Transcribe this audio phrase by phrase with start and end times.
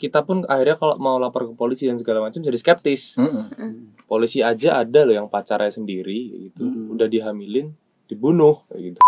[0.00, 3.20] kita pun akhirnya kalau mau lapor ke polisi dan segala macam jadi skeptis.
[3.20, 4.00] Mm-mm.
[4.08, 6.64] polisi aja ada loh yang pacarnya sendiri gitu.
[6.64, 6.96] Mm-mm.
[6.96, 7.76] udah dihamilin
[8.08, 8.98] dibunuh kayak gitu.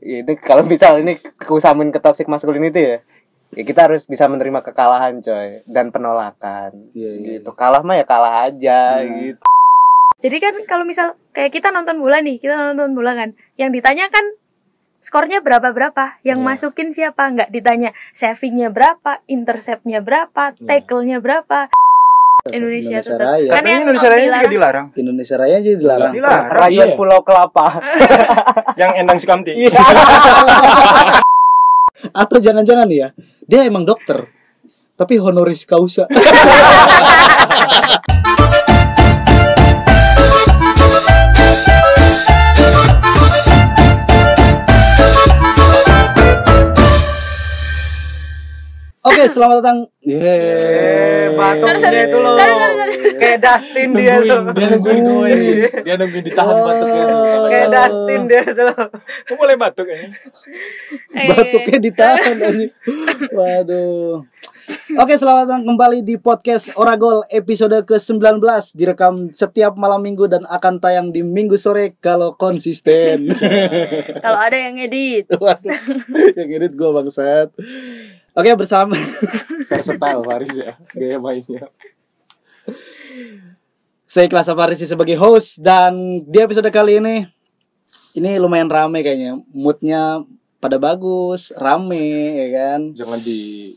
[0.00, 2.98] Ya, itu kalau misal ini keusahamin ke toxic masculinity ya
[3.54, 6.90] ya kita harus bisa menerima kekalahan coy dan penolakan.
[6.90, 7.54] Iya, iya, gitu.
[7.54, 9.14] kalah mah ya kalah aja Nah.
[9.22, 9.44] gitu.
[10.18, 14.08] Jadi kan kalau misal kayak kita nonton bola nih, kita nonton bola kan, yang ditanya
[14.08, 14.24] kan
[15.04, 16.48] skornya berapa berapa, yang Iya.
[16.48, 20.64] masukin siapa, nggak ditanya savingnya berapa, interceptnya berapa, Iya.
[20.64, 21.68] tackle-nya berapa.
[22.44, 23.24] Indonesia, Indonesia tetap.
[23.24, 23.48] Raya.
[23.48, 24.88] Kan Katanya Indonesia Raya juga dilarang-.
[25.00, 26.12] Indonesia Raya aja dilarang.
[26.12, 26.52] Dilarang.
[26.52, 26.96] rayuan iya.
[26.96, 27.66] pulau kelapa
[28.80, 29.52] Yang Endang Sukamti.
[29.56, 29.72] Iya.
[32.24, 33.16] Atau jangan-jangan ya,
[33.48, 34.28] dia emang dokter,
[34.96, 36.04] tapi honoris causa.
[49.04, 49.78] Oke, selamat datang.
[50.00, 51.36] Yeay.
[51.36, 52.94] batuknya itu loh Sorry, sorry, sorry.
[53.16, 55.04] kayak Dustin dia tuh dia nungguin
[55.82, 57.18] dia nungguin ditahan batuknya tuh.
[57.44, 58.64] kayak Dustin dia tuh
[59.24, 59.98] Kok boleh batuk ya?
[61.12, 62.66] Eh, Batuknya ditahan aja.
[63.30, 64.24] Waduh.
[64.96, 68.40] Oke, selamat datang kembali di podcast Oragol episode ke-19
[68.72, 73.28] direkam setiap malam minggu dan akan tayang di minggu sore kalau konsisten.
[74.16, 75.76] Kalau ada yang edit, Waduh,
[76.32, 77.52] yang edit gue bangsat.
[78.34, 78.98] Oke, bersama
[79.70, 81.70] versatile Faris ya gaya mainnya
[84.04, 87.26] saya Kelas Farisi sebagai host dan di episode kali ini
[88.14, 89.42] ini lumayan rame kayaknya.
[89.50, 90.22] Moodnya
[90.62, 92.80] pada bagus, rame ya kan.
[92.94, 93.74] jangan di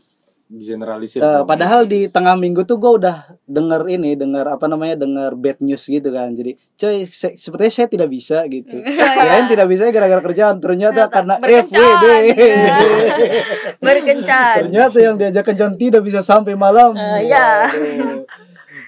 [0.48, 5.36] generalisir Eh, padahal di tengah minggu tuh gue udah denger ini, denger apa namanya, denger
[5.36, 6.32] bad news gitu kan.
[6.32, 8.80] Jadi, coy, se- sepertinya saya tidak bisa gitu.
[9.20, 11.36] Kirain tidak bisa gara-gara kerjaan, ternyata karena.
[11.36, 12.04] FWD.
[13.84, 16.96] berkencan, ternyata yang diajak kencan tidak bisa sampai malam.
[16.96, 17.68] Eh, iya.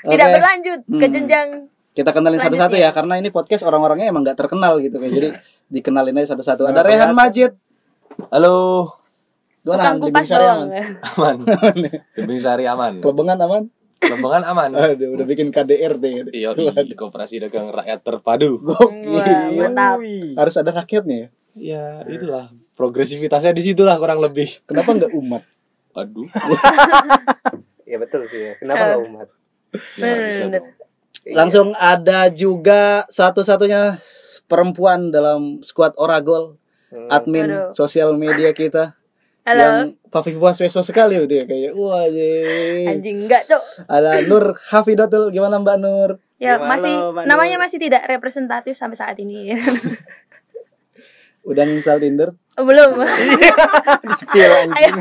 [0.01, 0.11] Waduh.
[0.11, 1.13] tidak berlanjut ke Hmm.
[1.13, 1.49] jenjang.
[1.91, 5.11] Kita kenalin satu-satu ya, karena ini podcast orang-orangnya emang gak terkenal gitu kan.
[5.11, 5.29] Jadi
[5.69, 6.65] dikenalin aja satu-satu.
[6.65, 7.13] Ada Nggak Rehan.
[7.13, 7.53] Majid.
[8.29, 8.85] halo
[9.61, 10.61] Di kupas doang.
[10.69, 10.87] aman?
[11.11, 11.37] aman
[12.17, 13.63] Tebing Sari aman Kelebengan aman?
[14.01, 16.33] Lembangan aman Aduh, udah bikin KDRT.
[16.33, 18.57] Iya, di Koperasi Dagang Rakyat Terpadu.
[18.59, 19.61] Gokil.
[19.61, 20.01] mantap.
[20.35, 21.29] Harus ada rakyatnya ya.
[21.53, 24.65] Ya, itulah progresivitasnya di situlah kurang lebih.
[24.65, 25.45] Kenapa nggak umat?
[25.93, 26.25] Aduh.
[27.91, 29.29] ya betul sih ya kenapa nggak umat
[30.01, 30.15] Ya,
[30.49, 30.65] dong.
[31.31, 34.01] Langsung ada juga satu-satunya
[34.47, 36.57] perempuan dalam squad Oragol,
[36.89, 37.07] Hmm.
[37.07, 37.71] admin Aduh.
[37.71, 38.99] sosial media kita.
[39.51, 42.31] Halo, Yang Papi puas weswa sekali udah dia kayak wah je.
[42.85, 43.63] anjing enggak, Cok.
[43.85, 46.11] Ada Nur Hafidatul gimana Mbak Nur?
[46.37, 47.63] Ya, Gimana, masih Mbak namanya Nur?
[47.65, 49.51] masih tidak representatif sampai saat ini.
[51.43, 52.31] Udah install Tinder?
[52.55, 53.01] Oh, belum.
[54.05, 54.67] Di spill Ayo.
[54.69, 54.99] anjing.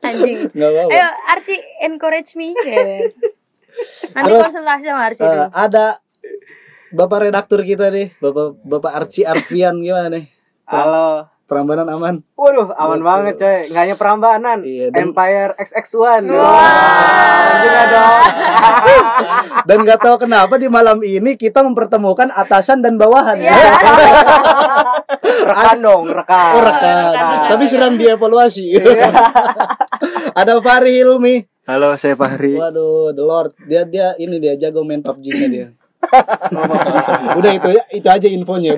[0.00, 0.38] anjing.
[0.50, 0.90] Nggak apa-apa.
[0.90, 2.54] Ayo Archie encourage me.
[2.54, 3.10] Ya.
[4.14, 5.44] Nanti Terus, konsultasi sama Archie Eh, dulu.
[5.50, 5.86] ada
[6.88, 10.24] Bapak redaktur kita nih, Bapak Bapak Archie Arfian gimana nih?
[10.64, 12.24] halo Perambanan aman?
[12.40, 13.08] Waduh, aman Betul.
[13.12, 13.58] banget coy.
[13.68, 14.58] Nggak hanya perambanan.
[14.64, 16.24] Iya, dan- Empire XX1.
[16.32, 17.52] Wah.
[17.60, 18.20] Juga dong.
[19.68, 23.36] Dan nggak tahu kenapa di malam ini kita mempertemukan atasan dan bawahan.
[23.40, 23.52] Iya.
[25.44, 26.52] rekan dong, rekan.
[26.56, 27.12] Oh, rekan.
[27.12, 27.40] rekan.
[27.52, 28.80] Tapi sedang dievaluasi.
[28.80, 29.08] Iya.
[30.40, 31.44] Ada Fahri Hilmi.
[31.64, 32.56] Halo, saya Fahri.
[32.56, 33.52] Waduh, The Lord.
[33.64, 35.68] Dia dia ini dia jago main PUBG-nya dia.
[37.38, 38.76] Udah itu ya, itu aja infonya.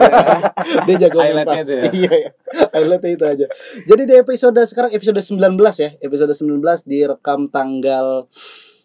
[0.87, 1.85] dia jago itu ya?
[1.93, 2.31] Iya, iya.
[2.73, 3.47] Highlightnya itu aja.
[3.85, 5.91] Jadi di episode sekarang episode 19 ya.
[6.01, 8.27] Episode 19 direkam tanggal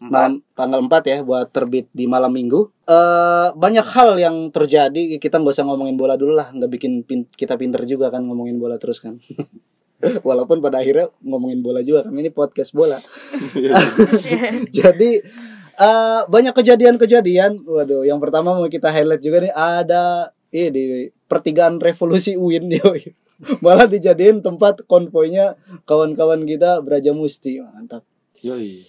[0.02, 2.74] malam tanggal 4 ya buat terbit di malam minggu.
[2.90, 5.22] Eh banyak hal yang terjadi.
[5.22, 8.58] Kita nggak usah ngomongin bola dulu lah, nggak bikin pin- kita pinter juga kan ngomongin
[8.58, 9.22] bola terus kan.
[10.28, 12.97] Walaupun pada akhirnya ngomongin bola juga kan ini podcast bola.
[14.78, 15.22] Jadi
[15.74, 17.64] eh banyak kejadian-kejadian.
[17.64, 20.04] Waduh, yang pertama mau kita highlight juga nih ada
[20.50, 20.84] ini di
[21.26, 23.14] pertigaan revolusi UIN yoi.
[23.59, 27.58] Malah dijadiin tempat konvoynya kawan-kawan kita Braja Musti.
[27.58, 28.06] Mantap.
[28.40, 28.85] Yoi.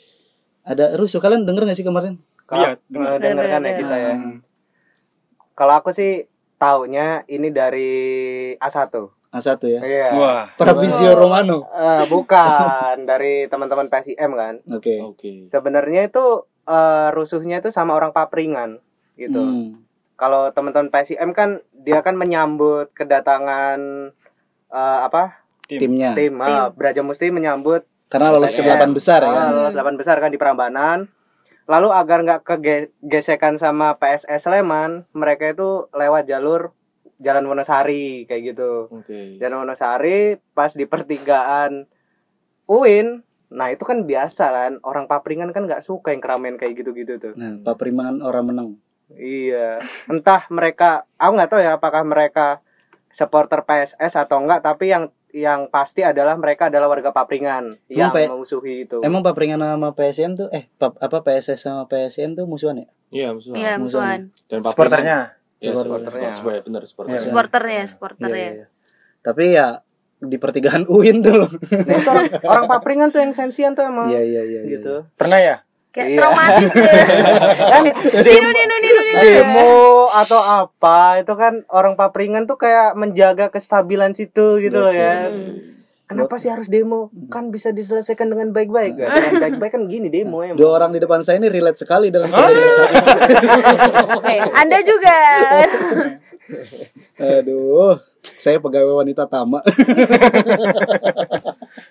[0.63, 2.21] Ada rusuh kalian denger gak sih kemarin?
[2.45, 3.17] Kalau Iya, dengar.
[3.19, 4.13] dengarkan ya kita ya.
[4.15, 4.37] Hmm.
[5.53, 7.93] Kalau aku sih taunya ini dari
[8.57, 8.93] A1.
[9.33, 9.81] A1 ya.
[9.81, 10.09] Iya.
[10.15, 10.45] Wah.
[10.55, 11.65] Pravizio Romano.
[11.67, 14.61] Eh, bukan dari teman-teman PSIM kan.
[14.69, 15.01] Oke.
[15.01, 15.33] Oke.
[15.49, 18.79] Sebenarnya itu eh, rusuhnya itu sama orang Papringan
[19.19, 19.41] gitu.
[19.41, 19.83] Hmm.
[20.17, 24.11] Kalau teman-teman PSIM kan dia kan menyambut kedatangan
[24.71, 25.43] eh, apa?
[25.67, 26.13] Timnya.
[26.13, 29.33] Tim, ah, Braja Musti menyambut Karena lolos ke delapan besar ya.
[29.33, 31.09] Ah, lolos delapan besar kan di Prambanan.
[31.65, 36.77] Lalu agar nggak kegesekan sama PSS Sleman, mereka itu lewat jalur
[37.23, 38.91] Jalan Wonosari kayak gitu.
[38.91, 39.39] Oke.
[39.39, 41.87] Jalan Wonosari pas di pertigaan
[42.67, 47.17] UIN Nah itu kan biasa kan orang papringan kan nggak suka yang keramaian kayak gitu-gitu
[47.17, 47.33] tuh.
[47.35, 48.69] Nah, paperimangan orang menang.
[49.13, 49.77] Iya,
[50.07, 52.65] entah mereka, aku nggak tahu ya apakah mereka
[53.07, 58.25] supporter PSS atau enggak, tapi yang yang pasti adalah mereka adalah warga papringan yang P-
[58.27, 59.01] memusuhi itu.
[59.01, 62.89] Emang paperingan sama PSM tuh eh pap, apa PSS sama PSM tuh musuhan ya?
[63.11, 63.57] Iya, musuhan.
[63.57, 64.19] Iya, musuhan.
[64.47, 65.19] Dan Papringan- Supporternya.
[65.57, 66.33] Ya, Supporternya.
[66.35, 66.63] supporternya.
[66.65, 67.13] Benar supporternya.
[67.15, 67.27] Iya.
[67.29, 68.37] Supporternya, Iya, supporternya.
[68.39, 68.67] iya, iya.
[69.21, 69.67] Tapi ya
[70.23, 71.51] di pertigaan UIN tuh loh.
[71.51, 74.61] Nah, itu orang, orang papringan tuh yang sensian tuh emang Iya, iya, iya.
[74.63, 74.71] iya.
[74.71, 75.03] gitu.
[75.19, 75.57] Pernah ya?
[75.93, 76.19] Kayak Iya.
[76.23, 77.05] traumatis deh.
[77.69, 77.83] Kan
[78.25, 78.49] demo,
[79.21, 79.73] demo
[80.09, 85.29] atau apa itu kan orang papringan tuh kayak menjaga kestabilan situ gitu loh ya.
[85.29, 85.75] Hmm.
[86.03, 87.09] Kenapa sih harus demo?
[87.29, 88.97] Kan bisa diselesaikan dengan baik-baik.
[88.97, 89.17] kan?
[89.17, 90.57] Dengan baik-baik kan gini demo emang.
[90.57, 92.63] Dua orang di depan saya ini relate sekali dengan ini.
[94.29, 95.17] Eh, Anda juga.
[97.17, 97.97] Aduh,
[98.37, 99.63] saya pegawai wanita tama.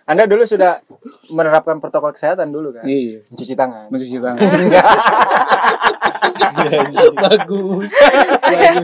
[0.09, 0.81] Anda dulu sudah
[1.29, 2.83] menerapkan protokol kesehatan dulu kan?
[2.83, 3.85] Iya, Mencuci tangan.
[3.89, 4.41] mencuci tangan.
[7.15, 7.15] Bagus.
[7.15, 7.89] Bagus.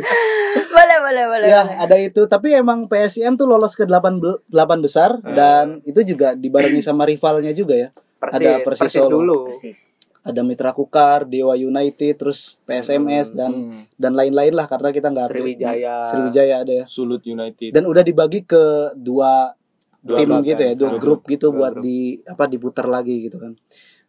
[0.78, 1.48] boleh, boleh, boleh.
[1.48, 1.76] Ya, boleh.
[1.78, 2.22] ada itu.
[2.26, 7.04] Tapi emang PSIM tuh lolos ke 8 bel- 8 besar dan itu juga dibarengi sama
[7.04, 7.90] rivalnya juga ya.
[8.18, 9.14] Persis, ada Persis persis Solo.
[9.14, 9.40] dulu.
[9.52, 9.97] Persis.
[10.28, 13.82] Ada Mitra Kukar, Dewa United, terus PSMS dan Hmm.
[13.96, 15.28] dan lain-lain lah karena kita nggak.
[15.32, 15.96] Sriwijaya.
[16.12, 16.86] Sriwijaya ada ya.
[16.86, 17.72] Sulut United.
[17.72, 19.56] Dan udah dibagi ke dua
[19.98, 21.84] Dua tim gitu ya, dua Dua grup gitu Dua buat grup.
[21.84, 23.56] di apa diputar lagi gitu kan.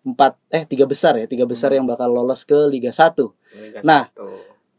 [0.03, 3.35] Empat eh tiga besar ya, tiga besar yang bakal lolos ke Liga 1.
[3.53, 4.07] Liga Nah.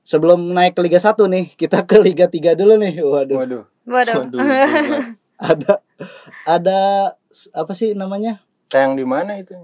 [0.02, 2.98] Sebelum naik ke Liga 1 nih, kita ke Liga 3 dulu nih.
[2.98, 3.38] Waduh.
[3.38, 3.64] Waduh.
[3.86, 4.16] Waduh.
[4.26, 4.42] Waduh.
[5.40, 5.80] Ada
[6.44, 6.80] ada
[7.54, 8.44] apa sih namanya?
[8.68, 9.56] Tayang di mana itu?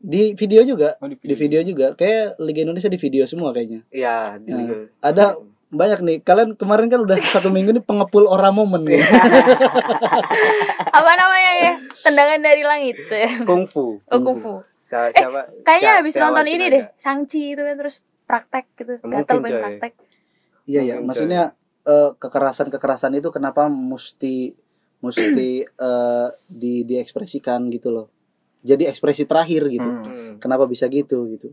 [0.00, 0.96] Di video juga.
[1.04, 1.92] Oh, di Di video juga.
[1.92, 3.84] Kayak Liga Indonesia di video semua kayaknya.
[3.92, 4.76] Iya, di Nah, Liga.
[5.04, 5.24] ada
[5.70, 6.16] banyak nih.
[6.24, 8.96] Kalian kemarin kan udah satu minggu nih pengepul orang momen nih.
[10.98, 11.72] Apa namanya ya?
[12.00, 12.96] Tendangan dari langit.
[13.48, 14.00] kungfu.
[14.00, 14.64] Oh, kungfu.
[14.80, 15.52] Siapa?
[15.62, 18.94] Kayaknya habis nonton ini deh, Sangchi itu kan terus praktek gitu.
[19.04, 19.92] Gatel pengen praktek.
[20.64, 21.42] Iya ya, Mungkin, maksudnya
[21.84, 24.56] eh, kekerasan-kekerasan itu kenapa mesti
[25.04, 28.08] mesti eh, di diekspresikan gitu loh.
[28.60, 29.84] Jadi ekspresi terakhir gitu.
[29.84, 30.36] Hmm.
[30.36, 31.52] Kenapa bisa gitu gitu?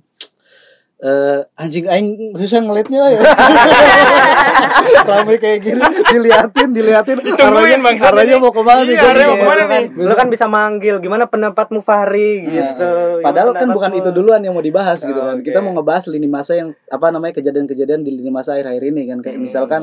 [0.98, 3.22] Eh anjing aing susah ngeliatnya ya.
[5.08, 7.18] Rame kayak gini, diliatin, diliatin.
[7.22, 8.42] Ditungguin, Bang, arahnya nih.
[8.42, 8.90] mau ke mana nih?
[8.90, 9.84] Iya, Gua arahnya mau ke mana nih?
[9.94, 12.90] Lu kan bisa manggil gimana pendapatmu Fahri Nah, gitu.
[13.22, 15.38] Padahal kan bukan itu duluan yang mau dibahas gitu Oh, kan.
[15.38, 15.46] oke.
[15.46, 19.20] Kita mau ngebahas lini masa yang apa namanya kejadian-kejadian di lini masa akhir-akhir ini kan
[19.22, 19.46] kayak Hmm.
[19.46, 19.82] misalkan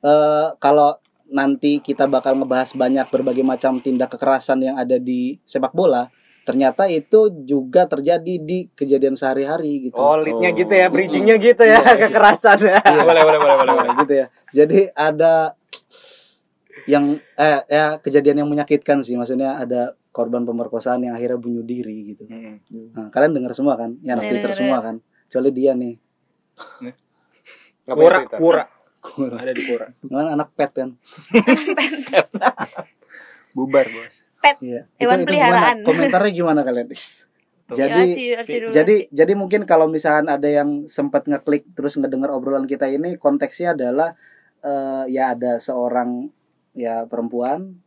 [0.00, 5.72] eh kalau nanti kita bakal ngebahas banyak berbagai macam tindak kekerasan yang ada di sepak
[5.72, 6.06] bola,
[6.42, 9.96] ternyata itu juga terjadi di kejadian sehari-hari gitu.
[9.96, 10.58] Oh, leadnya Oh.
[10.58, 11.94] gitu ya, bridgingnya gitu ya, Iya.
[12.08, 12.78] kekerasan ya.
[12.82, 13.74] Boleh, boleh, boleh, boleh, boleh.
[13.86, 14.26] Nah, gitu ya.
[14.52, 15.34] Jadi ada
[16.84, 22.12] yang eh ya kejadian yang menyakitkan sih, maksudnya ada korban pemerkosaan yang akhirnya bunuh diri
[22.12, 22.26] gitu.
[22.26, 22.58] Hmm.
[22.92, 23.96] Nah, kalian dengar semua kan?
[24.02, 24.98] Ya anak Twitter semua kan?
[25.30, 25.94] Kecuali dia nih.
[27.86, 28.64] Kura, kura.
[29.02, 29.40] Kurang.
[29.42, 29.86] Ada di kura.
[29.90, 30.90] Kan anak pet kan?
[33.52, 34.32] Bubar, Bos.
[34.58, 34.88] Iya.
[34.96, 35.76] Hewan Itu- itu peliharaan.
[35.80, 35.86] gimana?
[35.88, 36.88] Komentarnya gimana kalian?
[36.90, 37.26] Is?
[37.72, 42.28] Jadi Arci, Arci dulu, jadi jadi mungkin kalau misalkan ada yang sempat ngeklik terus ngedengar
[42.28, 44.12] obrolan kita ini konteksnya adalah
[44.60, 46.28] eh, ya ada seorang
[46.76, 47.80] ya perempuan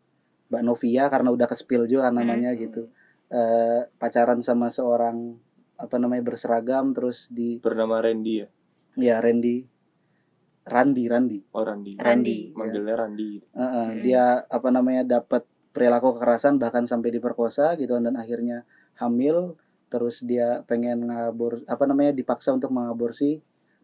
[0.49, 2.89] Mbak Novia karena udah ke spill juga namanya gitu
[3.29, 5.37] eh, pacaran sama seorang
[5.77, 8.47] apa namanya berseragam terus di Bernama Randy ya.
[8.95, 9.69] ya Randy
[10.65, 11.93] Randi Randi Oh Randy.
[11.95, 12.37] Randi.
[12.57, 13.37] Manggilnya Randy.
[13.37, 14.01] Eh, eh, Hmm.
[14.01, 18.63] dia apa namanya dapat perilaku kekerasan bahkan sampai diperkosa gitu dan akhirnya
[18.95, 19.59] hamil
[19.91, 23.43] terus dia pengen ngabor apa namanya dipaksa untuk mengaborsi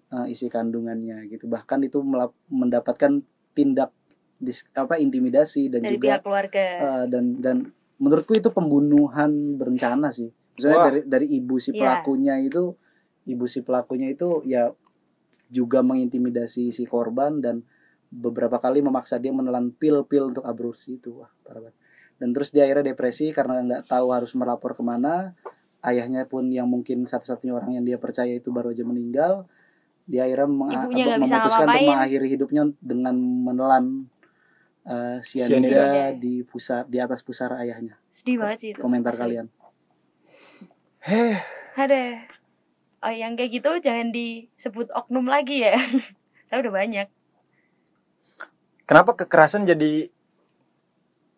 [0.10, 3.20] eh, isi kandungannya gitu bahkan itu melap- mendapatkan
[3.52, 3.92] tindak
[4.40, 6.66] dis, apa intimidasi dan dari juga pihak keluarga.
[6.80, 7.58] eh, dan dan
[8.00, 11.78] menurutku itu pembunuhan berencana sih misalnya dari dari ibu si Iya.
[11.78, 12.74] pelakunya itu
[13.28, 14.72] ibu si pelakunya itu ya
[15.52, 17.62] juga mengintimidasi si korban dan
[18.12, 21.78] beberapa kali memaksa dia menelan pil-pil untuk aborsi itu wah parah banget
[22.20, 25.32] dan terus dia akhirnya depresi karena nggak tahu harus melapor ke mana
[25.82, 29.48] ayahnya pun yang mungkin satu-satunya orang yang dia percaya itu baru aja meninggal
[30.06, 30.92] dia akhirnya meng-
[31.24, 33.86] memutuskan untuk mengakhiri hidupnya dengan menelan
[34.84, 35.50] eh, Cyanida.
[35.50, 35.86] cyanida
[36.20, 38.80] di pusar di atas pusara ayahnya Sedih banget sih itu.
[38.84, 39.24] komentar Asli.
[39.24, 39.48] kalian
[41.02, 41.42] Heh,
[41.74, 42.30] Ada.
[43.02, 45.74] Oh, yang kayak gitu jangan disebut oknum lagi ya.
[46.48, 47.10] Saya udah banyak.
[48.92, 50.12] Kenapa kekerasan jadi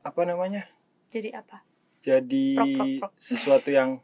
[0.02, 0.66] apa namanya?
[1.14, 1.62] Jadi apa?
[2.02, 3.12] Jadi Prok, prok, prok.
[3.30, 4.02] sesuatu yang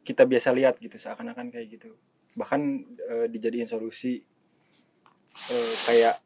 [0.00, 1.92] kita biasa lihat gitu, seakan-akan kayak gitu.
[2.32, 2.60] Bahkan
[2.96, 4.24] eh, dijadiin solusi
[5.52, 6.16] eh, kayak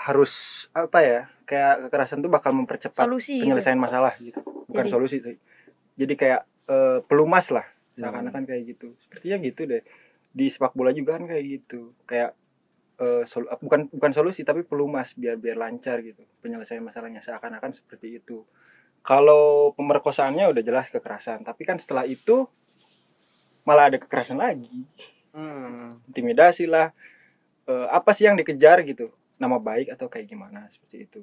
[0.00, 1.20] harus apa ya?
[1.44, 3.36] Kayak kekerasan tuh bakal mempercepat Solusi.
[3.36, 3.44] gitu.
[3.44, 4.40] penyelesaian masalah gitu.
[4.64, 5.36] Bukan Jadi- solusi sih.
[5.94, 6.40] Jadi kayak
[6.72, 9.78] eh, pelumas lah seakan-akan kayak gitu sepertinya gitu deh
[10.34, 12.34] di sepak bola juga kan kayak gitu kayak
[13.04, 18.24] eh, sol- bukan bukan solusi tapi pelumas biar biar lancar gitu penyelesaian masalahnya seakan-akan seperti
[18.24, 18.48] itu.
[19.04, 22.48] Kalau pemerkosaannya udah jelas kekerasan tapi kan setelah itu
[23.68, 24.88] malah ada kekerasan lagi.
[25.34, 25.98] Hmm.
[26.08, 26.94] intimidasi lah.
[27.66, 29.10] Eh, apa sih yang dikejar gitu?
[29.34, 30.70] Nama baik atau kayak gimana?
[30.70, 31.20] Seperti itu.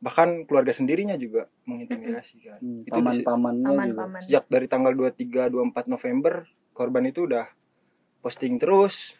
[0.00, 2.58] Bahkan keluarga sendirinya juga mengintimidasi kan.
[2.64, 3.76] Hmm, itu paman-pamannya juga.
[3.76, 4.20] Paman-paman.
[4.24, 7.44] sejak dari tanggal 23 24 November korban itu udah
[8.24, 9.19] posting terus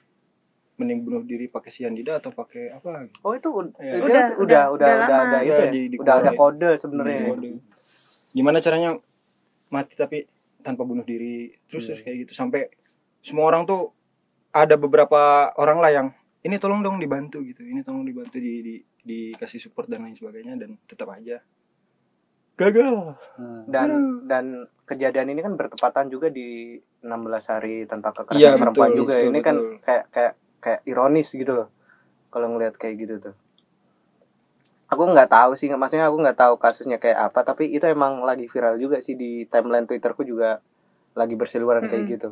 [0.80, 3.18] mending bunuh diri pakai sianida atau pakai apa gitu.
[3.20, 3.92] Oh itu Ya.
[3.92, 5.20] Udah, udah udah, udah udah udah, lama.
[5.26, 5.68] ada itu Ya, ya?
[5.68, 6.40] di- di udah ada kode.
[6.56, 7.20] kode sebenarnya.
[7.28, 7.50] Kode.
[8.30, 8.90] gimana caranya
[9.68, 10.22] mati tapi
[10.60, 11.88] tanpa bunuh diri terus Iya.
[11.90, 12.70] terus kayak gitu sampai
[13.20, 13.90] semua orang tuh
[14.50, 15.20] ada beberapa
[15.54, 16.06] orang lah yang
[16.40, 18.74] ini tolong dong dibantu gitu ini tolong dibantu di, di
[19.30, 21.42] dikasih support dan lain sebagainya dan tetap aja
[22.54, 23.88] gagal Nah, Dan
[24.26, 24.44] dan
[24.84, 27.08] kejadian ini kan bertepatan juga di 16
[27.48, 29.14] hari tanpa kekerasan Iya, perempuan betul, juga.
[29.16, 29.74] betul, ini kan betul.
[29.80, 31.68] kayak kayak kayak ironis gitu loh.
[32.30, 33.34] Kalau ngelihat kayak gitu tuh.
[34.90, 38.50] Aku nggak tahu sih, maksudnya aku nggak tahu kasusnya kayak apa, tapi itu emang lagi
[38.50, 40.58] viral juga sih di timeline Twitterku juga
[41.14, 42.30] lagi berseliweran kayak gitu.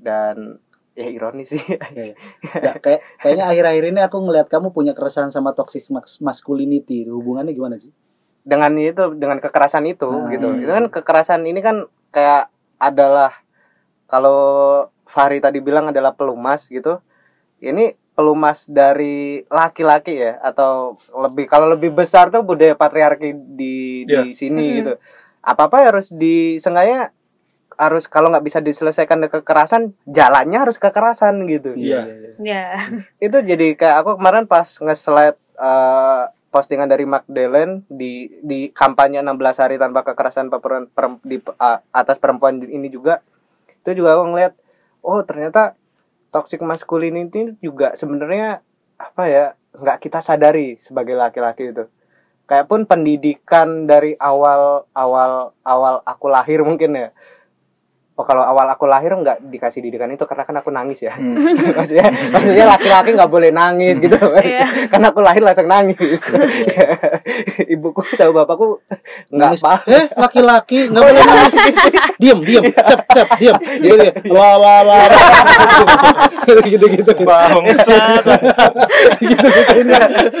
[0.00, 0.56] Dan
[0.96, 1.60] ya ironis sih.
[1.60, 2.14] Iya, iya.
[2.48, 7.04] Nggak, kayak kayaknya akhir-akhir ini aku ngelihat kamu punya keresahan sama toxic mas- masculinity.
[7.08, 7.92] Hubungannya gimana sih?
[8.44, 10.28] dengan itu dengan kekerasan itu Hmm.
[10.28, 13.32] gitu itu kan kekerasan ini kan kayak adalah
[14.04, 16.98] kalau Fahri tadi bilang adalah pelumas gitu
[17.58, 24.22] ini pelumas dari laki-laki ya atau lebih kalau lebih besar tuh budaya patriarki di Iya.
[24.22, 24.74] di sini Mhm.
[24.78, 24.92] gitu
[25.40, 27.10] apa apa harus disengaja
[27.74, 32.06] harus kalau nggak bisa diselesaikan dengan kekerasan jalannya harus kekerasan gitu Iya.
[32.38, 32.66] Ya.
[33.18, 39.58] itu jadi kayak aku kemarin pas nge-slide eh, postingan dari Magdalene di di kampanye 16
[39.58, 43.18] hari tanpa kekerasan perempuan perem- di a- atas perempuan ini juga
[43.82, 44.54] itu juga aku ngeliat
[45.04, 45.76] oh ternyata
[46.32, 48.64] toxic masculinity juga sebenarnya
[48.98, 49.44] apa ya
[49.76, 51.84] nggak kita sadari sebagai laki-laki itu.
[52.44, 57.08] Kayak pun pendidikan dari awal awal awal aku lahir mungkin ya
[58.14, 61.34] oh kalau awal aku lahir nggak dikasih didikan itu karena kan aku nangis ya Hmm.
[61.78, 64.66] maksudnya maksudnya laki-laki nggak boleh nangis gitu Iya.
[64.92, 65.98] karena aku lahir langsung nangis
[67.74, 68.78] ibuku sama bapakku
[69.30, 69.62] nggak Nangis.
[69.62, 71.54] apa Eh, laki-laki nggak boleh nangis.
[72.14, 73.56] Diem, diem, cep, cep, diem.
[73.82, 74.30] Gitu.
[74.30, 74.96] La la la.
[76.44, 77.12] Gitu-gitu.
[78.24, 78.72] bangsat
[79.20, 79.94] gitu-gitu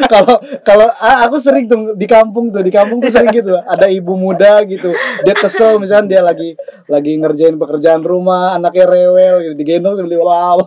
[0.06, 3.86] kalau kalau ah, aku sering tuh di kampung tuh di kampung tuh sering gitu ada
[3.88, 4.92] ibu muda gitu
[5.24, 6.50] dia kesel misalnya dia lagi
[6.86, 9.54] lagi ngerjain pekerjaan rumah anaknya rewel gitu.
[9.56, 10.60] Digendong sambil wow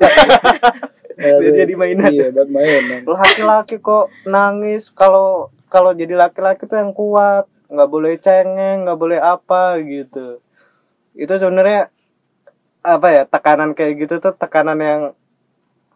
[1.18, 2.10] Biar jadi mainan.
[2.10, 3.06] iya buat mainan.
[3.06, 4.90] Laki-laki kok nangis.
[4.92, 7.46] Kalau kalau jadi laki-laki tuh yang kuat.
[7.70, 10.42] Nggak boleh cengeng nggak boleh apa gitu.
[11.14, 11.94] Itu sebenarnya
[12.88, 15.02] apa ya tekanan kayak gitu tuh tekanan yang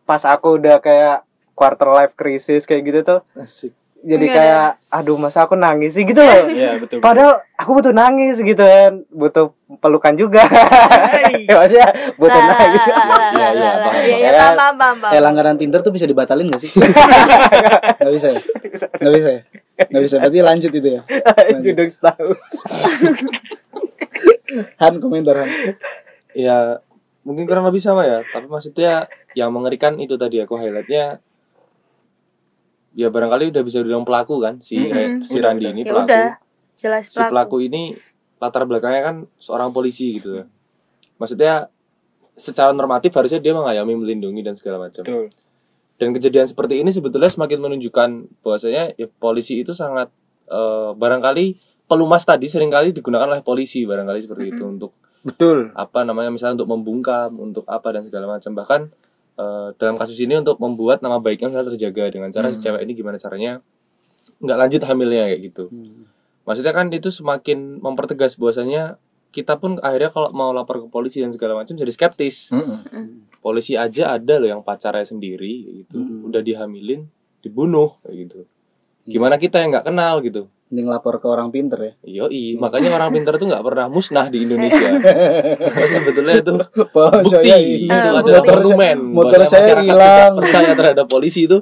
[0.03, 1.23] pas aku udah kayak
[1.55, 6.03] quarter life crisis kayak gitu tuh asik jadi Enggak kayak aduh masa aku nangis sih?
[6.03, 6.41] Gitu loh.
[6.57, 6.97] Iya betul.
[6.99, 10.41] Padahal aku butuh nangis gitu kan, butuh pelukan juga.
[11.61, 12.81] Maksudnya butuh nangis.
[12.81, 14.55] Iya, iya, paham, Iya, iya, paham.
[14.57, 15.13] paham, paham, paham.
[15.13, 16.71] eh langganan Tinder tuh bisa dibatalin gak sih?
[18.01, 18.41] Nggak bisa ya?
[18.97, 19.41] Nggak bisa ya?
[19.85, 20.15] Nggak bisa.
[20.17, 21.01] Berarti lanjut itu ya?
[21.61, 22.37] Judul setahun.
[24.81, 25.49] Han komentar Han.
[26.33, 26.81] Ya
[27.21, 28.25] mungkin kurang lebih sama ya.
[28.25, 29.05] Tapi maksudnya
[29.37, 31.21] yang mengerikan itu tadi aku highlightnya
[32.91, 35.23] ya barangkali udah bisa bilang pelaku kan si Mm-mm.
[35.23, 35.73] si Udah, Randi udah.
[35.73, 36.29] ini Ya pelaku udah,
[36.77, 37.81] jelas si pelaku ini
[38.41, 40.45] latar belakangnya kan seorang polisi gitu ya
[41.21, 41.69] maksudnya
[42.35, 45.29] secara normatif harusnya dia mengayomi melindungi dan segala macam Betul.
[46.01, 48.09] dan kejadian seperti ini sebetulnya semakin menunjukkan
[48.41, 50.09] bahwasanya ya polisi itu sangat
[50.49, 51.45] eh, barangkali
[51.85, 55.69] pelumas tadi sering kali digunakan oleh polisi barangkali seperti itu untuk Betul.
[55.77, 58.81] apa namanya misalnya untuk membungkam untuk apa dan segala macam bahkan
[59.41, 62.63] eh, dalam kasus ini untuk membuat nama baiknya misalnya terjaga dengan cara si Hmm.
[62.63, 63.57] cewek ini gimana caranya
[64.37, 65.63] nggak lanjut hamilnya kayak gitu.
[66.45, 68.97] Maksudnya kan itu semakin mempertegas bahwasanya
[69.31, 72.51] kita pun akhirnya kalau mau lapor ke polisi dan segala macam jadi skeptis.
[73.41, 75.97] Polisi aja ada loh yang pacarnya sendiri gitu.
[75.97, 76.29] Mm-mm.
[76.29, 77.09] udah dihamilin
[77.41, 78.39] dibunuh kayak gitu.
[79.09, 83.11] Gimana kita yang nggak kenal gitu mending lapor ke orang pinter ya Yoi, makanya orang
[83.11, 84.87] pintar tuh nggak pernah musnah di Indonesia.
[85.91, 86.55] Sebetulnya itu
[86.89, 88.95] Oh, bukti, saya itu Ah, adalah.
[88.95, 90.39] Motor saya hilang.
[90.39, 91.59] percaya terhadap polisi itu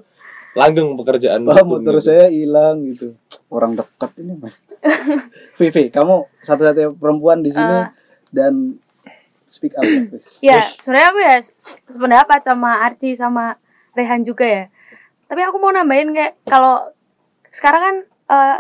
[0.52, 1.42] langgeng pekerjaan.
[1.44, 2.06] Oh, motor gitu.
[2.06, 3.18] saya hilang gitu.
[3.48, 4.62] Orang dekat ini, Mas.
[5.58, 7.88] Vivi, kamu satu-satunya perempuan di sini Eh.
[8.30, 8.78] dan
[9.44, 9.82] speak up.
[9.82, 10.06] ya.
[10.40, 13.58] Ya, sebenarnya aku ya se- sependapat sama Archie sama
[13.92, 14.64] Rehan juga ya.
[15.26, 16.94] Tapi aku mau nambahin kayak kalau
[17.48, 17.96] sekarang kan
[18.30, 18.58] eh,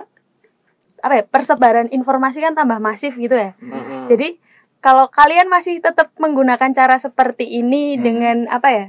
[0.99, 3.55] apa ya persebaran informasi kan tambah masif gitu ya.
[3.55, 4.05] Hmm.
[4.05, 4.39] Jadi
[4.77, 8.01] kalau kalian masih tetap menggunakan cara seperti ini Hmm.
[8.01, 8.85] dengan apa ya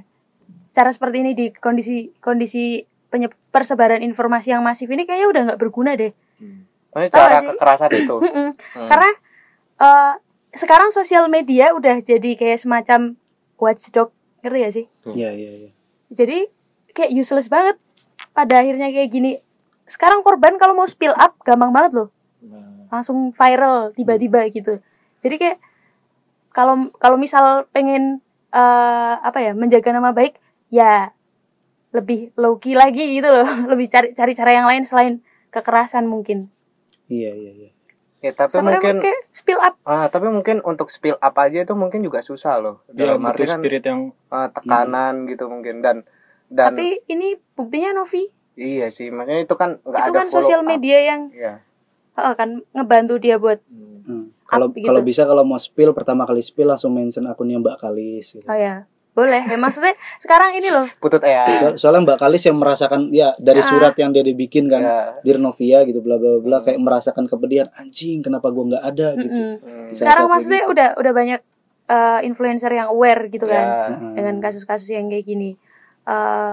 [0.69, 5.61] cara seperti ini di kondisi kondisi penye- persebaran informasi yang masif ini kayaknya udah nggak
[5.61, 6.14] berguna deh
[6.90, 7.49] Maksudnya Tahu cara gak sih?
[7.52, 8.14] kekerasan itu.
[8.21, 8.49] Mm-mm.
[8.50, 8.87] Hmm.
[8.87, 9.11] karena
[9.76, 10.12] eh,
[10.52, 13.14] sekarang sosial media udah jadi kayak semacam
[13.57, 15.71] watchdog ngerti gak sih Iya iya iya.
[16.09, 16.47] jadi
[16.88, 17.75] kayak useless banget
[18.31, 19.43] pada akhirnya kayak gini
[19.90, 22.09] sekarang korban kalau mau spill up gampang banget loh.
[22.47, 24.78] Nah, langsung viral tiba-tiba gitu.
[25.18, 25.59] Jadi kayak
[26.54, 28.23] kalau kalau misal pengen
[28.54, 30.38] eh, apa ya menjaga nama baik
[30.70, 31.11] ya
[31.90, 33.47] lebih low key lagi gitu loh.
[33.75, 36.47] Lebih cari cari cara yang lain selain kekerasan mungkin.
[37.11, 37.70] Iya iya iya.
[38.20, 39.80] Ya, tapi sama mungkin kayak spill up.
[39.82, 42.85] Ah, tapi mungkin untuk spill up aja itu mungkin juga susah loh.
[42.92, 45.82] Dia Dalam arti butuh kan spirit yang ah, tekanan gitu mungkin.
[45.82, 46.06] Dan
[46.47, 48.28] dan tapi ini buktinya Novi
[48.61, 50.69] iya sih maksudnya itu kan nggak itu ada kan sosial up.
[50.69, 51.64] media yang Iya.
[52.14, 53.88] oh, kan ngebantu dia buat hmm.
[54.02, 54.25] Hmm.
[54.45, 54.85] Kalau gitu.
[54.85, 58.35] kalau bisa kalau mau spill pertama kali spill langsung mention akunnya Mbak Kalis.
[58.35, 58.45] Gitu.
[58.45, 61.43] oh ya boleh ya maksudnya sekarang ini loh Putut ya.
[61.47, 63.67] So- Soalnya Mbak Kalis yang merasakan ya dari Ah.
[63.67, 64.99] surat yang dia dibikin kan, Ya.
[65.21, 66.64] Dear Novia gitu bla bla bla Hmm.
[66.64, 69.35] kayak merasakan kepedihan anjing kenapa gua nggak ada gitu.
[69.37, 69.88] Hmm.
[69.88, 71.40] Bisa sekarang maksudnya udah udah banyak
[71.88, 73.87] eh, influencer yang aware gitu kan Ya.
[73.93, 74.14] Mm-mm.
[74.14, 75.59] dengan kasus-kasus yang kayak gini.
[76.02, 76.52] eh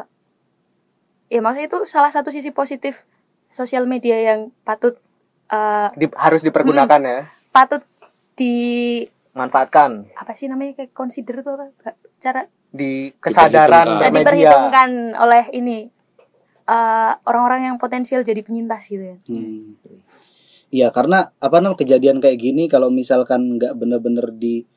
[1.28, 3.04] ya maksudnya itu salah satu sisi positif
[3.48, 5.00] sosial media yang patut
[5.48, 7.20] eh Di- harus dipergunakan ya.
[7.50, 7.84] patut
[8.36, 8.56] di
[9.32, 14.12] Manfaatkan apa sih namanya kayak consider tuh apa cara di kesadaran Diperhitungkan.
[14.14, 15.78] diperhitungkan oleh ini
[16.66, 19.18] eh, orang-orang yang potensial jadi penyintas gitu ya.
[19.30, 19.78] Hmm.
[20.68, 24.68] Iya karena apa namanya kejadian kayak gini kalau misalkan nggak bener-bener di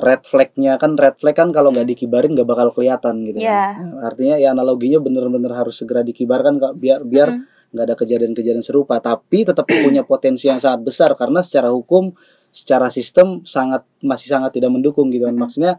[0.00, 3.44] red flagnya kan red flag kan kalau nggak dikibarin nggak bakal kelihatan gitu.
[3.44, 4.00] Kan.
[4.00, 7.28] Nah, Artinya ya analoginya bener-bener harus segera dikibarkan Kak, biar biar
[7.70, 12.10] nggak ada kejadian-kejadian serupa tapi tetap punya potensi yang sangat besar karena secara hukum
[12.50, 15.46] secara sistem sangat masih sangat tidak mendukung gitu kan Mm-mm.
[15.46, 15.78] maksudnya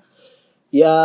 [0.71, 0.95] ya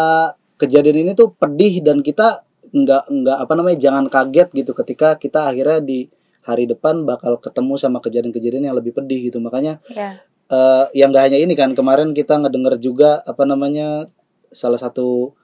[0.63, 5.51] kejadian ini tuh pedih dan kita nggak nggak apa namanya jangan kaget gitu ketika kita
[5.51, 6.07] akhirnya di
[6.47, 10.23] hari depan bakal ketemu sama kejadian-kejadian yang lebih pedih gitu makanya Ya.
[10.47, 14.07] Eh yang nggak hanya ini kan kemarin kita ngedenger juga apa namanya
[14.55, 15.35] salah satu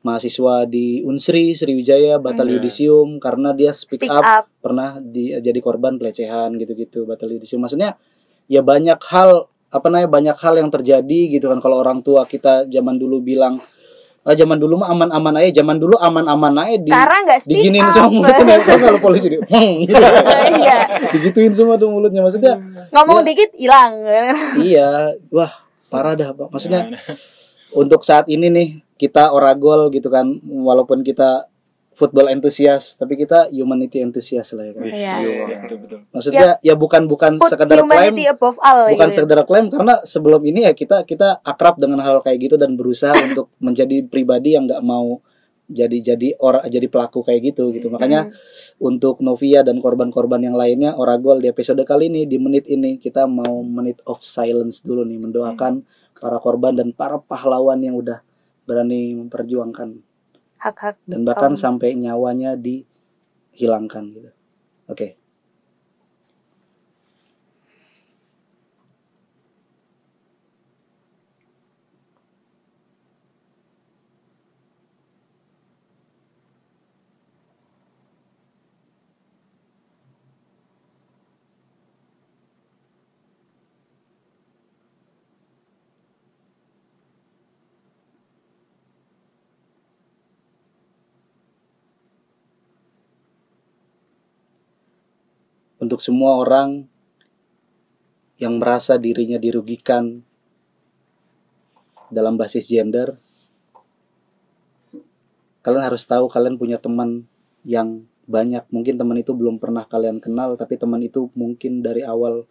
[0.00, 2.56] mahasiswa di Unsri Sriwijaya Batal Hmm.
[2.56, 4.44] Yudisium karena dia speak, Speak up, up.
[4.64, 7.96] pernah di, jadi korban pelecehan gitu-gitu Batal Yudisium maksudnya
[8.48, 12.66] ya banyak hal apa namanya banyak hal yang terjadi gitu kan kalau orang tua kita
[12.66, 13.54] zaman dulu bilang
[14.20, 17.82] ah, zaman dulu mah aman-aman aja zaman dulu aman-aman aja di Karena nggak speak diginiin
[17.82, 17.92] up.
[17.92, 19.96] semua mulutnya kalau polisi di "Hmm," gitu.
[20.56, 20.78] Iya.
[21.10, 22.54] digituin semua tuh mulutnya maksudnya
[22.90, 23.26] Ngomong Ya.
[23.26, 23.92] dikit hilang.
[24.68, 24.88] iya
[25.28, 25.52] wah
[25.86, 26.48] parah dah Pak.
[26.48, 27.00] maksudnya Nah,
[27.72, 31.48] untuk saat ini nih kita oragol gitu kan walaupun kita
[32.00, 35.14] football entusias tapi kita humanity entusias lah ya kan wih, Iya.
[35.20, 35.98] iya, betul betul.
[36.08, 38.88] maksudnya ya, bukan bukan Put sekedar klaim humanity above all.
[38.88, 39.16] bukan gitu.
[39.20, 43.12] sekedar klaim karena sebelum ini ya kita kita akrab dengan hal kayak gitu dan berusaha
[43.28, 45.20] untuk menjadi pribadi yang nggak mau
[45.70, 48.34] jadi jadi orang jadi pelaku kayak gitu gitu makanya Hmm.
[48.82, 53.30] untuk Novia dan korban-korban yang lainnya Oragol di episode kali ini di menit ini kita
[53.30, 55.86] mau menit of silence dulu nih mendoakan
[56.16, 58.18] para korban dan para pahlawan yang udah
[58.66, 60.09] berani memperjuangkan
[60.60, 61.60] hak-hak dan bahkan Kaum.
[61.60, 64.30] sampai nyawanya dihilangkan gitu.
[64.88, 65.19] Oke.
[95.90, 96.86] Untuk semua orang
[98.38, 100.22] yang merasa dirinya dirugikan
[102.14, 103.18] dalam basis gender,
[105.66, 107.26] kalian harus tahu kalian punya teman
[107.66, 108.62] yang banyak.
[108.70, 112.46] Mungkin teman itu belum pernah kalian kenal, tapi teman itu mungkin dari awal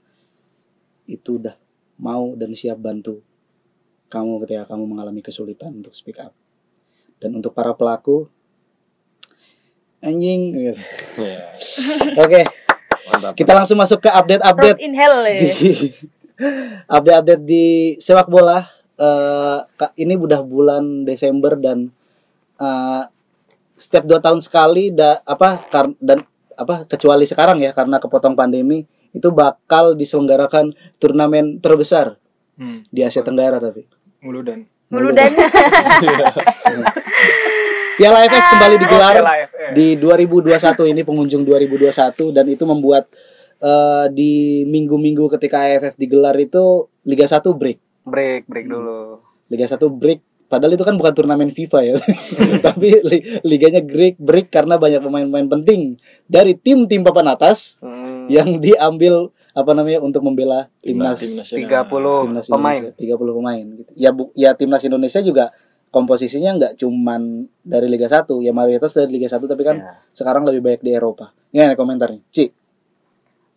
[1.08, 1.56] itu udah
[1.96, 3.24] mau dan siap bantu
[4.12, 6.36] kamu ketika kamu mengalami kesulitan untuk speak up.
[7.24, 8.28] Dan untuk para pelaku,
[10.04, 10.60] anjing.
[10.60, 10.82] gitu.
[11.24, 11.40] Iya.
[12.20, 12.44] Oke,
[13.20, 13.34] Mantap.
[13.40, 15.36] kita langsung masuk ke update-update in hell ya.
[15.36, 15.50] di
[16.90, 17.66] update-update di
[17.98, 18.64] sepak bola.
[18.96, 21.88] Eh, ka- ini udah bulan Desember dan
[22.58, 23.04] eh,
[23.74, 26.20] setiap dua tahun sekali da, apa kar- dan
[26.54, 32.16] apa kecuali sekarang ya karena kepotong pandemi itu bakal diselenggarakan turnamen terbesar
[32.56, 32.84] Hmm.
[32.86, 33.88] di Asia Tenggara tapi
[34.20, 35.30] Mulu dan Mulu dan
[37.96, 39.76] Piala AFF kembali digelar Piala AFF.
[39.76, 40.56] di 2021
[40.88, 41.92] ini pengunjung 2021
[42.32, 43.06] dan itu membuat
[43.60, 44.34] eh, di
[44.66, 47.78] minggu-minggu ketika AFF digelar itu Liga 1 break.
[48.04, 49.20] Break break dulu.
[49.46, 50.20] Liga 1 break.
[50.50, 51.96] Padahal itu kan bukan turnamen FIFA ya.
[52.66, 55.94] Tapi li- liganya break break karena banyak pemain-pemain penting
[56.26, 62.24] dari tim-tim papan atas Hmm, yang diambil apa namanya untuk membela timnas Timnas tiga puluh
[62.24, 63.92] timnas pemain Indonesia, 30 pemain gitu.
[63.94, 65.52] Ya bu, ya timnas Indonesia juga
[65.90, 67.22] komposisinya nggak cuman
[67.60, 69.94] dari Liga 1, ya mayoritas dari Liga 1 tapi kan Ya.
[70.14, 71.34] sekarang lebih banyak di Eropa.
[71.50, 72.22] Ini ada komentar nih.
[72.30, 72.46] Ci.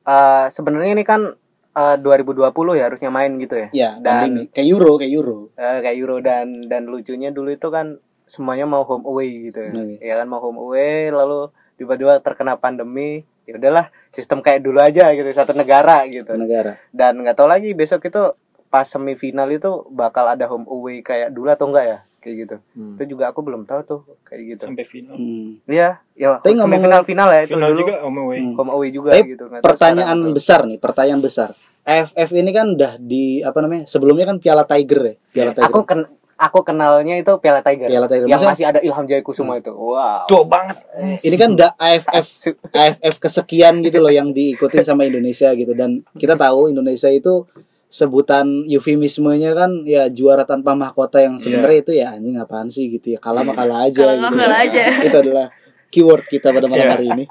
[0.02, 1.30] Eh, sebenarnya ini kan
[1.72, 4.42] eh, 2020 ya harusnya main gitu ya Ya, Dan- pandemi.
[4.50, 5.38] Kayak Euro, kayak Euro.
[5.54, 9.72] Eh, kayak Euro dan dan lucunya dulu itu kan semuanya mau home away gitu ya.
[9.72, 9.96] Oke.
[10.00, 13.28] Ya kan mau home away lalu tiba-tiba terkena pandemi.
[13.52, 16.32] Ya udahlah, sistem kayak dulu aja gitu satu negara gitu.
[16.32, 16.80] negara.
[16.88, 18.32] Dan nggak tahu lagi besok itu
[18.66, 21.98] pas semifinal itu bakal ada home away kayak dulu atau enggak ya?
[22.18, 22.56] Kayak gitu.
[22.72, 22.94] Hmm.
[22.94, 24.64] Itu juga aku belum tahu tuh kayak gitu.
[24.64, 25.60] sampai final Hmm.
[25.66, 28.54] Iya, ya Tapi ngomong- semifinal final ya itu final dulu juga home away Hmm.
[28.54, 29.44] home away juga Tapi gitu.
[29.44, 31.48] Nggak tahu Pertanyaan sekarang besar nih, pertanyaan besar.
[31.82, 33.84] AFF ini kan udah di apa namanya?
[33.84, 35.66] Sebelumnya kan Piala Tiger ya, Piala Tiger.
[35.66, 36.06] Aku ken
[36.42, 37.86] aku kenalnya itu Piala Tiger.
[37.86, 38.26] Piala Tiger.
[38.26, 39.70] Yang Maksudnya- masih ada Ilham Jayakusuma itu.
[39.70, 40.26] Wow.
[40.26, 40.76] tua banget
[41.20, 42.26] ini kan udah AFF.
[42.68, 47.46] AFF kesekian gitu loh yang diikutin sama Indonesia gitu dan kita tahu Indonesia itu
[47.86, 53.12] sebutan eufemismenya kan ya juara tanpa mahkota yang sebenarnya itu ya anjing apaan sih gitu
[53.12, 54.32] ya kalah mah kalah aja Kalah gitu.
[54.34, 54.82] kalah aja.
[55.06, 55.46] itu adalah
[55.88, 56.92] keyword kita pada malam Iya.
[56.96, 57.24] hari ini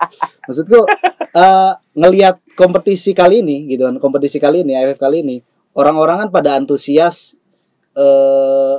[0.46, 0.86] maksudku
[1.34, 5.42] eh ngelihat kompetisi kali ini gitu kan kompetisi kali ini AFF kali ini
[5.74, 7.34] orang-orang kan pada antusias
[7.92, 8.76] eh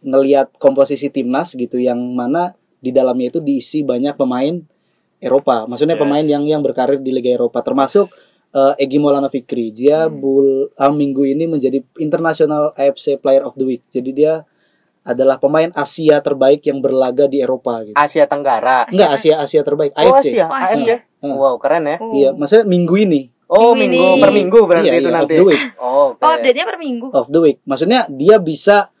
[0.00, 4.60] ngelihat komposisi timnas gitu yang mana di dalamnya itu diisi banyak pemain
[5.18, 6.02] Eropa maksudnya Yes.
[6.02, 8.08] pemain yang yang berkarir di Liga Eropa termasuk
[8.50, 10.16] eh, Egi Maulana Fikri dia Hmm.
[10.16, 14.32] bul ah, minggu ini menjadi international AFC Player of the Week jadi dia
[15.00, 17.96] adalah pemain Asia terbaik yang berlaga di Eropa gitu.
[17.96, 18.84] Asia Tenggara.
[18.86, 20.36] Enggak Asia Asia terbaik Oh AFC.
[20.36, 20.76] Asia, Oh, Asia.
[20.76, 20.90] AFC.
[21.20, 21.36] Hmm.
[21.36, 21.96] Wow, keren ya.
[21.96, 22.12] Oh.
[22.12, 23.22] Iya, maksudnya minggu ini.
[23.46, 24.20] Oh, Minggu minggu ini.
[24.20, 25.34] per minggu berarti Iya, itu iya, nanti.
[25.34, 25.62] of the week.
[25.76, 26.20] Oh, oke.
[26.20, 27.06] Oh, update-nya per minggu.
[27.10, 27.58] Of the week.
[27.64, 28.92] Maksudnya dia bisa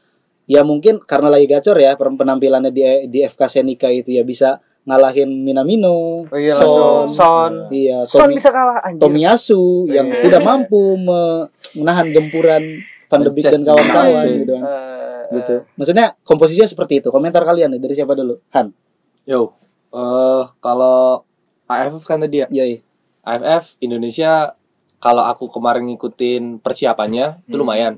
[0.50, 5.30] ya mungkin karena lagi gacor ya penampilannya di di FK Senika itu ya bisa ngalahin
[5.44, 7.52] Minamino, Oh iya, Son, Son.
[7.70, 8.98] iya, Son Tomi, bisa kalah anjir.
[8.98, 10.22] Tomiyasu yang Iya.
[10.24, 14.64] tidak mampu me- menahan gempuran Van de Beek dan kawan-kawan gitu kan.
[14.66, 14.98] Eh,
[15.30, 15.54] Gitu.
[15.76, 17.08] Maksudnya komposisinya seperti itu.
[17.08, 18.40] Komentar kalian dari siapa dulu?
[18.50, 18.74] Han.
[19.22, 19.54] Yo,
[19.90, 21.22] eh kalau
[21.66, 22.46] AFF kan tadi ya.
[22.50, 22.82] Yoi.
[23.22, 24.56] AFF Indonesia
[24.96, 27.62] kalau aku kemarin ngikutin persiapannya itu Hmm.
[27.62, 27.94] lumayan.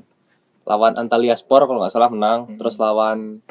[0.63, 2.55] Lawan Antalya Sport kalau nggak salah menang, Hmm.
[2.55, 3.43] terus lawan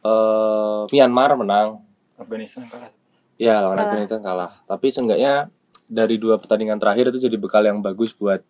[0.00, 1.84] eh Myanmar menang.
[2.16, 2.92] Afghanistan kalah
[3.36, 3.88] Ya, lawan Kalah.
[3.88, 4.50] Afghanistan kalah.
[4.64, 5.48] Tapi seenggaknya
[5.86, 8.44] dari dua pertandingan terakhir itu jadi bekal yang bagus buat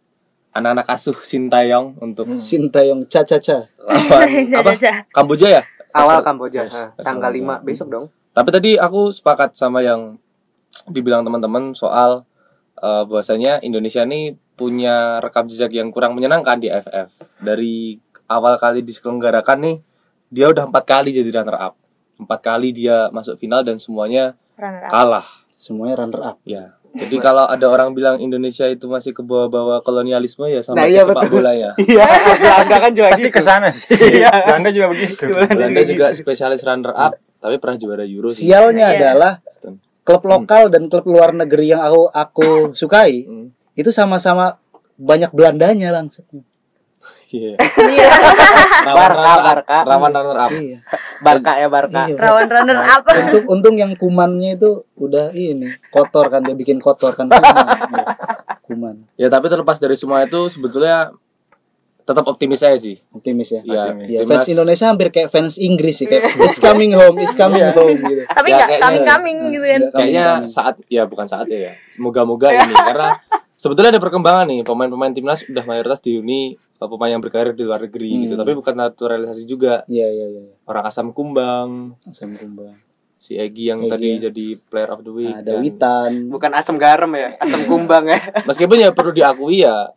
[0.51, 2.43] anak-anak asuh Sintayong untuk Hmm.
[2.43, 3.71] Sintayong Cha-Cha-Cha.
[3.79, 4.27] lawan
[4.61, 4.71] apa?
[5.09, 5.63] Kamboja ya?
[5.91, 7.59] Awal Kamboja, Yes, Nah, yes, tanggal Kamboja.
[7.59, 8.07] 5 besok dong.
[8.31, 10.19] Tapi tadi aku sepakat sama yang
[10.87, 12.27] dibilang teman-teman soal
[12.77, 17.09] eh, bahwasanya Indonesia ini punya rekam jejak yang kurang menyenangkan di AFF.
[17.41, 17.97] Dari
[18.27, 19.77] awal kali diselenggarakan nih,
[20.29, 21.75] dia udah empat kali jadi runner up.
[22.15, 24.91] Empat kali dia masuk final dan semuanya Runner up.
[24.91, 25.27] kalah.
[25.51, 26.39] Semuanya runner up.
[26.45, 26.77] Ya.
[26.91, 31.07] Jadi kalau ada orang bilang Indonesia itu masih ke bawah-bawah kolonialisme ya sama Nah, iya,
[31.07, 31.39] sepak betul.
[31.39, 31.71] bola ya.
[31.87, 33.33] Iya, Belanda kan juga pasti gitu.
[33.33, 34.31] ke sana sih Iya.
[34.45, 38.45] Belanda juga begitu Belanda juga spesialis runner up, tapi pernah juara Euro sih.
[38.45, 38.99] Sialnya Iya.
[39.15, 39.33] adalah
[40.03, 43.55] klub lokal dan klub luar negeri yang aku aku sukai Hmm.
[43.75, 44.59] Itu sama-sama
[44.95, 46.27] banyak Belandanya langsung.
[47.31, 47.55] Iya.
[47.57, 48.07] Iya.
[48.91, 49.41] Runner up.
[49.41, 49.79] Barca.
[49.87, 50.51] Rawan runner up.
[50.51, 50.79] Iya.
[51.23, 52.01] Barca ya Barca.
[52.05, 52.17] Iya.
[52.19, 53.03] Rawan runner up.
[53.07, 57.39] Untung untung yang kumannya itu udah ini kotor kan dia bikin kotor kan kuman.
[57.91, 58.05] Iya.
[58.67, 58.95] Kuman.
[59.15, 61.15] Ya tapi terlepas dari semua itu sebetulnya
[62.03, 62.99] tetap optimis saya sih.
[63.11, 63.63] Optimis ya.
[63.63, 64.07] Ya, Optimis.
[64.07, 67.63] Ya, timnas- fans Indonesia hampir kayak fans Inggris sih kayak it's coming home, it's coming
[67.63, 68.27] home gitu.
[68.27, 69.81] Tapi Ya, nggak kayaknya- coming-coming gitu kan.
[69.95, 71.79] Kayaknya saat ya bukan saat ya.
[71.95, 73.15] Moga-moga ini karena
[73.61, 77.85] sebetulnya ada perkembangan nih pemain-pemain timnas udah mayoritas dihuni eh, pemain yang berkarir di luar
[77.85, 78.21] negeri Hmm.
[78.25, 78.35] gitu.
[78.35, 79.85] Tapi bukan naturalisasi juga.
[79.85, 80.43] Iya iya iya.
[80.65, 82.73] Orang asam kumbang, Asam kumbang.
[83.15, 84.17] si Egi yang Egi tadi ya.
[84.27, 85.29] jadi player of the week.
[85.31, 86.13] Nah, ada dan- Witan.
[86.27, 88.19] Bukan asam garam ya, asam kumbang ya.
[88.49, 89.93] Meskipun ya perlu diakui ya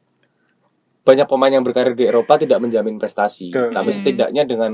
[1.03, 3.47] banyak pemain yang berkarir di Eropa tidak menjamin prestasi.
[3.47, 3.71] Betul.
[3.71, 3.97] Tapi Hmm.
[3.97, 4.71] setidaknya dengan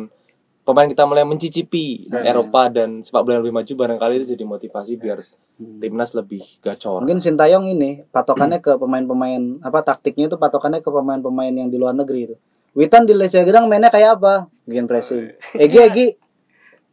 [0.69, 2.29] pemain kita mulai mencicipi Yes.
[2.29, 5.17] Eropa dan sepak bola yang lebih maju barangkali itu jadi motivasi biar
[5.57, 5.75] Hmm.
[5.77, 7.01] timnas lebih gacor.
[7.01, 11.91] Mungkin Sintayong ini patokannya ke pemain-pemain apa taktiknya itu patokannya ke pemain-pemain yang di luar
[11.91, 12.35] negeri itu.
[12.71, 14.47] Witan di Lecce Gedang mainnya kayak apa?
[14.63, 15.33] Bikin pressing.
[15.53, 16.07] Egi Egi.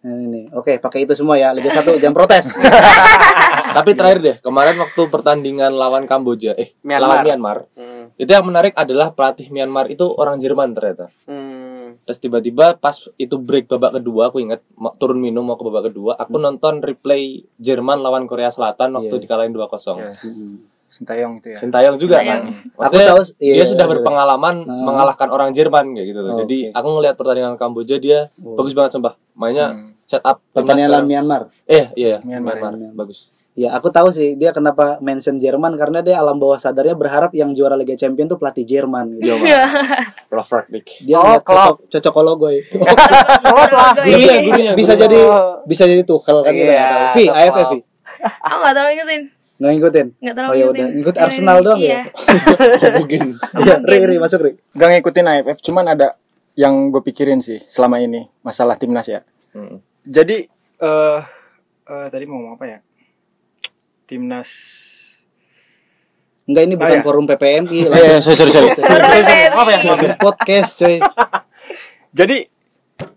[0.02, 0.42] Nah, ini.
[0.50, 1.50] Oke, pakai itu semua ya.
[1.50, 2.46] Liga 1 jangan protes.
[3.76, 7.02] Tapi terakhir deh, kemarin waktu pertandingan lawan Kamboja, eh Myanmar.
[7.02, 8.08] lawan Myanmar, Hmm.
[8.16, 11.06] itu yang menarik adalah pelatih Myanmar itu orang Jerman ternyata.
[11.24, 11.45] Hmm.
[12.06, 15.90] Terus tiba-tiba pas itu break babak kedua, aku ingat ma- turun minum mau ke babak
[15.90, 19.22] kedua, aku nonton replay Jerman lawan Korea Selatan waktu Iya.
[19.26, 19.98] dikalahin 2-0.
[20.00, 20.30] Yes.
[20.30, 20.62] Hmm.
[20.86, 21.58] Sintayong itu ya.
[21.58, 22.30] Sintayong juga Sintayong.
[22.30, 22.40] kan.
[22.46, 24.84] Aku Maksudnya tahu iya, dia sudah iya, berpengalaman Hmm.
[24.86, 26.30] mengalahkan orang Jerman kayak gitu loh.
[26.30, 26.78] Oh, Jadi oke.
[26.78, 28.54] aku ngelihat pertandingan Kamboja dia Oh.
[28.54, 29.18] bagus banget sumpah.
[29.34, 29.90] Mainnya Hmm.
[30.06, 31.10] set up Pertandingan lawan.
[31.10, 31.42] Myanmar.
[31.64, 32.72] Eh, iya, Myanmar, Myanmar.
[32.78, 32.94] Myanmar.
[32.96, 33.34] Bagus.
[33.56, 37.56] Ya, aku tahu sih dia kenapa mention Jerman karena dia alam bawah sadarnya berharap yang
[37.56, 39.16] juara Liga Champion tuh pelatih Jerman.
[39.16, 39.32] Gitu.
[39.32, 39.72] Dia mah
[40.28, 41.00] Rolf Ragnick.
[41.00, 42.12] Dia Oh, cocok cocok.
[43.96, 45.16] Gurunya, gurunya, bisa jadi
[45.64, 47.16] bisa jadi Tuchel kan kita Iya, nggak tahu.
[47.16, 47.24] Vi.
[47.32, 47.80] AFF Vi.
[48.44, 49.22] Aku gak terlalu ngikutin
[49.56, 50.06] Nggak ngikutin.
[50.20, 51.88] Gak terlalu Oh ya ngikutin udah, ngikut Arsenal doang Iya.
[51.96, 52.92] ya.
[53.00, 53.22] Mungkin.
[53.56, 54.52] Iya, Ri, Ri masuk Ri.
[54.76, 56.08] Gak ngikutin AFF, cuman ada
[56.60, 59.24] yang gue pikirin sih selama ini masalah timnas ya.
[59.56, 59.80] Hmm.
[60.04, 60.44] Jadi
[60.76, 61.20] eh
[61.88, 62.78] eh, tadi mau ngomong apa ya?
[64.06, 64.50] Timnas.
[66.46, 67.02] Enggak ini Oh, bukan ya.
[67.02, 67.78] forum PPMI.
[67.82, 68.68] Eh, eh, sorry sorry sorry.
[68.72, 69.50] Baru PPMI.
[69.52, 69.80] Apa ya?
[70.16, 71.02] Podcast coy.
[72.18, 72.46] Jadi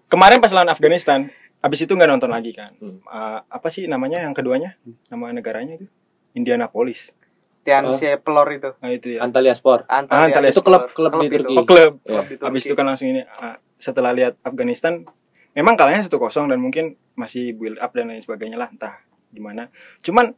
[0.09, 1.29] kemarin pas lawan Afghanistan,
[1.61, 2.73] abis itu nggak nonton lagi kan?
[2.81, 2.99] Hmm.
[2.99, 4.81] Eh, apa sih namanya yang keduanya?
[5.07, 5.85] Nama negaranya itu?
[6.33, 7.13] Indianapolis.
[7.61, 7.93] Tian Oh.
[7.93, 8.69] Pelor itu.
[8.81, 9.19] Nah itu ya.
[9.21, 9.85] Antalya Sport.
[9.85, 10.49] Antalya Antalya.
[10.49, 11.37] Itu klub klub di Klub itu.
[11.37, 11.55] Turki.
[11.55, 11.91] Oh klub.
[12.01, 12.21] Iya.
[12.25, 12.65] di Abis Turki.
[12.65, 15.05] itu kan langsung ini ah, setelah lihat Afghanistan
[15.53, 19.69] memang kalahnya satu kosong dan mungkin masih build up dan lain sebagainya lah entah gimana.
[20.01, 20.33] Cuman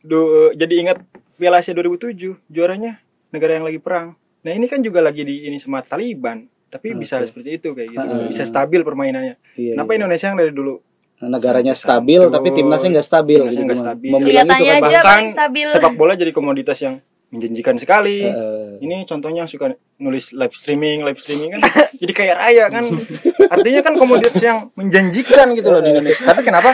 [0.00, 0.18] do,
[0.52, 0.98] jadi ingat
[1.34, 4.14] Piala Asia 2007 juaranya negara yang lagi perang.
[4.40, 7.00] Nah ini kan juga lagi di ini sama Taliban tapi Oke.
[7.00, 9.40] bisa seperti itu kayak gitu Ah, bisa stabil permainannya.
[9.54, 9.98] Iya, Kenapa iya.
[9.98, 10.74] Indonesia yang dari dulu
[11.18, 12.30] negaranya Sampai stabil satu.
[12.30, 13.80] tapi timnasnya nggak stabil Timnasnya gitu.
[13.80, 14.10] stabil.
[14.12, 14.58] Itu kan.
[14.78, 16.94] Bahkan stabil sepak bola jadi komoditas yang
[17.28, 18.22] menjanjikan sekali.
[18.22, 21.60] Eh, Ini contohnya suka nulis live streaming, live streaming kan
[22.00, 22.84] jadi kayak raya kan.
[23.48, 26.22] Artinya kan komoditas yang menjanjikan gitu loh di Indonesia.
[26.24, 26.72] Tapi kenapa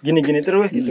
[0.00, 0.90] gini-gini terus gitu.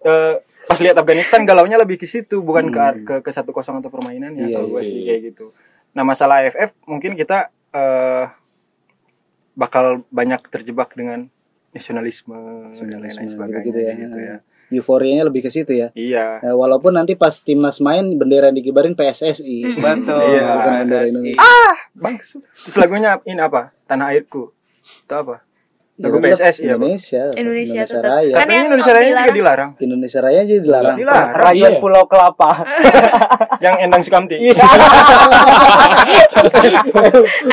[0.00, 0.34] Eh,
[0.68, 4.52] pas lihat Afghanistan galaunya lebih ke situ bukan ke ke ke satu kosong atau permainannya
[4.52, 5.06] Iya, kalau gue iya, sih iya.
[5.08, 5.46] kayak gitu.
[5.96, 8.24] Nah masalah AFF mungkin kita eh,
[9.56, 11.26] bakal banyak terjebak dengan
[11.72, 12.36] nasionalisme,
[12.76, 13.94] dan lain-lain Nasionalisme, sebagainya gitu-gitu ya.
[13.96, 14.36] gitu ya.
[14.68, 15.88] euforianya lebih ke situ ya.
[15.96, 16.44] Iya.
[16.44, 19.80] Eh, walaupun nanti pas timnas main bendera yang dikibarin PSSI.
[19.80, 20.20] Betul.
[20.28, 21.04] Iya, bukan bendera.
[21.08, 21.40] Indonesia.
[21.96, 23.72] Bang, terus lagunya ini apa?
[23.88, 24.52] Tanah airku.
[24.84, 25.40] Itu apa?
[25.98, 26.66] Lagu tetap PSSI ya?
[26.70, 27.22] Indonesia.
[27.34, 28.06] Indonesia tetap.
[28.06, 28.30] Raya.
[28.30, 29.70] Kan Katanya yang Indonesia Raya juga dilarang- dilarang.
[29.82, 30.96] Indonesia Raya aja dilarang.
[30.96, 31.34] Dilarang.
[31.36, 31.80] Rayuan Iya.
[31.80, 32.50] Pulau Kelapa.
[33.64, 34.36] Yang Endang Sukamti.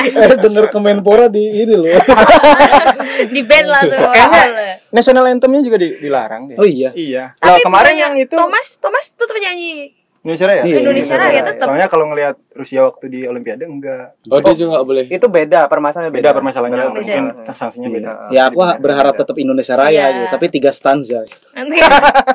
[0.06, 1.90] eh denger Kemenpora di ini loh.
[3.34, 4.44] di band langsung Kayaknya
[4.88, 6.56] National Anthemnya juga di- dilarang deh.
[6.56, 6.94] Oh iya.
[6.94, 7.34] Iya.
[7.36, 9.95] Tapi kemarin bukannya yang itu Thomas Thomas tetap nyanyi
[10.26, 10.62] Indonesia Raya.
[10.66, 11.66] Iya, Indonesia Raya tetap.
[11.70, 14.18] Soalnya kalau ngelihat Rusia waktu di Olimpiade enggak.
[14.26, 15.06] Oh, dia juga boleh.
[15.06, 16.98] Itu beda permasalahannya Beda permasalahannya, Beda.
[16.98, 18.10] mungkin sanksinya beda.
[18.34, 20.06] Ya aku berharap tetap Indonesia Raya Iya.
[20.10, 21.22] gitu, tapi tiga stanza.
[21.54, 21.78] nanti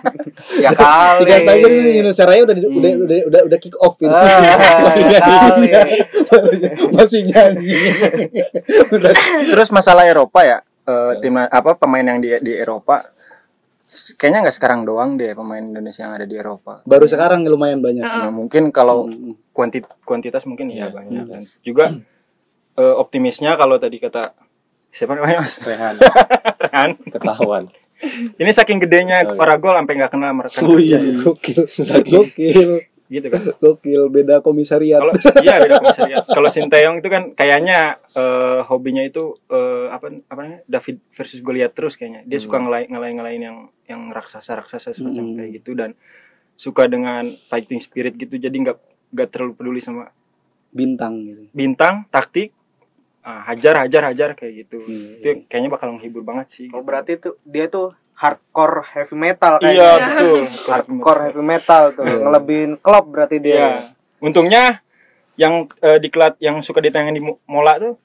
[0.64, 1.28] Ya kali.
[1.28, 4.08] Tiga stanza ini Indonesia Raya udah udah udah udah, udah kick off gitu.
[4.08, 5.70] Ah, kali.
[6.96, 7.76] Masih nyanyi.
[9.52, 13.04] Terus masalah Eropa ya, eh, tim apa pemain yang di di Eropa
[14.14, 16.80] kayaknya nggak sekarang doang deh pemain Indonesia yang ada di Eropa.
[16.84, 18.02] Baru sekarang lumayan banyak.
[18.02, 19.36] Nah, mungkin kalau Hmm.
[19.52, 21.12] kuanti kuantitas mungkin iya Iya, banyak.
[21.22, 21.24] iya.
[21.30, 21.86] Dan juga
[22.74, 24.32] eh, optimisnya kalau tadi kata
[24.88, 25.60] siapa namanya Mas?
[25.60, 25.96] Rehan
[26.64, 26.90] Rehan.
[27.06, 27.64] ketahuan.
[28.34, 29.38] Ini saking gedenya Oh, iya.
[29.38, 30.98] para gol sampai nggak kenal merekan Wih, kerja.
[31.22, 31.62] gokil,
[32.02, 32.70] gokil,
[33.12, 33.44] Gitu kan.
[33.64, 35.04] gokil, beda komisariat.
[35.04, 36.24] Kalau iya beda komisariat.
[36.24, 41.76] Kalau Sinteyong itu kan kayaknya eh, hobinya itu eh, apa apa namanya David versus Goliath
[41.76, 42.24] terus kayaknya.
[42.24, 45.36] Dia suka ngelain ngelain ngelain yang yang raksasa raksasa semacam Hmm.
[45.36, 45.92] kayak gitu dan
[46.56, 48.40] suka dengan fighting spirit gitu.
[48.40, 48.78] Jadi nggak
[49.12, 50.08] nggak terlalu peduli sama
[50.72, 51.44] Bintang gitu.
[51.52, 52.56] bintang taktik
[53.22, 54.80] ah, hajar hajar hajar kayak gitu.
[54.88, 55.20] Iya.
[55.20, 56.68] Itu kayaknya bakal menghibur banget sih.
[56.72, 56.88] Oh gitu.
[56.88, 60.08] berarti tuh dia tuh hardcore heavy metal Iya kayaknya.
[60.08, 60.40] betul.
[60.70, 62.04] Hardcore heavy metal tuh.
[62.04, 62.18] Iya.
[62.20, 63.56] Ngelebihin klub berarti dia.
[63.56, 63.70] Iya.
[64.20, 64.64] Untungnya
[65.36, 67.98] yang eh, diklat yang suka ditayangin di Mo- Mola tuh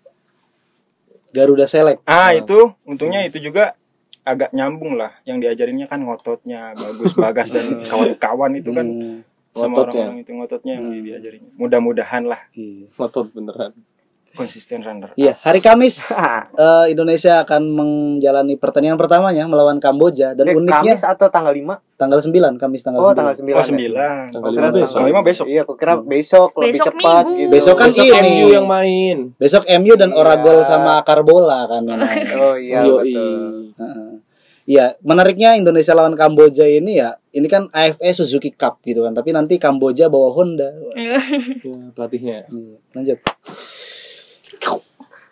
[1.31, 2.01] Garuda Select.
[2.05, 2.33] Ah Oh.
[2.35, 3.77] itu untungnya itu juga
[4.23, 9.21] agak nyambung lah yang diajarinnya kan ngototnya bagus bagas dan kawan-kawan itu kan Hmm,
[9.53, 10.03] sama Ngototnya.
[10.03, 11.05] orang-orang itu ngototnya yang Hmm.
[11.05, 12.89] diajarinnya mudah-mudahan lah iya.
[12.91, 13.73] Ngotot beneran.
[14.37, 16.05] Konsisten runner Iya, hari Kamis
[16.55, 21.81] eh, Indonesia akan menjalani pertandingan pertamanya melawan Kamboja dan Eh, uniknya Kamis atau tanggal 5?
[21.97, 23.17] tanggal 9, Kamis tanggal Oh, 9.
[23.17, 23.51] tanggal 9.
[23.51, 24.93] oh sembilan Tanggal Kira lima tanggal besok.
[24.93, 25.47] Tanggal lima besok.
[25.47, 27.39] Iya, aku kira besok, lebih Besok cepat Minggu.
[27.41, 27.51] gitu.
[27.51, 28.21] Besok kan Besok ini.
[28.37, 29.17] MU yang main.
[29.35, 30.19] Besok MU dan Iya.
[30.19, 32.25] Oragol sama Karbola kan yang main.
[32.37, 33.01] Oh iya, Yoi.
[33.11, 33.35] betul.
[33.77, 34.11] Heeh.
[34.67, 39.31] Iya, menariknya Indonesia lawan Kamboja ini ya, ini kan AFE Suzuki Cup gitu kan, tapi
[39.31, 40.75] nanti Kamboja bawa Honda.
[40.93, 41.23] Ya,
[41.95, 42.45] pelatihnya.
[42.45, 43.19] Iya, Lanjut.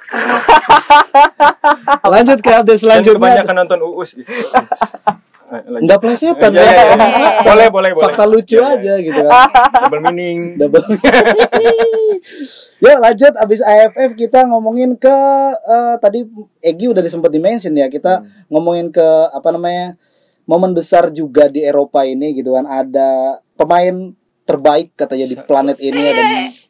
[2.12, 3.18] Lanjut ke update dan selanjutnya.
[3.18, 4.30] kebanyakan nonton uus gitu.
[5.44, 5.60] Eh.
[5.76, 6.72] Enggak plesetan Iya, ya.
[6.72, 7.30] iya, iya.
[7.44, 8.74] boleh boleh boleh Fakta lucu Iya, iya.
[8.80, 9.30] aja gitu kan.
[9.86, 10.80] double meaning Double.
[12.82, 15.14] Yuk lanjut abis AFF kita ngomongin ke
[15.54, 16.24] eh, tadi
[16.58, 19.94] Egi udah sempat dimention ya kita ngomongin ke apa namanya
[20.48, 24.16] momen besar juga di Eropa ini gitu kan ada pemain
[24.48, 26.22] terbaik katanya di planet ini ada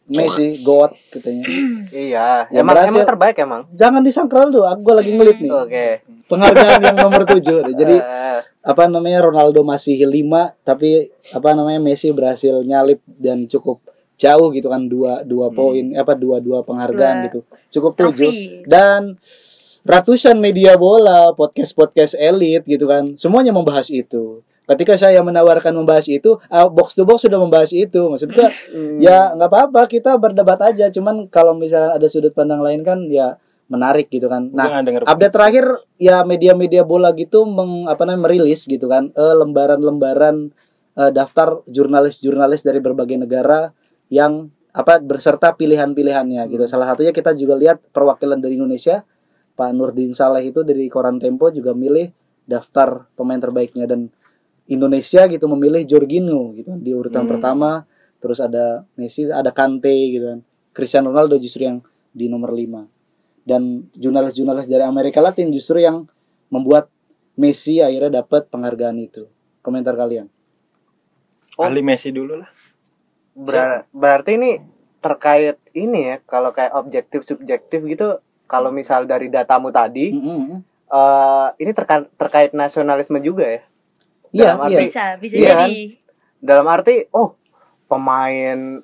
[0.04, 1.44] Messi, God katanya.
[1.88, 3.62] Iya, Yang emang berhasil- emang terbaik emang.
[3.72, 5.50] Jangan disangkal dulu, aku lagi ngelit nih.
[5.50, 5.86] Oke.
[6.28, 7.40] Penghargaan yang nomor 7.
[7.80, 13.78] Jadi Eh, apa namanya Ronaldo masih lima tapi apa namanya Messi berhasil nyalip dan cukup
[14.16, 17.38] jauh gitu kan dua dua poin apa dua dua penghargaan Dua gitu
[17.70, 19.18] cukup tujuh dan
[19.84, 26.08] ratusan media bola podcast podcast elit gitu kan semuanya membahas itu ketika saya menawarkan membahas
[26.08, 28.08] itu ah, box to box sudah membahas itu.
[28.08, 28.98] Maksudnya hmm.
[29.00, 30.88] ya nggak apa-apa kita berdebat aja.
[30.88, 33.36] Cuman kalau misalnya ada sudut pandang lain kan ya
[33.68, 34.52] menarik gitu kan.
[34.52, 35.64] Nah update terakhir
[35.96, 39.12] ya media-media bola gitu meng, apa namanya merilis gitu kan.
[39.12, 40.52] Eh, lembaran-lembaran
[40.96, 43.72] eh, daftar jurnalis-jurnalis dari berbagai negara
[44.12, 46.64] yang apa berserta pilihan-pilihannya gitu.
[46.66, 49.06] Salah satunya kita juga lihat perwakilan dari Indonesia
[49.54, 52.10] Pak Nurdin Saleh itu dari Koran Tempo juga milih
[52.44, 53.86] daftar pemain terbaiknya.
[53.86, 54.10] Dan
[54.66, 57.32] Indonesia gitu memilih Jorginho gitu kan, di urutan Hmm.
[57.32, 57.70] pertama.
[58.18, 60.40] Terus ada Messi ada Kante gitu kan.
[60.72, 62.88] Cristiano Ronaldo justru yang di nomor 5
[63.44, 66.08] dan jurnalis-jurnalis dari Amerika Latin justru yang
[66.48, 66.88] membuat
[67.34, 69.28] Messi akhirnya dapat penghargaan itu.
[69.60, 70.30] Komentar kalian?
[71.54, 71.64] Oh.
[71.64, 72.50] ahli Messi dulu lah.
[73.32, 74.58] Ber- berarti ini
[74.98, 80.62] terkait ini ya kalau kayak objektif subjektif gitu kalau misal dari datamu tadi Mm-mm.
[80.88, 83.62] eh ini terka- terkait nasionalisme juga ya
[84.34, 85.68] iya iya Bisa, bisa Iya kan?
[85.70, 85.78] jadi.
[86.40, 87.38] dalam arti oh
[87.86, 88.82] pemain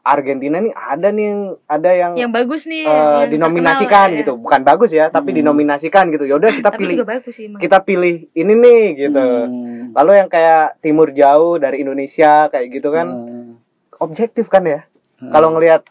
[0.00, 2.82] Argentina nih ada nih yang ada yang, Yang bagus nih.
[2.82, 5.38] eh, yang dinominasikan terkenal, gitu bukan bagus ya tapi Hmm.
[5.40, 7.58] dinominasikan gitu yaudah kita Tapi pilih juga bagus sih emang.
[7.58, 9.90] kita pilih ini nih gitu Hmm.
[9.90, 13.58] lalu yang kayak timur jauh dari Indonesia kayak gitu kan Hmm.
[13.98, 14.86] objektif kan ya
[15.20, 15.28] Hmm.
[15.28, 15.84] kalau ngelihat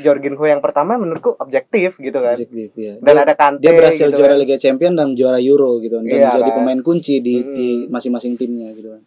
[0.00, 2.96] Jorginho yang pertama menurutku objektif gitu kan Objektif, ya.
[2.98, 4.40] dan dia, ada Kante dia berhasil gitu juara kan.
[4.40, 6.56] Liga Champion dan juara Euro gitu kan dan Iya jadi kan.
[6.56, 7.52] pemain kunci di Hmm.
[7.52, 9.02] di masing-masing timnya gitu kan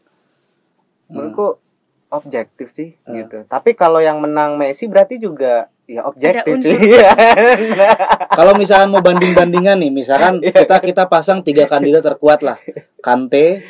[1.07, 1.57] menurutku
[2.09, 3.17] objektif sih Hmm.
[3.19, 7.09] gitu tapi kalau yang menang Messi berarti juga ya objektif sih Iya.
[8.37, 10.51] Kalau misalkan mau banding-bandingan nih, misalkan Iya.
[10.59, 12.57] kita kita pasang tiga kandidat terkuat lah.
[12.99, 13.63] Kante,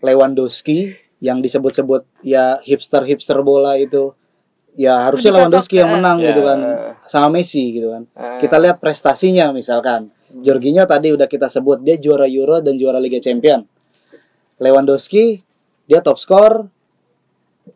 [0.00, 4.12] Lewandowski yang disebut-sebut ya hipster-hipster bola itu.
[4.76, 6.30] Ya harusnya Lewandowski yang ke- menang Ya.
[6.30, 6.58] gitu kan
[7.02, 8.02] sama Messi gitu kan.
[8.12, 10.12] Eh, Kita lihat prestasinya misalkan.
[10.36, 13.64] Jorginho tadi udah kita sebut dia juara Euro dan juara Liga Champion.
[14.56, 15.40] Lewandowski
[15.84, 16.68] dia top skor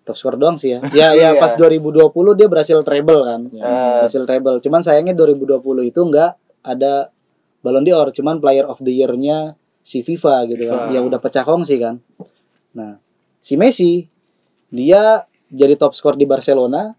[0.02, 0.80] top skor doang sih ya.
[0.92, 1.40] Ya ya Iya.
[1.40, 3.40] pas 2020 dia berhasil treble kan.
[3.48, 3.60] Eh.
[3.98, 4.60] Berhasil treble.
[4.60, 7.08] Cuman sayangnya 2020 itu enggak ada
[7.60, 10.78] Ballon d'Or, cuman player of the year-nya si FIFA gitu kan.
[10.82, 10.92] FIFA.
[10.92, 12.00] Yang udah pecah kongsi kan.
[12.72, 12.96] Nah,
[13.38, 14.04] si Messi
[14.68, 16.94] dia jadi top skor di Barcelona,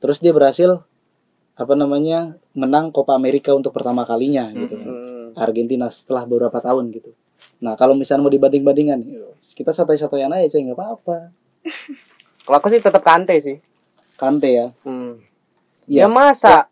[0.00, 0.80] terus dia berhasil
[1.54, 4.88] apa namanya menang Copa America untuk pertama kalinya gitu kan.
[4.88, 5.26] hmm.
[5.36, 7.12] Argentina setelah beberapa tahun gitu.
[7.60, 9.00] Nah kalau misalnya mau dibanding-bandingkan,
[9.52, 11.16] kita sotoy-sotoyan aja coy nggak apa-apa.
[12.44, 13.56] kalau aku sih tetap Kante sih
[14.16, 14.66] Kante ya.
[14.84, 15.22] hmm.
[15.90, 16.04] Iya.
[16.04, 16.70] ya masa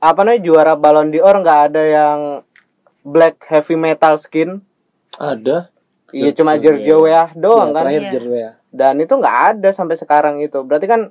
[0.00, 2.18] apa namanya juara Ballon d'Or nggak ada yang
[3.02, 4.62] black heavy metal skin
[5.18, 5.68] Ada.
[6.14, 8.50] iya cuma Weah doang Ya, kan Terakhir ya.
[8.70, 11.10] Dan itu nggak ada sampai sekarang itu berarti kan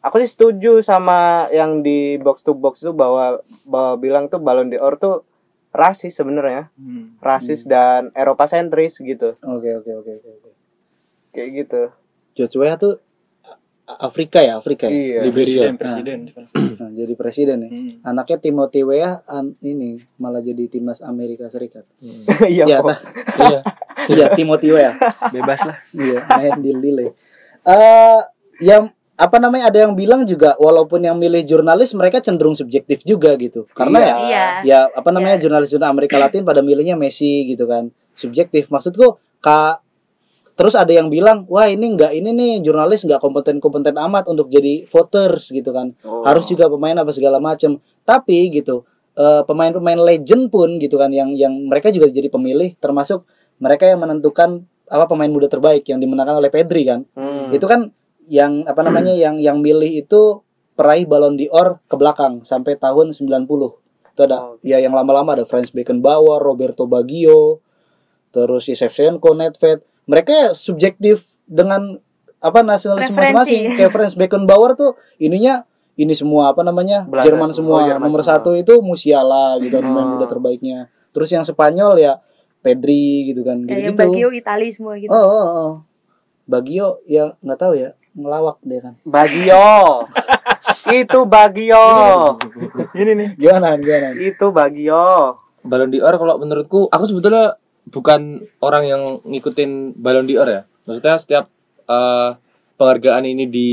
[0.00, 4.68] aku sih setuju sama yang di box to box itu bahwa bahwa bilang tuh Ballon
[4.68, 5.26] d'Or tuh
[5.70, 7.18] rasis sebenarnya Hmm.
[7.18, 10.28] rasis dan Eropa sentris gitu Oke oke oke oke.
[10.30, 10.50] oke.
[11.30, 11.82] kayak gitu
[12.32, 13.02] George Weah tuh
[13.84, 14.96] Afrika ya Afrika ya.
[14.96, 15.68] iya Liberia.
[15.76, 16.80] Presiden, presiden.
[16.80, 17.70] Nah, jadi presiden ya.
[17.70, 17.92] Hmm.
[18.02, 21.84] Anaknya Timothy Weah an- ini malah jadi timnas Amerika Serikat.
[22.00, 22.24] Hmm.
[22.48, 22.88] iya Iya, kok.
[22.88, 22.98] tah.
[23.44, 23.60] Iya.
[24.08, 24.96] iya Timothy Weah.
[25.28, 25.76] Bebas lah.
[25.90, 27.12] Iya, main di Lille.
[27.60, 28.20] Eh
[28.62, 33.36] yang apa namanya ada yang bilang juga walaupun yang milih jurnalis mereka cenderung subjektif juga
[33.36, 33.68] gitu.
[33.70, 34.08] Karena Iya.
[34.08, 34.44] ya Iya.
[34.64, 39.83] ya apa namanya jurnalis-jurnalis Amerika Latin pada milihnya Messi gitu kan subjektif maksudku kak
[40.54, 44.46] terus ada yang bilang wah ini enggak ini nih jurnalis nggak kompeten kompeten amat untuk
[44.48, 46.22] jadi voters gitu kan Oh.
[46.22, 51.34] harus juga pemain apa segala macam tapi gitu eh, pemain-pemain legend pun gitu kan yang
[51.34, 53.26] yang mereka juga jadi pemilih termasuk
[53.58, 57.50] mereka yang menentukan apa pemain muda terbaik yang dimenangkan oleh Pedri kan Hmm.
[57.50, 57.90] itu kan
[58.30, 60.40] yang apa namanya yang yang milih itu
[60.74, 63.46] peraih Ballon d'Or ke belakang sampai tahun 90
[64.14, 64.54] itu ada Oh.
[64.62, 67.58] ya yang lama-lama ada Franz Beckenbauer, Roberto Baggio,
[68.30, 69.82] terus si Shevchenko, Nedved.
[70.04, 71.96] Mereka ya subjektif dengan
[72.38, 73.32] apa nasionalis Preferensi.
[73.34, 73.62] masing-masing.
[73.74, 77.88] Kayak Franz Beckenbauer tuh ininya ini semua apa namanya Belanda Jerman semua, semua.
[77.88, 78.32] Jerman Nomor semua.
[78.36, 80.10] satu itu Musiala gitu kan pemain Oh.
[80.14, 80.78] muda terbaiknya.
[81.10, 82.12] Terus yang Spanyol ya
[82.60, 85.08] Pedri gitu kan Ya, gitu yang Bagio Itali semua gitu.
[85.08, 85.72] Oh, oh, oh.
[86.44, 88.94] Bagio ya nggak tahu ya ngelawak dia kan.
[89.02, 90.04] Bagio
[91.00, 91.86] itu Bagio
[92.92, 93.28] Ini nih.
[93.36, 94.12] Gimana gimana?
[94.14, 97.56] itu Bagio Ballon d'Or kalau menurutku aku sebetulnya
[97.88, 100.62] bukan orang yang ngikutin Ballon d'Or ya.
[100.84, 101.44] Maksudnya setiap
[101.88, 102.30] eh,
[102.76, 103.70] penghargaan ini di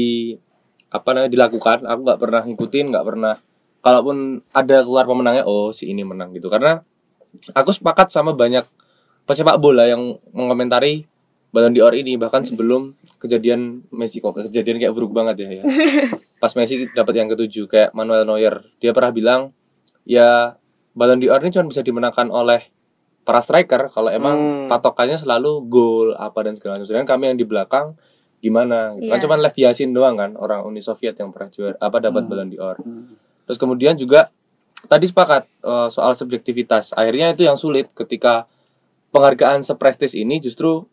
[0.92, 3.36] apa namanya dilakukan aku nggak pernah ngikutin nggak pernah
[3.80, 6.84] kalaupun ada keluar pemenangnya oh si ini menang gitu karena
[7.56, 8.68] aku sepakat sama banyak
[9.24, 11.08] pesepak bola yang mengomentari
[11.52, 15.64] Ballon d'Or ini bahkan sebelum kejadian Messi kok kejadian kayak buruk banget ya, ya.
[16.44, 19.42] pas Messi dapat yang ketujuh kayak Manuel Neuer dia pernah bilang
[20.04, 20.60] ya
[20.92, 22.68] Ballon d'Or ini cuma bisa dimenangkan oleh
[23.22, 24.68] para striker kalau emang Hmm.
[24.68, 27.94] patokannya selalu gol apa dan segala macam sedangkan kami yang di belakang
[28.40, 29.08] gimana gitu.
[29.08, 29.22] kan Iya.
[29.22, 32.30] cuma Lev Yashin doang kan orang Uni Soviet yang pernah juara apa dapat Hmm.
[32.30, 33.14] Ballon d'Or Hmm.
[33.44, 34.32] Terus kemudian juga
[34.84, 36.92] tadi sepakat eh, soal subjektivitas.
[36.92, 38.50] Akhirnya itu yang sulit ketika
[39.10, 40.86] penghargaan seprestis ini justru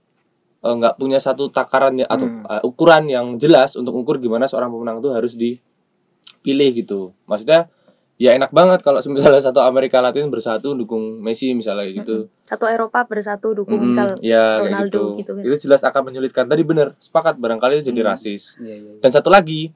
[0.59, 2.43] eh, nggak punya satu takaran ya, atau Hmm.
[2.45, 7.01] eh, ukuran yang jelas untuk ukur gimana seorang pemenang itu harus dipilih gitu.
[7.25, 7.71] Maksudnya
[8.19, 12.27] ya enak banget kalau misalnya satu Amerika Latin bersatu dukung Messi misalnya gitu.
[12.43, 15.07] Satu Eropa bersatu dukung Mm, misal ya kayak Ronaldo gitu.
[15.17, 15.43] gitu kan.
[15.47, 16.45] Itu jelas akan menyulitkan.
[16.45, 18.11] Tadi bener sepakat barangkali itu jadi Hmm.
[18.11, 18.59] rasis.
[18.59, 18.93] Iya, iya.
[18.99, 19.71] Dan satu lagi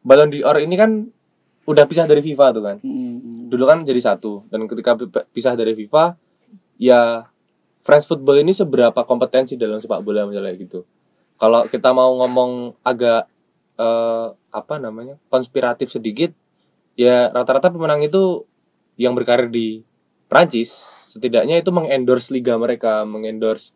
[0.00, 0.90] Ballon d'Or ini kan
[1.64, 3.46] udah pisah dari FIFA tuh kan Hmm.
[3.46, 6.14] dulu kan jadi satu dan ketika pi- pisah dari FIFA
[6.76, 7.26] ya
[7.80, 10.86] French football ini seberapa kompetensi dalam sepak bola misalnya gitu
[11.34, 13.26] kalau kita mau ngomong agak
[13.74, 16.30] eh, apa namanya konspiratif sedikit
[16.96, 18.48] ya rata-rata pemenang itu
[18.96, 19.84] yang berkarir di
[20.26, 20.72] Prancis
[21.12, 23.72] setidaknya itu mengendorse liga mereka mengendorse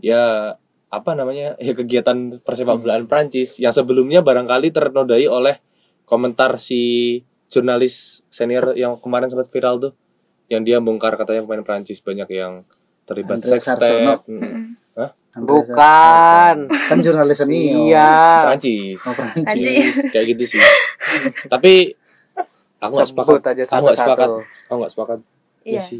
[0.00, 0.54] ya
[0.90, 5.56] apa namanya ya kegiatan persepak bolaan Prancis yang sebelumnya barangkali ternodai oleh
[6.04, 9.92] komentar si jurnalis senior yang kemarin sempat viral tuh
[10.50, 12.66] yang dia bongkar katanya pemain Prancis banyak yang
[13.06, 14.22] terlibat Andre sex Sarsono.
[14.22, 14.78] tape Mm.
[15.30, 16.56] Andre Bukan.
[16.66, 17.86] Kan jurnalis senior.
[17.86, 18.10] Iya.
[18.50, 19.46] Prancis Oh, Prancis.
[19.46, 20.10] Prancis.
[20.10, 20.60] kayak gitu sih
[21.46, 21.94] tapi
[22.80, 24.64] aku nggak sepakat Sebut aja aku nggak sepakat satu-satu.
[24.64, 25.18] aku nggak sepakat
[25.60, 25.78] Iya.
[25.78, 25.98] Messi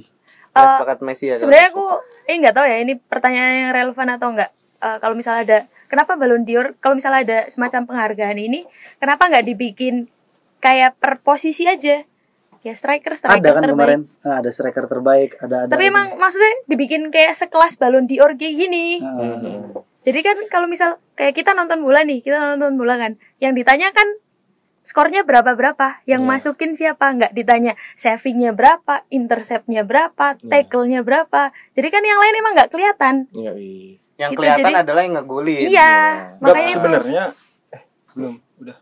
[0.50, 1.36] Nggak Eh, sepakat Messi ya.
[1.36, 1.84] sebenarnya aku
[2.24, 6.16] eh nggak tahu ya ini pertanyaan yang relevan atau enggak Eh, kalau misalnya ada kenapa
[6.16, 8.64] Ballon d'Or kalau misalnya ada semacam penghargaan ini
[8.96, 10.08] kenapa nggak dibikin
[10.58, 12.00] kayak per posisi aja
[12.58, 15.70] ya striker striker Ada kan terbaik kemarin nah, ada striker terbaik, ada ada.
[15.70, 15.92] tapi ada.
[15.92, 19.76] emang maksudnya dibikin kayak sekelas Ballon d'Or kayak gini Mhm.
[20.00, 23.88] jadi kan kalau misal kayak kita nonton bola nih kita nonton bola kan yang ditanya
[23.90, 24.08] kan
[24.90, 26.02] skornya berapa berapa?
[26.02, 26.30] Yang Iya.
[26.34, 27.06] masukin siapa?
[27.08, 30.50] Nggak ditanya savingnya berapa interceptnya berapa Iya.
[30.50, 31.54] tackle-nya berapa.
[31.70, 33.14] Jadi kan yang lain emang nggak kelihatan.
[33.30, 33.94] Iya, iya.
[34.18, 35.58] Yang gitu, kelihatan jadi- adalah yang ngegulin.
[35.62, 35.92] iya
[36.34, 36.76] Enggak, makanya itu.
[36.76, 37.24] sebenarnya
[37.70, 38.76] eh belum udah.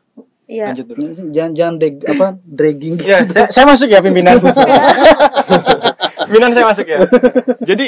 [0.48, 0.64] Iya.
[0.72, 1.00] Lanjut dulu.
[1.28, 2.94] Jangan jangan deg, apa dragging.
[2.98, 4.40] ya saya, saya masuk ya pimpinan.
[6.28, 6.98] Pimpinan saya masuk ya.
[7.62, 7.86] Jadi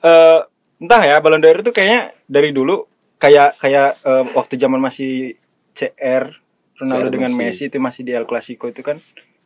[0.00, 0.38] eh
[0.80, 2.86] entah ya Ballon d'Or itu kayaknya dari dulu
[3.18, 5.36] kayak kayak eh, waktu zaman masih
[5.72, 6.32] CR
[6.80, 7.68] Ronaldo dengan Messi.
[7.68, 8.96] Messi itu masih di El Clasico itu kan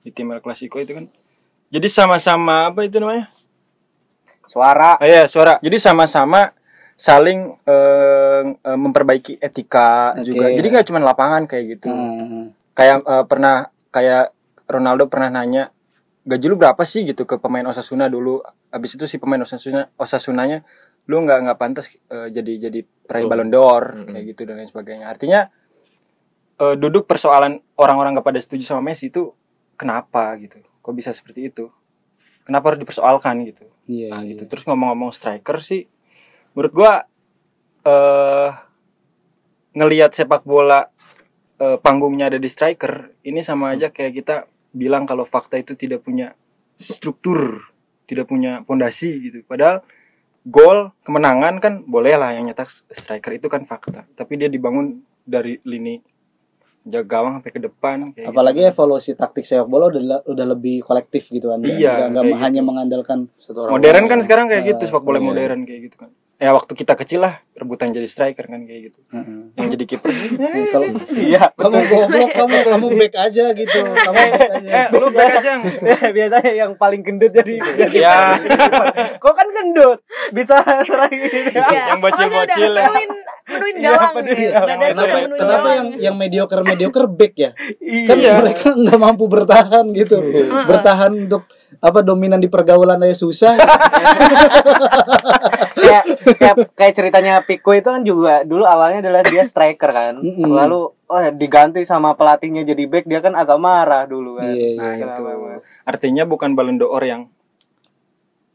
[0.00, 1.10] di tim El Clasico itu kan
[1.68, 3.34] jadi sama-sama apa itu namanya
[4.44, 5.00] Suara.
[5.00, 5.56] Ah, iya, suara.
[5.64, 6.52] Jadi sama-sama
[6.94, 10.30] saling eh, eh, memperbaiki etika Oke.
[10.30, 10.46] juga.
[10.52, 11.88] Jadi nggak cuma lapangan kayak gitu.
[11.90, 12.52] Hmm.
[12.76, 14.30] Kayak eh, pernah kayak
[14.68, 15.72] Ronaldo pernah nanya
[16.24, 18.44] gaji lu berapa sih gitu ke pemain Osasuna dulu.
[18.70, 20.62] Habis itu si pemain Osasuna Osasunanya
[21.08, 23.30] lu nggak nggak pantas eh, jadi jadi peraih Oh.
[23.32, 24.12] Ballon d'Or Mm-mm.
[24.12, 25.08] kayak gitu dan lain sebagainya.
[25.08, 25.40] Artinya
[26.60, 29.34] eh, duduk persoalan orang-orang nggak pada setuju sama Messi itu
[29.74, 30.62] kenapa gitu?
[30.82, 31.70] Kok bisa seperti itu?
[32.44, 33.64] Kenapa harus dipersoalkan gitu?
[33.88, 34.36] Iya, Nah, iya.
[34.36, 34.44] gitu.
[34.48, 35.88] Terus ngomong-ngomong striker sih,
[36.52, 36.92] menurut gua
[37.84, 38.50] eh
[39.74, 40.86] ngelihat sepak bola
[41.58, 44.36] eh, panggungnya ada di striker, ini sama aja kayak kita
[44.74, 46.34] bilang kalau fakta itu tidak punya
[46.78, 47.70] struktur,
[48.06, 49.38] tidak punya pondasi gitu.
[49.46, 49.82] Padahal
[50.44, 55.56] gol kemenangan kan boleh lah yang nyetak striker itu kan fakta, tapi dia dibangun dari
[55.64, 56.02] lini
[56.84, 58.70] jaga gawang sampai ke depan kayak Apalagi gitu.
[58.70, 61.58] evolusi taktik sepak bola udah udah lebih kolektif gitu kan.
[61.58, 62.68] Iya, nggak- hanya gitu.
[62.68, 64.20] mengandalkan Satu orang modern kan orang.
[64.20, 65.24] sekarang kayak gitu Eh, sepak bola iya.
[65.24, 68.98] modern kayak gitu kan ya waktu kita kecil lah rebutan jadi striker kan kayak gitu
[69.08, 69.54] Heeh.
[69.54, 70.10] yang jadi kiper
[70.74, 71.42] kalau Iya.
[71.62, 73.78] kamu goblok kamu kamu back aja gitu.
[73.86, 74.68] Kamu back aja.
[74.68, 75.62] eh lu back aja yang
[76.10, 78.18] Biasanya yang paling gendut jadi jadi ya
[79.16, 79.98] Kok kan gendut?
[80.30, 81.54] Bisa serang gitu.
[81.54, 81.94] Iya.
[81.94, 82.84] Yang bocil-bocil Maksudnya ya.
[82.84, 83.10] menuin
[83.44, 84.60] menuin Iya, gawang menuin ya.
[84.90, 87.50] Kenapa, kenapa yang yang mediocre mediocre back ya?
[88.04, 90.16] Kan iya mereka nggak mampu bertahan gitu.
[90.66, 91.46] Bertahan untuk
[91.80, 93.54] apa dominan di pergaulan aja susah.
[95.78, 96.04] kayak,
[96.38, 100.14] kayak kayak ceritanya Pico itu kan juga dulu awalnya adalah dia striker kan.
[100.20, 100.50] Mm-mm.
[100.50, 104.50] Lalu oh diganti sama pelatihnya jadi back dia kan agak marah dulu kan.
[104.50, 104.78] Iya, iya.
[104.78, 105.22] nah itu
[105.86, 107.30] artinya bukan Ballon d'Or yang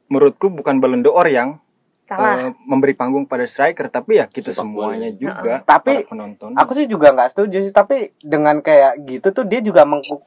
[0.10, 1.62] menurutku bukan Ballon d'Or yang
[2.10, 2.42] Salah.
[2.42, 5.20] eh, memberi panggung pada striker tapi ya kita Sepak semuanya bola.
[5.20, 9.44] juga Tapi para penonton Aku sih juga nggak setuju sih, tapi dengan kayak gitu tuh
[9.44, 9.86] dia juga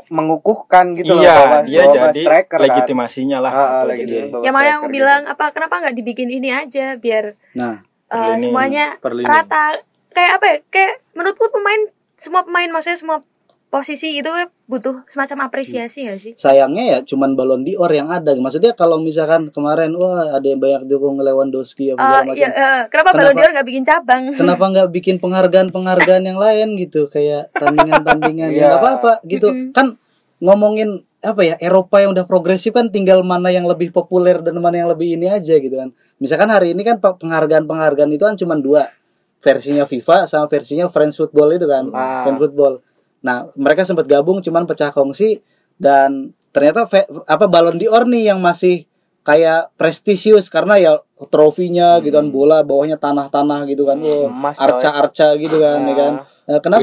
[0.08, 2.64] mengukuhkan gitu loh iya bahwa, dia bahwa jadi striker kan.
[2.64, 4.30] legitimasinya lah Ah, ah, Itu legitim- legitim.
[4.30, 5.32] bahwa Ya makanya aku striker bilang gitu.
[5.32, 7.74] apa kenapa nggak dibikin ini aja biar Nah,
[8.08, 8.40] lini.
[8.40, 9.26] semuanya Per lini.
[9.26, 9.64] rata
[10.08, 11.82] kayak apa ya kayak menurutku pemain
[12.14, 13.18] semua pemain maksudnya semua
[13.72, 16.32] posisi itu kan butuh semacam apresiasi gak sih?
[16.36, 18.36] sayangnya ya cuman Ballon d'Or yang ada.
[18.36, 22.36] Maksudnya kalau misalkan kemarin wah ada yang banyak dukung Lewandowski apa Eh, macam.
[22.36, 23.16] iya, eh, kenapa Kenapa?
[23.16, 24.22] Ballon d'Or nggak bikin cabang?
[24.30, 27.08] kenapa nggak bikin penghargaan-penghargaan yang lain gitu?
[27.08, 29.48] Kayak tandingan-tandingan ya nggak apa-apa gitu.
[29.72, 29.96] Kan
[30.38, 34.84] ngomongin apa ya Eropa yang udah progresif kan tinggal mana yang lebih populer dan mana
[34.84, 35.88] yang lebih ini aja gitu kan.
[36.18, 38.84] Misalkan hari ini kan pe- penghargaan-penghargaan itu kan cuma dua.
[39.40, 41.90] Versinya FIFA sama versinya French Football itu kan.
[41.90, 42.22] Ah.
[42.22, 42.78] French Football
[43.22, 45.40] nah mereka sempat gabung cuman pecah kongsi
[45.78, 48.84] dan ternyata fe- apa Ballon d'Or nih yang masih
[49.22, 50.92] kayak prestisius karena ya
[51.30, 54.26] trofinya gitu kan bola bawahnya tanah-tanah gitu kan coy.
[54.58, 56.82] arca-arca gitu kan ya kan Nah, kenapa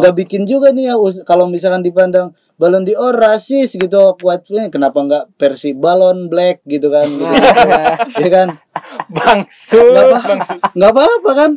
[0.00, 5.24] nggak bikin juga nih ya kalau misalkan dipandang balon d'Or rasis gitu white kenapa nggak
[5.36, 7.28] versi balon black gitu kan gitu.
[8.24, 8.48] ya kan
[9.12, 10.54] Bangsu, nggak apa bangsu.
[10.72, 11.50] nggak apa-apa kan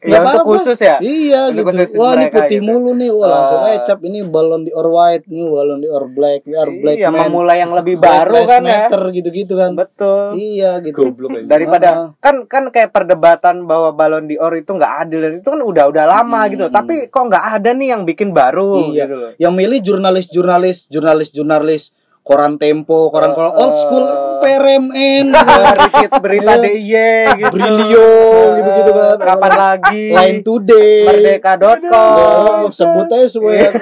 [0.00, 0.50] Ya, untuk apa-apa.
[0.56, 0.96] khusus ya?
[0.98, 2.64] iya Untuk gitu khusus wah ini putih gitu.
[2.64, 3.68] mulu nih wah langsung Ah.
[3.70, 7.28] eh cap ini balon d'Or white nih balon d'Or black we are black Iya, man
[7.28, 8.88] memulai yang lebih Black baru kan ya.
[8.88, 10.24] matter gitu-gitu kan Betul.
[10.34, 11.44] iya gitu goblok.
[11.44, 12.06] Daripada Ah.
[12.18, 16.48] kan kan kayak perdebatan bahwa Ballon d'Or itu nggak adil itu kan udah udah lama
[16.48, 16.64] gitu.
[16.66, 19.04] Tapi kok nggak ada nih yang bikin baru Iya.
[19.04, 19.30] gitu loh.
[19.36, 24.04] yang milih jurnalis-jurnalis jurnalis-jurnalis koran Tempo, koran koran old school
[24.40, 26.64] PRMN, Berita, berita Iya.
[26.64, 27.52] DIY gitu.
[27.52, 28.10] Brilio
[28.56, 29.16] gitu-gitu kan.
[29.18, 30.04] Kapan lagi?
[30.10, 31.92] Line Today, Merdeka.com.
[31.92, 33.74] Oh, sebut aja semua yang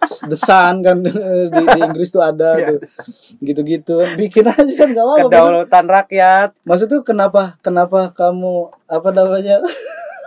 [0.00, 1.10] The Sun kan di,
[1.52, 2.80] di Inggris tuh ada tuh
[3.38, 6.48] gitu-gitu bikin aja kan gak apa-apa Kedaulatan rakyat.
[6.64, 9.60] maksud tuh kenapa kenapa kamu apa namanya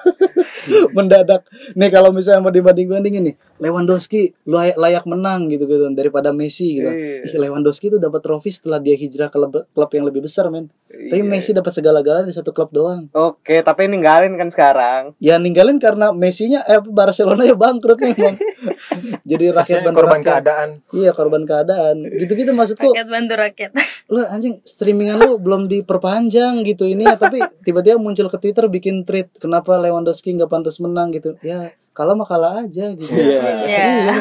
[0.91, 1.43] mendadak
[1.73, 6.75] nih kalau misalnya mau dibanding bandingin nih Lewandowski layak, layak menang gitu gitu daripada Messi
[6.75, 7.25] gitu Iya.
[7.25, 10.67] Ih, Lewandowski itu dapat trofi setelah dia hijrah ke klub, klub yang lebih besar men
[10.85, 11.25] tapi Iya.
[11.25, 15.17] Messi dapat segala-galanya di satu klub doang Oke, tapi ninggalin kan sekarang.
[15.17, 18.35] ya ninggalin karena Messi-nya eh Barcelona ya bangkrut memang
[19.29, 20.27] jadi rakyat bantu korban rakyat.
[20.29, 20.69] keadaan.
[20.91, 23.71] iya korban keadaan gitu-gitu maksudku Rakyat bantu rakyat.
[24.07, 29.03] Lu anjing streamingan lu belum diperpanjang gitu ini ya tapi tiba-tiba muncul ke Twitter bikin
[29.03, 33.39] tweet kenapa Lewandowski nggak pantas menang gitu ya kalah mah kalah aja gitu Iya.
[33.69, 34.17] Ya.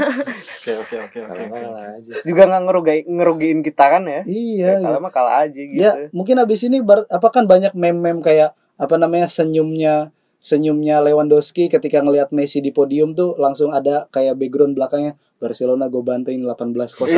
[0.63, 1.43] Oke, oke, oke, oke.
[1.49, 1.59] oke.
[1.97, 4.21] aja Juga nggak ngerugiin, ngerugiin kita kan ya.
[4.25, 5.05] iya Ya, kalau gitu.
[5.09, 5.81] mah kalah aja gitu.
[5.81, 10.13] ya mungkin abis ini bar, apa kan banyak meme-meme kayak apa namanya senyumnya
[10.43, 16.03] senyumnya Lewandowski ketika ngelihat Messi di podium tuh langsung ada kayak background belakangnya Barcelona gue
[16.03, 17.15] banting 18 kosong.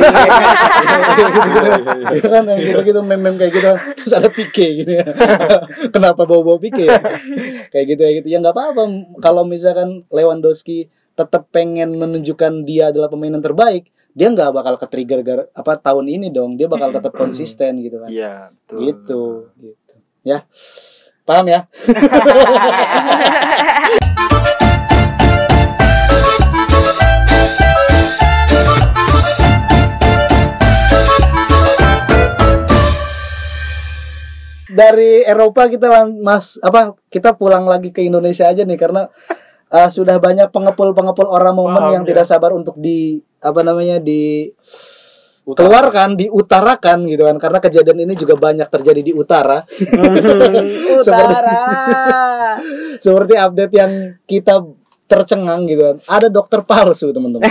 [2.13, 5.05] Iya kan yang gitu-gitu meme-meme kayak gitu terus ada Pique gitu ya.
[5.93, 6.85] Kenapa bawa-bawa Pique
[7.73, 8.27] kayak gitu ya gitu.
[8.29, 8.83] Ya nggak apa-apa.
[9.25, 14.87] Kalau misalkan Lewandowski tetap pengen menunjukkan dia adalah pemain yang terbaik dia nggak bakal ke
[14.87, 16.61] trigger gar- apa tahun ini dong.
[16.61, 18.09] Dia bakal tetap konsisten gitu kan.
[18.09, 18.77] Iya, betul.
[18.85, 19.21] gitu
[19.59, 19.93] gitu.
[20.21, 20.45] Ya
[21.25, 21.65] paham ya
[34.75, 39.09] dari Eropa kita lang mas apa kita pulang lagi ke Indonesia aja nih karena
[39.73, 42.13] uh, sudah banyak pengepul-pengepul orang momen Paham, yang ya.
[42.13, 44.51] tidak sabar untuk di apa namanya di
[45.45, 49.61] keluarkan diutarakan gitu kan karena kejadian ini juga banyak terjadi di utara
[51.01, 51.61] Utara.
[53.03, 53.91] seperti update yang
[54.25, 54.65] kita
[55.05, 57.45] tercengang gitu kan ada dokter palsu teman-teman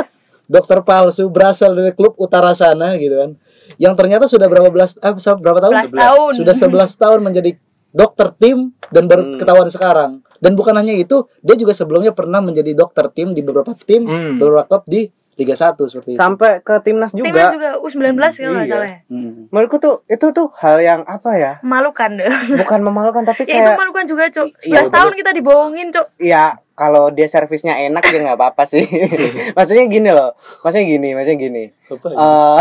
[0.52, 3.30] dokter palsu berasal dari klub utara sana gitu kan
[3.78, 6.32] yang ternyata sudah berapa belas eh, berapa tahun 11 tahun.
[6.36, 7.50] sudah 11 tahun menjadi
[7.90, 9.38] dokter tim dan baru Hmm.
[9.38, 13.72] ketahuan sekarang dan bukan hanya itu dia juga sebelumnya pernah menjadi dokter tim di beberapa
[13.78, 14.36] tim Hmm.
[14.36, 17.24] beberapa klub di Liga 1 seperti itu Sampai ke timnas juga.
[17.24, 18.66] Timnas juga U19 kalau nggak Iya.
[18.66, 18.98] salah ya.
[19.06, 19.48] Hmm.
[19.48, 21.52] Menurutku tuh itu tuh hal yang apa ya?
[21.60, 22.28] Memalukan deh.
[22.56, 24.48] Bukan memalukan tapi ya itu kayak memalukan juga, Cuk.
[24.58, 26.06] 11 Iya, tahun kita dibohongin, Cuk.
[26.18, 26.44] ya
[26.80, 28.80] kalau dia servisnya enak ya nggak apa-apa sih.
[29.56, 30.32] maksudnya gini loh.
[30.64, 31.64] Maksudnya gini, maksudnya gini.
[31.92, 32.16] Apa ya?
[32.16, 32.60] Eh,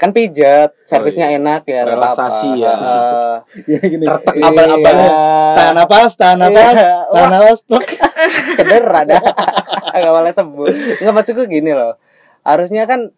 [0.00, 2.16] kan pijet, servisnya enak ya, nggak apa-apa.
[2.16, 2.72] Relaksasi ya.
[2.72, 3.34] Heeh.
[3.68, 4.48] ya gini Tertek Iya.
[4.48, 5.10] abal-abalnya.
[5.50, 6.94] tahan napas tahan napas Iya.
[7.12, 7.58] tahan napas
[8.56, 9.22] cedera dah
[10.00, 10.66] nggak boleh sembuh
[11.02, 11.98] nggak maksudku gini loh
[12.40, 13.10] harusnya kan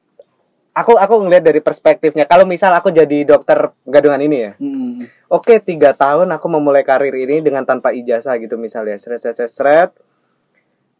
[0.72, 5.04] aku aku ngelihat dari perspektifnya kalau misal aku jadi dokter gadungan ini ya Hmm.
[5.28, 9.50] oke tiga tahun aku memulai karir ini dengan tanpa ijazah gitu misalnya seret seret seret,
[9.50, 9.90] seret.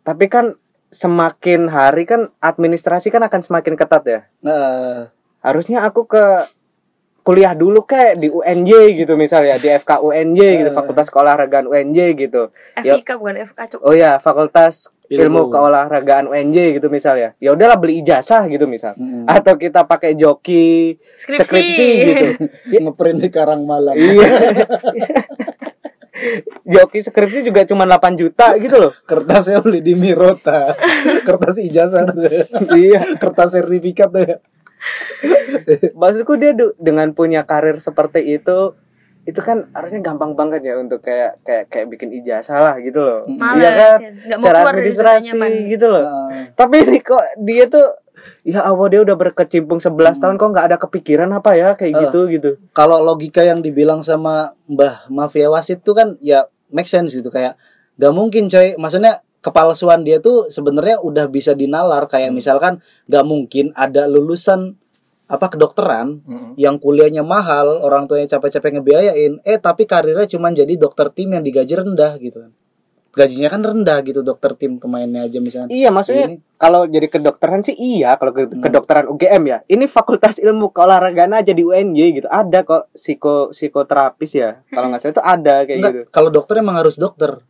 [0.03, 0.55] tapi kan
[0.89, 5.09] semakin hari kan administrasi kan akan semakin ketat ya Nah,
[5.41, 6.25] harusnya aku ke
[7.23, 10.75] kuliah dulu kayak di UNJ gitu misalnya di FK UNJ gitu Eh.
[10.75, 12.99] Fakultas Keolahragaan UNJ gitu Ya.
[12.99, 13.81] FIK bukan FK, Cuk.
[13.81, 15.53] Oh ya, Fakultas Ilmu, Ilmu.
[15.53, 17.37] Keolahragaan UNJ gitu misalnya.
[17.37, 18.97] Ya udahlah beli ijazah gitu misal.
[18.97, 19.29] hmm.
[19.29, 21.89] Atau kita pakai joki Skripsi.
[22.09, 22.27] gitu.
[22.83, 24.29] ngeprint di Karang Malang iya.
[26.73, 30.77] joki skripsi juga cuma 8 juta gitu loh Kertasnya beli di Mirota.
[31.27, 32.07] Kertas ijazah
[32.77, 34.39] iya Kertas sertifikat tuh.
[35.95, 38.75] maksudku dia dengan punya karir seperti itu
[39.23, 43.23] itu kan harusnya gampang banget ya untuk kayak kayak kayak bikin ijazah lah gitu loh.
[43.31, 43.99] Males Iya kan?
[44.03, 46.05] ya, nggak mau secara keluar dari zona administrasi gitu loh.
[46.05, 47.87] Nah, tapi ini kok dia tuh
[48.43, 51.69] ya Allah dia udah berkecimpung 11 tahun kok nggak ada kepikiran apa ya?
[51.75, 52.01] Kayak Eh.
[52.07, 52.51] gitu gitu.
[52.71, 57.31] Kalau logika yang dibilang sama Mbah Mafia Wasit tuh kan ya make sense gitu.
[57.31, 57.55] Kayak
[57.95, 58.75] gak mungkin coy.
[58.75, 62.11] Maksudnya kepalsuan dia tuh sebenarnya udah bisa dinalar.
[62.11, 64.82] Kayak misalkan gak mungkin ada lulusan
[65.33, 66.53] apa kedokteran Mm-mm.
[66.61, 71.41] yang kuliahnya mahal orang tuanya capek-capek ngebiayain eh tapi karirnya cuma jadi dokter tim yang
[71.41, 72.53] digaji rendah gitu kan
[73.13, 77.75] gajinya kan rendah gitu dokter tim pemainnya aja misalnya iya maksudnya kalau jadi kedokteran sih
[77.75, 78.59] iya kalau ke- Hmm.
[78.59, 84.31] kedokteran UGM ya ini fakultas ilmu keolahragaan aja di UNY gitu ada kok psiko psikoterapis
[84.33, 87.45] ya kalau nggak salah itu ada kayak Enggak, gitu kalau dokter emang harus dokter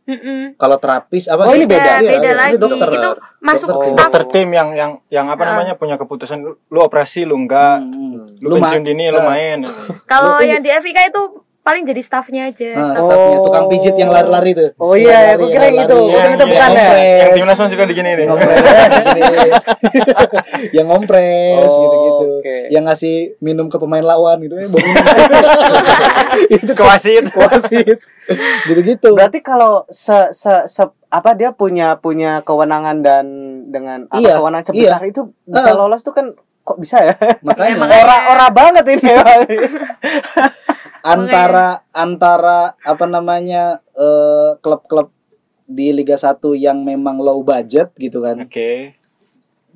[0.53, 1.79] kalau terapis apa Oh, ini beda.
[1.79, 2.55] Beda, Iya, beda iya, ini lagi.
[2.57, 2.89] dokter.
[2.89, 3.87] Itu masuk Dokter.
[3.89, 4.09] staff.
[4.09, 5.47] dokter tim yang yang yang apa Ah.
[5.49, 8.35] namanya punya keputusan lu, lu operasi lu enggak Hmm.
[8.37, 9.63] lu, ma- pensiun dini lu main
[10.05, 11.21] Kalau Lu- yang di FIK itu
[11.63, 12.69] paling jadi staffnya aja.
[12.73, 13.01] Nah, staff.
[13.01, 13.41] staffnya Oh.
[13.41, 14.69] tukang pijit yang lari-lari tuh.
[14.77, 15.95] Oh iya, aku kira yang gitu.
[15.95, 16.87] lari, Aku yang- kira itu bukan ya?
[17.17, 18.25] yang timnas masuk suka digini nih
[20.73, 22.25] yang ngompres Oh, gitu-gitu.
[22.37, 22.55] oke.
[22.69, 24.65] Yang ngasih minum ke pemain lawan gitu ya,
[26.53, 27.97] itu ke wasit wasit.
[28.65, 29.13] Gitu-gitu.
[29.13, 33.25] Berarti kalau se, se, se- apa dia punya punya kewenangan dan
[33.67, 35.75] dengan apa Iya, kewenangan sebesar itu bisa Ah.
[35.77, 36.25] lolos tuh kan
[36.61, 37.13] kok bisa ya?
[37.41, 38.01] Makanya Makanya.
[38.01, 39.03] Ora ora banget ini.
[41.03, 45.11] antara antara apa namanya eh, klub-klub
[45.67, 48.43] di Liga 1 yang memang low budget gitu kan.
[48.47, 48.95] Oke.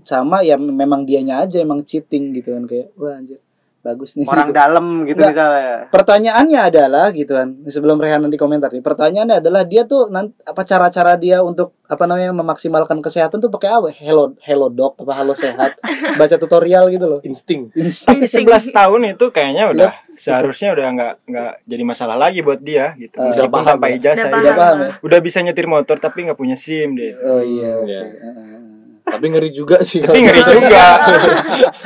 [0.07, 3.43] Sama ya memang dianya aja emang cheating gitu kan kayak wah anjir
[3.87, 4.57] bagus nih Orang gitu.
[4.57, 5.31] dalam gitu Nggak.
[5.31, 5.71] misalnya.
[5.87, 10.61] pertanyaannya adalah gitu kan sebelum Rehan di komentar nih pertanyaannya adalah dia tuh nanti apa
[10.61, 15.31] cara-cara dia untuk apa namanya memaksimalkan kesehatan tuh pakai apa hello hello dok apa halo
[15.31, 15.79] sehat
[16.19, 21.13] baca tutorial gitu loh insting instan tapi 11 tahun itu kayaknya udah seharusnya udah nggak
[21.25, 23.95] nggak jadi masalah lagi buat dia gitu Eh, meskipun udah paham tanpa ya.
[23.95, 27.69] ijazah Udah paham ya udah bisa nyetir motor tapi nggak punya sim dia oh iya
[27.77, 27.87] oke.
[27.87, 28.01] Iya.
[28.03, 28.66] Heeh.
[29.07, 30.85] Tapi ngeri juga sih tapi ngeri juga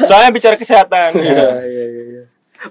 [0.04, 1.46] soalnya bicara kesehatan Iya, gitu.
[1.46, 2.24] iya, iya, iya.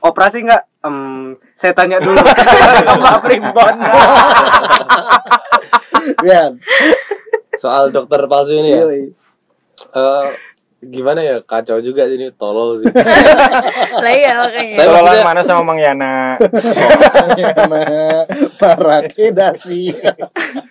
[0.03, 0.71] Operasi enggak?
[0.81, 2.15] Em, saya tanya dulu
[2.87, 3.75] sama Primbon.
[6.23, 6.55] Iya.
[7.63, 9.03] soal dokter palsu ini ya Yoi.
[10.83, 12.89] Gimana ya kacau juga sih ini tolol sih
[14.03, 14.77] Lah iya makanya.
[14.77, 16.41] Tapi Tolong maksudnya- mana sama Mang Yana
[17.61, 18.25] Nah,
[18.57, 19.93] Parakedasi.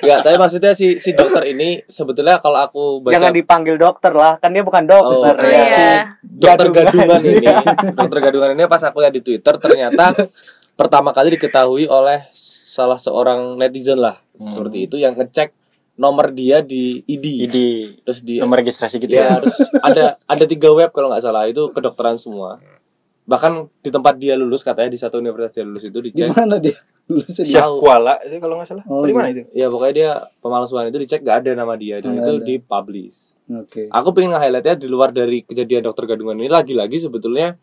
[0.02, 4.38] ya tapi maksudnya si si dokter ini sebetulnya kalau aku baca Jangan dipanggil dokter lah,
[4.38, 5.34] kan dia bukan dokter.
[5.36, 5.62] Oh, ya.
[5.62, 5.94] iya.
[6.24, 7.22] dokter gadungan Gadungan.
[7.22, 7.48] ini
[7.94, 10.14] dokter gadungan ini pas aku lihat di twitter ternyata
[10.74, 14.56] pertama kali diketahui oleh salah seorang netizen lah Hmm.
[14.56, 15.52] seperti itu yang ngecek
[16.00, 17.66] nomor dia di ID, di
[18.00, 21.44] terus di nomor registrasi gitu ya ya terus ada ada tiga web kalau nggak salah
[21.44, 22.56] itu kedokteran semua
[23.26, 26.58] bahkan di tempat dia lulus katanya di satu universitas dia lulus itu Di dicek mana
[26.58, 26.74] dia?
[27.06, 29.36] Lulusnya di- Syah Kuala itu kalau nggak salah Oh, di mana iya.
[29.36, 32.42] itu ya pokoknya dia pemalsuan itu dicek nggak ada nama dia dan itu ada.
[32.42, 33.86] dipublish Oke.
[33.88, 37.54] aku pengen nge-highlightnya di luar dari kejadian dokter gadungan ini lagi-lagi sebetulnya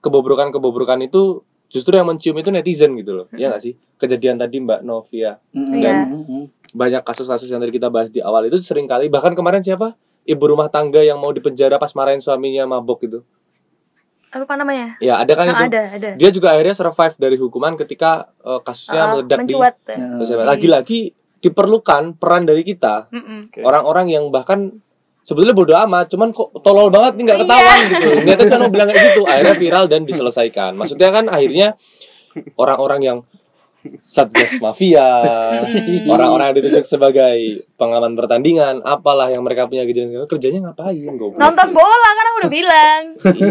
[0.00, 4.80] kebobrokan-kebobrokan itu justru yang mencium itu netizen gitu loh ya nggak sih kejadian tadi mbak
[4.80, 5.74] Novia Mm-mm.
[5.74, 5.92] Iya.
[6.06, 6.42] Mm-mm.
[6.72, 10.44] Banyak kasus-kasus yang tadi kita bahas di awal itu sering kali bahkan kemarin siapa ibu
[10.44, 13.20] rumah tangga yang mau dipenjara pas marahin suaminya mabok itu
[14.30, 14.94] Apa namanya?
[14.98, 16.08] ya ada kan Oh, itu ada, ada.
[16.14, 19.74] dia juga akhirnya survive dari hukuman ketika eh, kasusnya Ah, meledak di mencuat.
[19.90, 20.48] Nah, sosial media.
[20.48, 21.00] lagi-lagi
[21.40, 23.50] diperlukan peran dari kita Mm-mm.
[23.58, 24.70] Orang-orang yang bahkan
[25.20, 27.44] sebetulnya bodo amat cuman kok tolol banget nih nggak Iya.
[27.44, 31.68] ketahuan gitu ternyata cuma bilang kayak gitu akhirnya viral dan diselesaikan maksudnya kan akhirnya
[32.54, 33.18] orang-orang yang
[34.00, 35.24] satgas mafia
[36.06, 41.68] orang-orang yang ditunjuk sebagai pengaman pertandingan apalah yang mereka punya kejadian kerjanya ngapain goblok Nonton
[41.72, 43.02] bola kan aku udah bilang.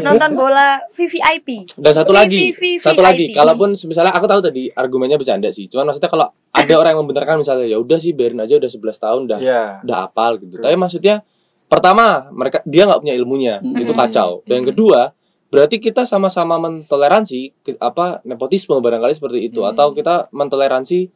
[0.01, 1.47] Nonton bola VVIP.
[1.75, 2.81] dan satu lagi VVVIP.
[2.81, 6.93] satu lagi kalaupun misalnya aku tahu tadi argumennya bercanda sih cuman maksudnya kalau ada orang
[6.97, 10.37] yang membenarkan misalnya ya udah sih biarin aja udah 11 tahun udah ya udah apal
[10.37, 10.57] gitu.
[10.57, 11.21] Tapi maksudnya
[11.69, 14.41] pertama mereka dia nggak punya ilmunya itu kacau.
[14.45, 15.13] Dan yang kedua
[15.49, 19.73] berarti kita sama-sama mentoleransi apa nepotisme barangkali seperti itu Hmm.
[19.73, 21.09] atau kita mentoleransi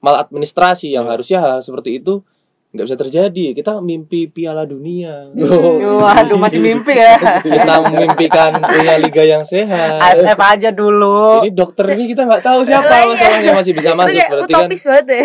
[0.00, 2.22] maladministrasi yang harusnya hal seperti itu
[2.70, 3.46] nggak bisa terjadi.
[3.50, 5.26] Kita mimpi Piala Dunia.
[5.34, 6.06] Oh.
[6.06, 7.18] Waduh, masih mimpi ya.
[7.42, 9.98] Kita memimpikan punya liga yang sehat.
[9.98, 11.42] AFF aja dulu.
[11.42, 13.10] Ini dokter ini kita nggak tahu siapa iya.
[13.10, 15.18] masalahnya masih bisa Itu masuk kayak berarti kan utopis banget ya.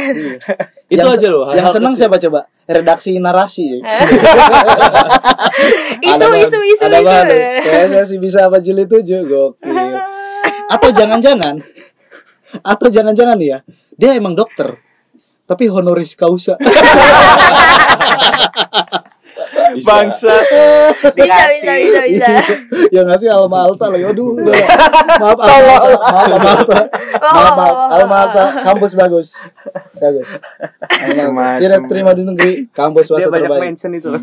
[0.86, 2.02] itu Yang- aja loh Yang hal-hal seneng kecil.
[2.02, 2.40] siapa coba?
[2.66, 3.66] Redaksi narasi.
[3.78, 3.82] ya?
[6.02, 7.08] isu, Ada isu, isu, ada isu.
[7.08, 7.62] banget.
[7.62, 9.76] PSSI bisa apa jilid tujuh gokil.
[10.66, 11.62] Atau jangan-jangan
[12.64, 13.60] atau jangan-jangan nih ya,
[14.00, 14.80] dia emang dokter.
[15.46, 16.58] Tapi honoris causa.
[19.76, 19.92] Bisa.
[19.92, 20.32] Bangsa.
[21.12, 22.28] bisa bisa bisa bisa
[22.96, 24.08] yang ngasih Alma Alta lagi.
[24.08, 24.56] Aduh, udah.
[25.20, 26.80] maaf Alma Alta, maaf Alma Alta.
[27.20, 27.76] Maaf, maaf.
[27.92, 29.28] Alma Alta, kampus bagus.
[30.00, 30.30] Bagus.
[30.80, 31.60] Alta.
[31.60, 33.62] Tidak terima di negeri, kampus Dia swasta banyak terbaik.
[33.68, 34.22] mention itu loh.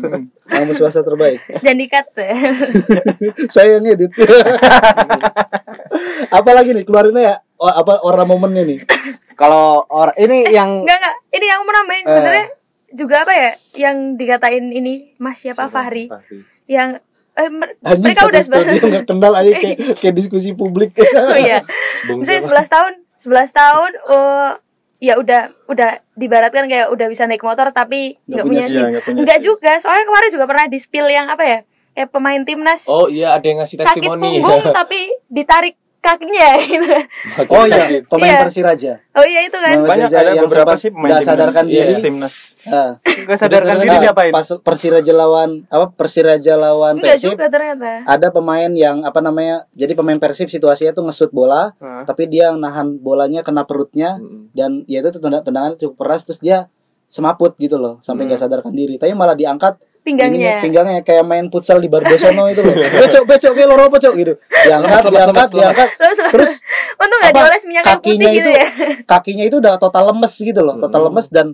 [0.49, 1.39] Kampus swasta terbaik.
[1.61, 2.05] jangan dikat
[3.53, 4.09] Saya yang edit.
[6.29, 6.83] Apalagi nih?
[6.83, 7.35] Keluarinnya ya?
[7.57, 8.79] Oh, apa orang momennya nih?
[9.39, 11.15] Kalau orang ini yang enggak enggak.
[11.31, 12.45] Ini yang mau nambahin sebenarnya
[12.93, 13.51] juga apa ya?
[13.73, 15.67] Yang dikatain ini Mas siapa?
[15.67, 16.07] Fahri.
[16.11, 16.39] Fahri.
[16.63, 16.95] yang
[17.35, 20.95] eh, mer- Anjing mereka udah satu sebelas dia nggak kenal aja kayak, kayak diskusi publik.
[21.31, 21.59] oh iya.
[22.07, 22.63] Misalnya siapa?
[22.63, 24.49] 11 tahun 11 tahun oh
[25.03, 28.87] ya udah udah dibaratkan kayak udah bisa naik motor tapi nggak punya, SIM.
[28.87, 31.59] iya, nggak juga soalnya kemarin juga pernah di spill yang apa ya?
[31.93, 32.87] Kayak pemain timnas.
[32.87, 34.23] Oh iya ada yang ngasih sakit testimoni.
[34.23, 36.91] punggung tapi ditarik kakinya gitu
[37.47, 38.41] Oh iya, pemain Iya.
[38.43, 38.91] Persiraja.
[39.13, 41.25] oh iya itu kan banyak ada yang beberapa sih pemain timnas.
[41.25, 41.95] sadarkan Iya, diri.
[41.97, 42.33] timnas
[42.63, 42.91] Ah.
[42.99, 44.31] nggak sadarkan diri Nah, diapain?
[44.31, 49.63] Pas Persiraja lawan apa Persiraja lawan enggak Persib juga ternyata ada pemain yang apa namanya
[49.71, 52.03] jadi pemain Persib situasinya tuh ngesut bola Hah.
[52.03, 54.51] tapi dia nahan bolanya kena perutnya Mm-mm.
[54.51, 56.67] dan ya itu tendang tendangan cukup keras terus dia
[57.05, 58.29] semaput gitu loh sampai Hmm.
[58.29, 60.59] nggak sadarkan diri tapi malah diangkat pinggangnya.
[60.59, 62.75] Ininya, pinggangnya kayak main futsal di Bardosono itu loh.
[63.01, 64.33] Becok becok kayak loro becok gitu.
[64.37, 65.89] Diangkat diangkat diangkat.
[66.29, 66.51] Terus
[66.93, 68.65] untung nggak apa, dioles minyak kayu putih kakinya gitu itu ya.
[69.11, 71.07] kakinya itu udah total lemes gitu loh total Hmm.
[71.09, 71.47] lemes dan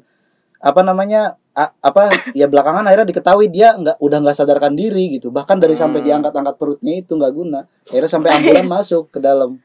[0.59, 1.21] apa namanya
[1.55, 5.29] a- apa ya belakangan akhirnya diketahui dia nggak udah nggak sadarkan diri gitu.
[5.29, 6.07] Bahkan dari sampai Hmm.
[6.09, 7.63] diangkat-angkat perutnya itu nggak guna.
[7.85, 9.61] Akhirnya sampai ambulan masuk ke dalam.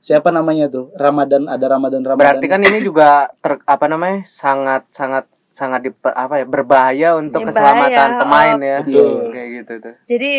[0.00, 0.92] Siapa namanya tuh?
[0.94, 5.24] Ramadan ada Ramadan Ramadan Berarti kan ini juga ter, apa namanya sangat sangat
[5.54, 8.18] sangat di, apa ya berbahaya untuk Ya, keselamatan bahaya.
[8.18, 8.78] pemain Oh, ya.
[8.82, 9.10] betul.
[9.30, 9.94] Kayak gitu tuh.
[10.04, 10.32] jadi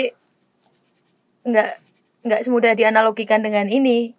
[1.46, 1.70] nggak
[2.22, 4.18] nggak semudah dianalogikan dengan ini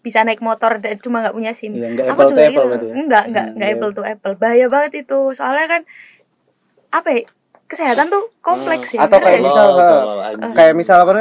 [0.00, 2.44] bisa naik motor dan cuma nggak punya sim Iya, nggak aku apple to juga
[2.74, 2.94] gitu ya?
[3.00, 3.76] nggak nggak Hmm, nggak iya.
[3.76, 5.82] apple to apple bahaya banget itu soalnya kan
[6.90, 7.22] apa ya
[7.64, 9.78] kesehatan tuh kompleks ya Atau kayak misal-
[10.26, 10.52] anjing.
[10.52, 11.12] Kayak misal apa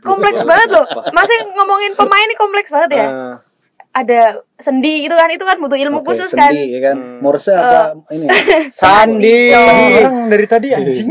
[0.00, 0.86] kompleks banget loh
[1.16, 3.34] masa ngomongin pemain ini kompleks banget ya Eh,
[3.96, 4.20] ada
[4.54, 7.16] sendi gitu kan itu kan butuh ilmu Oke, khusus sendi, kan ya kan Hmm.
[7.18, 8.28] Morse apa ini
[8.70, 9.52] Sandi.
[9.52, 11.08] orang dari tadi anjing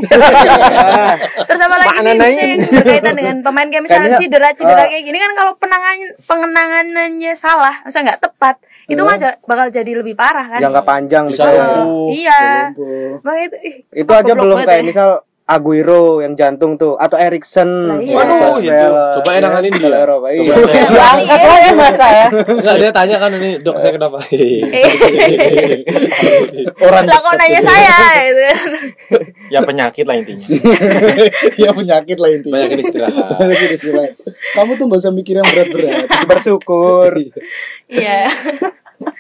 [1.48, 1.98] terus apa lagi
[2.32, 5.52] sih yang berkaitan dengan pemain kayak misalnya Kayaknya, cedera cedera eh, kayak gini kan kalau
[5.58, 8.56] penanganan pengenanganannya salah masa nggak tepat
[8.86, 9.04] itu Eh.
[9.04, 11.62] mah bakal jadi lebih parah kan Jangka panjang Bisa bisa.
[11.76, 12.08] lumpuh.
[12.12, 12.70] iya
[13.20, 14.86] makanya itu ih, Itu aja belum kayak ya.
[14.86, 15.10] misal
[15.46, 17.70] Aguero yang jantung tuh atau Erikson.
[17.88, 18.18] Lah, iya.
[18.18, 18.66] Waduh, Itu.
[18.66, 19.06] Bella.
[19.14, 19.90] Coba Iya, enakan dia.
[19.96, 20.28] Eropa.
[20.28, 20.42] Iya.
[20.42, 22.28] Coba saya- Ya, angkat lagi masa ya.
[22.34, 24.18] Enggak dia tanya kan ini dok saya kenapa?
[26.78, 28.42] Orang lah kok nanya saya gitu
[29.54, 30.46] ya penyakit lah intinya
[31.62, 33.26] ya penyakit lah intinya Banyakin istirahat.
[33.38, 34.12] Banyakin istirahat.
[34.54, 37.12] kamu tuh gak usah mikir yang berat-berat Bersyukur.
[37.88, 38.28] iya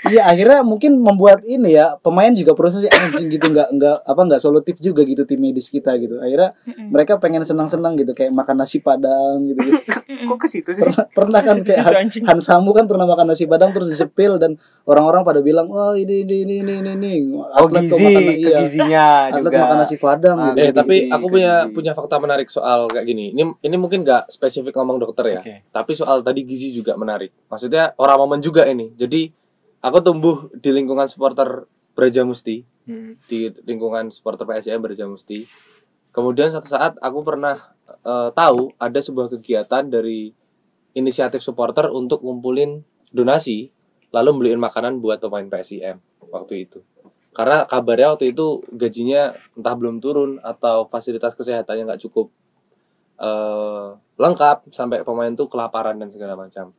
[0.05, 4.41] Iya akhirnya mungkin membuat ini ya pemain juga proses anjing gitu nggak nggak apa nggak
[4.41, 6.53] solutif juga gitu tim medis kita gitu akhirnya
[6.93, 9.81] mereka pengen senang-senang gitu kayak makan nasi padang gitu, gitu.
[10.25, 10.81] Kok ke situ sih?
[10.85, 12.07] pernah, pernah kan Situ, kayak Han.
[12.29, 16.25] Han Samu kan pernah makan nasi padang terus disepil dan orang-orang pada bilang wah ini
[16.25, 17.13] ini ini ini ini, ini.
[17.35, 19.63] Oh atlet kok gizi, makan iya gizinya atlet juga.
[19.65, 20.57] makan nasi padang gitu.
[20.61, 21.73] Eh Gizi, tapi aku punya gizi.
[21.73, 23.33] punya fakta menarik soal kayak gini.
[23.33, 25.41] Ini ini mungkin nggak spesifik ngomong dokter ya.
[25.41, 25.55] Oke.
[25.69, 27.33] Tapi soal tadi gizi juga menarik.
[27.49, 28.93] Maksudnya orang momen juga ini.
[28.95, 29.44] Jadi
[29.85, 33.17] aku tumbuh di lingkungan supporter Braja Musti, Hmm.
[33.25, 35.45] di lingkungan supporter PSM Braja Musti.
[36.13, 40.33] Kemudian satu saat aku pernah eh, tahu ada sebuah kegiatan dari
[40.97, 42.81] inisiatif supporter untuk ngumpulin
[43.13, 43.69] donasi
[44.09, 46.01] lalu beliin makanan buat pemain PSIM
[46.33, 46.81] waktu itu.
[47.35, 52.33] Karena kabarnya waktu itu gajinya entah belum turun atau fasilitas kesehatannya nggak cukup
[53.21, 56.73] eh, lengkap sampai pemain tuh kelaparan dan segala macam.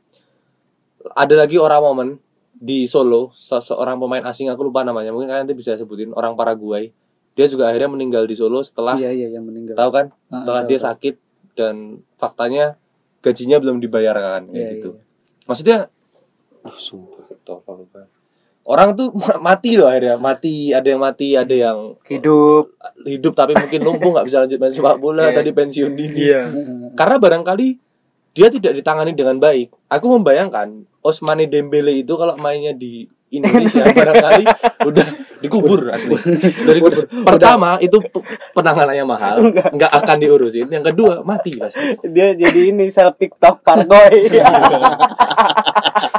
[1.14, 2.08] Ada lagi orang momen
[2.56, 6.88] di Solo, seseorang pemain asing aku lupa namanya, mungkin kalian nanti bisa sebutin orang Paraguay.
[7.32, 10.62] Dia juga akhirnya meninggal di Solo setelah iya iya yang meninggal tahu kan Ah, setelah
[10.62, 10.86] tahu, dia tahu.
[10.88, 11.14] sakit
[11.52, 11.74] dan
[12.16, 12.64] faktanya
[13.20, 14.90] gajinya belum dibayarkan kayak Iya, gitu.
[14.90, 15.02] iya.
[15.44, 15.78] Maksudnya
[16.62, 17.24] uh, sumpah.
[18.64, 22.74] Orang tuh ma- mati loh akhirnya, mati, ada yang mati, ada yang Hidup.
[23.04, 25.36] hidup tapi mungkin lumpuh nggak bisa lanjut main sepak bola, Iya.
[25.38, 26.18] tadi pensiun dini.
[26.18, 26.50] iya
[26.92, 27.68] Karena barangkali
[28.32, 29.70] dia tidak ditangani dengan baik.
[29.86, 34.44] Aku membayangkan Osmane Dembele itu kalau mainnya di Indonesia barangkali
[34.90, 35.06] udah
[35.42, 36.14] dikubur asli.
[36.62, 37.06] Udah dikubur.
[37.06, 40.66] Pertama itu pe- penanganannya mahal, nggak akan diurusin.
[40.70, 41.98] Yang kedua mati pasti.
[42.06, 44.30] Dia jadi ini seleb TikTok Pargoy.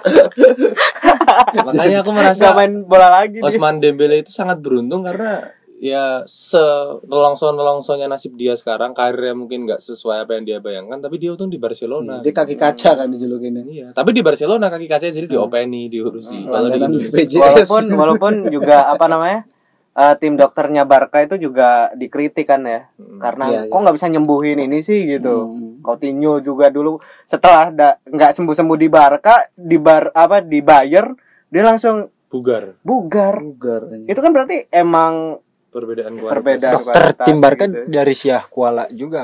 [1.68, 3.40] Makanya aku Gak merasa main bola lagi.
[3.44, 6.58] Osman Dembele itu sangat beruntung karena ya se
[7.06, 11.38] nelongso nelongsonya nasib dia sekarang karirnya mungkin nggak sesuai apa yang dia bayangkan tapi dia
[11.38, 12.20] untung di Barcelona.
[12.26, 13.64] Dia kaki kaca kan dijulukinnya.
[13.70, 16.50] iya tapi di Barcelona kaki kaca jadi diopeni diurusi.
[16.50, 19.46] Kalau di walaupun walaupun juga apa namanya
[19.94, 22.90] eh, tim dokternya Barca itu juga dikritik kan ya.
[22.98, 23.22] Hmm.
[23.22, 25.54] karena Iya, kok nggak bisa nyembuhin ini sih gitu.
[25.54, 25.78] Hmm.
[25.86, 27.70] Coutinho juga dulu setelah
[28.02, 31.06] nggak sembuh sembuh di Barca di bar apa di Bayer
[31.54, 32.82] dia langsung bugar.
[32.82, 33.40] Bugar.
[33.46, 33.82] Bugar.
[34.10, 35.38] itu kan berarti emang
[35.78, 36.34] perbedaan kualitas.
[36.34, 36.74] Perbedaan.
[36.74, 37.80] dokter kualitas tim Barca gitu.
[37.86, 39.22] dari Syah Kuala juga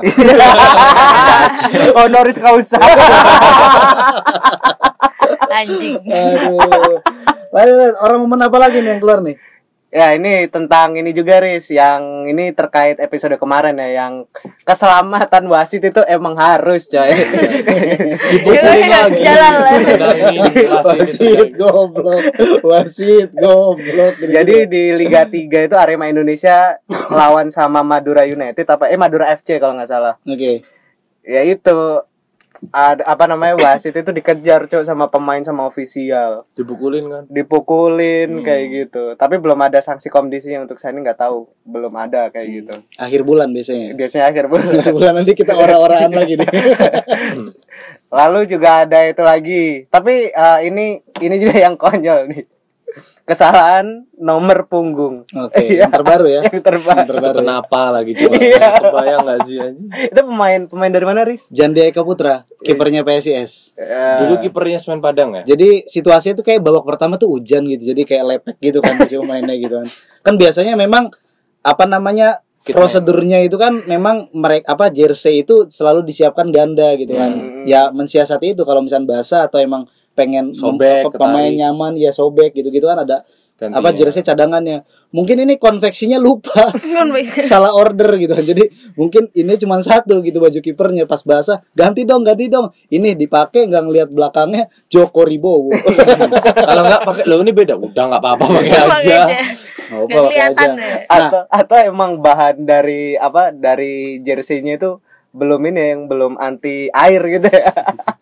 [1.98, 2.78] honoris causa
[5.54, 6.02] Anjing.
[6.02, 6.98] Aduh.
[7.54, 7.96] Lanjut, lanjut.
[8.02, 9.38] orang momen apa lagi nih yang keluar nih?
[9.94, 14.26] Ya ini tentang ini juga Riz Yang ini terkait episode kemarin ya Yang
[14.66, 17.14] keselamatan wasit itu emang harus coy
[18.34, 19.20] Dipukulin lagi.
[19.22, 19.72] Jalan lah.
[19.78, 20.38] Tendangi,
[20.82, 22.24] wasit goblok.
[22.64, 24.14] Wasit goblok.
[24.18, 26.78] Jadi di Liga 3 itu Arema Indonesia
[27.10, 30.14] lawan sama Madura United apa eh Madura FC kalau nggak salah.
[30.26, 30.64] Oke.
[31.24, 32.04] Ya itu
[32.70, 38.44] ada apa namanya wasit itu dikejar cok sama pemain sama ofisial, dipukulin kan dipukulin Hmm.
[38.44, 39.04] kayak gitu.
[39.18, 42.56] Tapi belum ada sanksi kondisi untuk saya ini nggak tahu, belum ada kayak Hmm.
[42.62, 42.74] gitu.
[42.96, 43.92] Akhir bulan biasanya.
[43.92, 44.66] Biasanya akhir bulan.
[44.80, 46.48] Akhir bulan nanti kita orang-orangan lagi nih.
[48.14, 49.64] Lalu juga ada itu lagi.
[49.90, 52.44] Tapi eh, ini ini juga yang konyol nih.
[53.24, 55.24] Kesalahan nomor punggung.
[55.30, 55.88] Oke, Iya.
[55.88, 56.40] yang terbaru ya.
[56.44, 56.98] Yang terbaru.
[57.00, 57.36] Yang terbaru.
[57.40, 58.68] kenapa lagi coba Iya.
[58.78, 61.42] kebayang nggak sih anjing Itu pemain pemain dari mana, Riz?
[61.48, 63.72] Jandi Eka Putra, kipernya PSIS.
[63.74, 67.82] Eh, dulu kipernya Semen Padang ya Jadi situasinya tuh kayak babak pertama tuh hujan gitu.
[67.86, 69.88] Jadi kayak lepek gitu kan si pemainnya gitu kan.
[70.20, 71.08] Kan biasanya memang
[71.60, 72.76] apa namanya Kitnya.
[72.76, 77.32] prosedurnya itu kan memang mereka apa jersey itu selalu disiapkan ganda gitu kan.
[77.32, 77.64] Hmm.
[77.64, 79.84] Ya mensiasati itu kalau misalnya basah atau emang
[80.14, 83.86] pengen Sobek, apa, pemain nyaman ya sobek gitu-gitu kan ada Gantinya.
[83.86, 84.82] apa jersey cadangannya.
[85.14, 86.74] Mungkin ini konveksinya lupa.
[87.46, 88.42] Salah order gitu kan.
[88.42, 88.66] Jadi
[88.98, 92.74] mungkin ini cuma satu gitu baju kipernya pas basah ganti dong ganti dong.
[92.90, 95.70] Ini dipakai nggak ngelihat belakangnya Joko Ribowo.
[96.68, 99.18] kalau nggak pakai lo ini beda udah nggak apa-apa pakai aja
[99.84, 100.78] kelihatan aja.
[100.78, 101.02] deh.
[101.06, 101.18] Nah.
[101.28, 104.98] atau atau emang bahan dari apa dari jersey-nya itu
[105.34, 107.70] belum ini yang belum anti air gitu ya.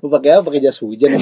[0.00, 0.42] Mau pakai apa?
[0.48, 1.14] Pakai jas hujan.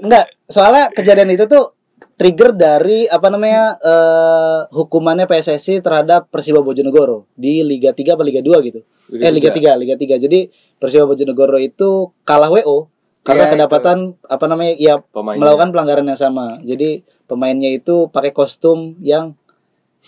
[0.00, 1.76] Enggak, soalnya kejadian itu tuh
[2.16, 8.40] trigger dari apa namanya eh hukumannya PSSI terhadap Persiba Bojonegoro di Liga 3 apa Liga
[8.44, 8.80] 2 gitu.
[9.12, 10.20] Liga eh Liga 3, Liga 3.
[10.20, 10.40] Jadi
[10.76, 12.88] Persiba Bojonegoro itu kalah WO
[13.20, 15.40] karena Iya, kedapatan apa namanya ya Pemainnya.
[15.44, 16.56] melakukan pelanggaran yang sama.
[16.64, 19.36] Jadi pemainnya itu pakai kostum yang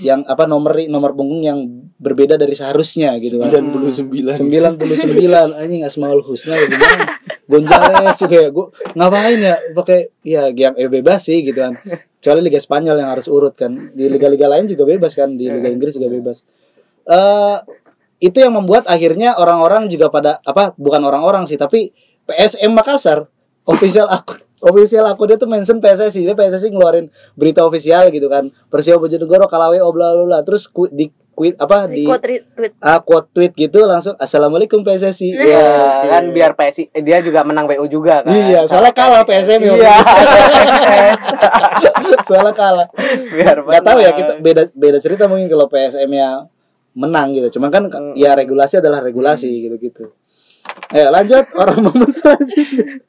[0.01, 1.59] yang apa nomor nomor punggung yang
[2.01, 3.53] berbeda dari seharusnya gitu kan.
[3.53, 9.57] 99 99 anjing Asmaul Husna gimana Gonzales juga ya gua ngapain ya?
[9.77, 11.77] Pakai ya yang eh, bebas sih gitu kan.
[12.23, 13.93] Kecuali Liga Spanyol yang harus urut kan.
[13.93, 15.37] Di liga-liga lain juga bebas kan.
[15.37, 16.41] Di Liga Inggris juga bebas.
[17.05, 17.59] Eh
[18.23, 21.91] itu yang membuat akhirnya orang-orang juga pada apa bukan orang-orang sih tapi
[22.31, 23.27] PSM Makassar
[23.67, 28.49] official akun official akun dia tuh mention PSSI dia PSSI ngeluarin berita official gitu kan.
[28.67, 30.39] Persiwa Bojonegoro kalah WO bla bla bla.
[30.41, 32.73] Terus ku- di quit apa di Quote tweet.
[32.79, 35.65] ah quote tweet gitu langsung assalamualaikum PSSI Ya,
[36.07, 38.29] kan biar PSI eh, dia juga menang WO juga kan.
[38.29, 39.97] iya soalnya kalah PSM ya Iya,
[42.29, 42.87] soalnya kalah.
[43.33, 46.47] Biar nggak tahu ya kita beda beda cerita mungkin kalau PSM nya
[46.93, 47.57] menang gitu.
[47.57, 48.13] Cuman kan Hmm.
[48.13, 50.05] ya regulasi adalah regulasi gitu gitu
[50.93, 51.49] eh lanjut.
[51.55, 53.01] Orang momen selanjutnya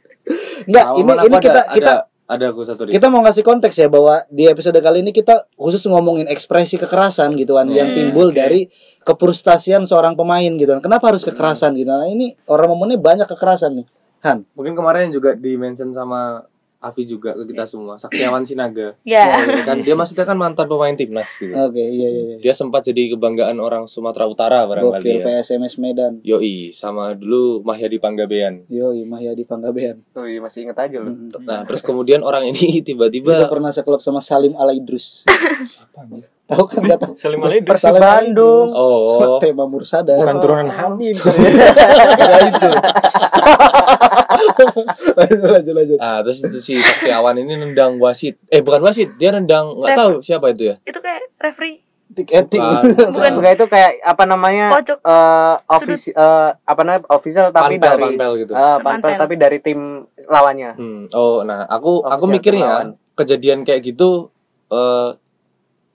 [0.65, 3.75] nggak Nah, ini ini kita ada, kita ada, ada aku satu kita mau ngasih konteks
[3.75, 7.97] ya bahwa di episode kali ini kita khusus ngomongin ekspresi kekerasan gitu kan yang Hmm,
[7.99, 8.35] timbul oke.
[8.35, 8.71] dari
[9.03, 10.71] kepurustasian seorang pemain gitu.
[10.71, 11.91] Kan kenapa harus kekerasan gitu?
[11.91, 13.87] Nah ini orang momennya banyak kekerasan nih
[14.23, 14.47] Han.
[14.55, 16.39] Mungkin kemarin juga di mention sama
[16.83, 17.95] Avi juga ke kita semua.
[17.95, 18.99] Saktiawan Sinaga.
[19.07, 19.39] Ya.
[19.39, 19.79] Ya kan?
[19.79, 21.55] Dia maksudnya kan mantan pemain timnas gitu.
[21.55, 22.37] Oke iya iya iya.
[22.43, 25.41] Dia sempat jadi kebanggaan orang Sumatera Utara barangkali gokil ya.
[25.41, 26.19] PSMS Medan.
[26.21, 28.67] Yoi sama dulu Mahyadi Panggabean.
[28.67, 30.03] Yoi Mahyadi Panggabean.
[30.11, 31.31] Tuh, iya, masih inget aja lu.
[31.43, 35.23] nah terus kemudian orang ini Kita tiba-tiba pernah seklub sama Salim Alaidrus.
[36.53, 37.13] Tahu kan gak tahu?
[37.19, 37.69] Salim Alaidrus.
[37.73, 38.67] Persib Bandung.
[38.69, 40.13] oh Tema Mursada.
[40.15, 42.69] bukan turunan Habib Kira itu.
[45.13, 45.97] lanjut lanjut lanjut.
[45.99, 50.11] ah terus itu si Saktiawan ini nendang wasit eh bukan wasit dia nendang nggak tahu
[50.19, 51.81] siapa itu ya Itu kayak referee.
[52.13, 52.61] Tik etik.
[52.61, 53.09] Bukan.
[53.33, 54.69] Bukan itu kayak apa namanya?
[54.77, 57.09] Eh ofisi eh, apa namanya?
[57.09, 58.53] official tapi Panpel, dari panpel gitu.
[58.53, 59.17] Eh, panpel Panpel.
[59.17, 59.79] tapi dari tim
[60.23, 60.71] lawannya.
[60.73, 61.03] Hmm.
[61.11, 62.89] Oh, nah aku aku Official mikirnya lawan.
[63.15, 64.29] kejadian kayak gitu
[64.69, 65.09] eh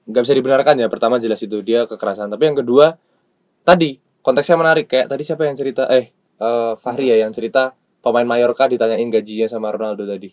[0.09, 0.89] nggak bisa dibenarkan ya.
[0.89, 2.97] Pertama jelas itu dia kekerasan, tapi yang kedua
[3.63, 8.25] tadi konteksnya menarik kayak tadi siapa yang cerita eh eh, Fahri ya yang cerita pemain
[8.25, 10.33] Mallorca ditanyain gajinya sama Ronaldo tadi.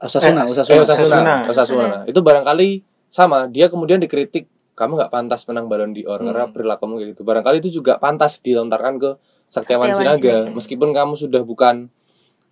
[0.00, 0.72] Osasuna, Eh, Osasuna.
[0.72, 1.04] Eh, Osasuna.
[1.04, 1.34] Osasuna.
[1.52, 1.84] Osasuna.
[1.86, 2.68] Nah, itu barangkali
[3.10, 6.54] sama dia kemudian dikritik kamu nggak pantas menang Ballon d'Or karena Hmm.
[6.56, 9.10] perilakumu kayak gitu barangkali itu juga pantas dilontarkan ke
[9.50, 10.54] Saktiawan Saktiawan Sinaga Sinaga.
[10.56, 11.92] meskipun kamu sudah bukan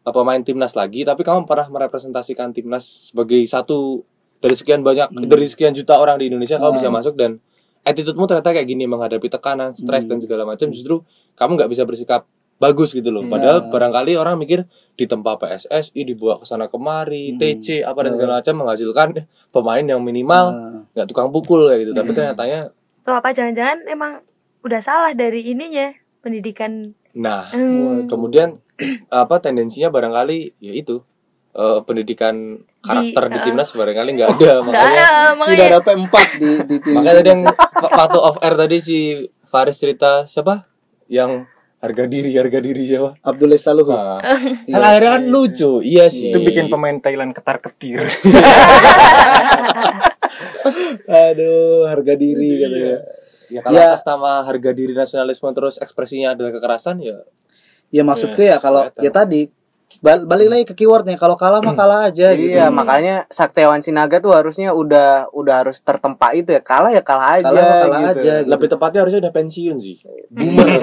[0.04, 4.04] uh, pemain timnas lagi tapi kamu pernah merepresentasikan timnas sebagai satu
[4.38, 5.26] dari sekian banyak Hmm.
[5.26, 6.78] dari sekian juta orang di Indonesia kamu Hmm.
[6.78, 7.42] bisa masuk dan
[7.82, 10.10] attitude-mu ternyata kayak gini menghadapi tekanan stres Hmm.
[10.12, 11.02] dan segala macam justru
[11.34, 12.22] kamu nggak bisa bersikap
[12.58, 13.30] bagus gitu loh Hmm.
[13.30, 13.70] padahal Nah.
[13.70, 17.38] barangkali orang mikir ditempa PSSI dibawa ke sana kemari Hmm.
[17.38, 18.16] TC apa dan Hmm.
[18.16, 19.08] segala macam menghasilkan
[19.48, 22.18] pemain yang minimal Nah, nggak tukang pukul kayak gitu tapi Hmm.
[22.18, 22.60] ternyatanya
[23.02, 24.12] Tuh apa jangan-jangan emang
[24.60, 28.04] udah salah dari ininya pendidikan nah Hmm.
[28.06, 28.58] kemudian
[29.10, 31.02] apa tendensinya barangkali ya itu
[31.50, 36.14] eh, pendidikan karakter di, eh, timnas barangkali nggak ada makanya ada tidak makanya ada P4
[36.34, 36.94] di di tim.
[36.94, 37.42] makanya tadi yang
[37.74, 38.98] waktu off air tadi si
[39.44, 40.64] Faris cerita siapa
[41.06, 41.44] yang
[41.78, 43.90] harga diri harga diri siapa Abdul Estaluhu.
[43.90, 44.18] nah,
[44.66, 44.74] Iya.
[44.74, 48.02] kan akhirnya kan lucu iya sih Itu bikin pemain Thailand ketar ketir.
[51.06, 52.96] Aduh, harga diri katanya.
[53.48, 53.88] ya kalau Ya.
[53.88, 57.24] atas nama harga diri nasionalisme terus ekspresinya adalah kekerasan ya
[57.88, 59.48] Ya maksudku ya kalau ya tadi
[59.98, 62.52] bal- balik lagi ke keywordnya kalau kalah mah kalah aja gitu.
[62.52, 66.60] Iya, makanya Saktiawan Sinaga tuh harusnya udah udah harus tertempa itu ya.
[66.60, 68.20] Kalah ya kalah aja Kalah mah kalah gitu.
[68.20, 68.34] aja.
[68.38, 68.48] gitu.
[68.48, 69.96] lebih tepatnya harusnya udah pensiun sih
[70.36, 70.68] Boomer.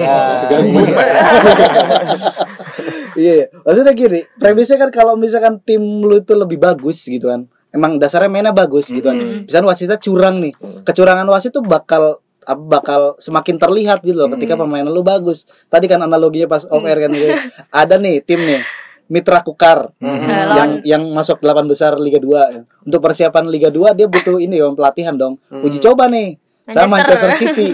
[3.16, 3.46] Iya, iya.
[3.58, 7.48] maksudnya gini, premisnya kan kalau misalkan tim lu itu lebih bagus gitu kan.
[7.70, 9.16] Emang dasarnya mainnya bagus gitu kan.
[9.16, 9.44] Hmm.
[9.44, 10.52] Misalnya wasitnya curang nih.
[10.54, 10.80] Hmm.
[10.82, 14.68] Kecurangan wasit tuh bakal apa, bakal semakin terlihat gitu loh ketika Hmm.
[14.68, 15.44] pemain lu bagus.
[15.66, 17.32] Tadi kan analoginya pas off air kan gitu.
[17.70, 18.60] Ada nih tim nih
[19.06, 20.26] Mitra Kukar Hmm.
[20.52, 22.66] yang yang masuk 8 besar Liga 2.
[22.82, 25.38] Untuk persiapan Liga 2 dia butuh ini dong pelatihan dong.
[25.48, 26.34] Uji coba nih
[26.66, 27.30] sama Manchester.
[27.30, 27.66] Manchester City.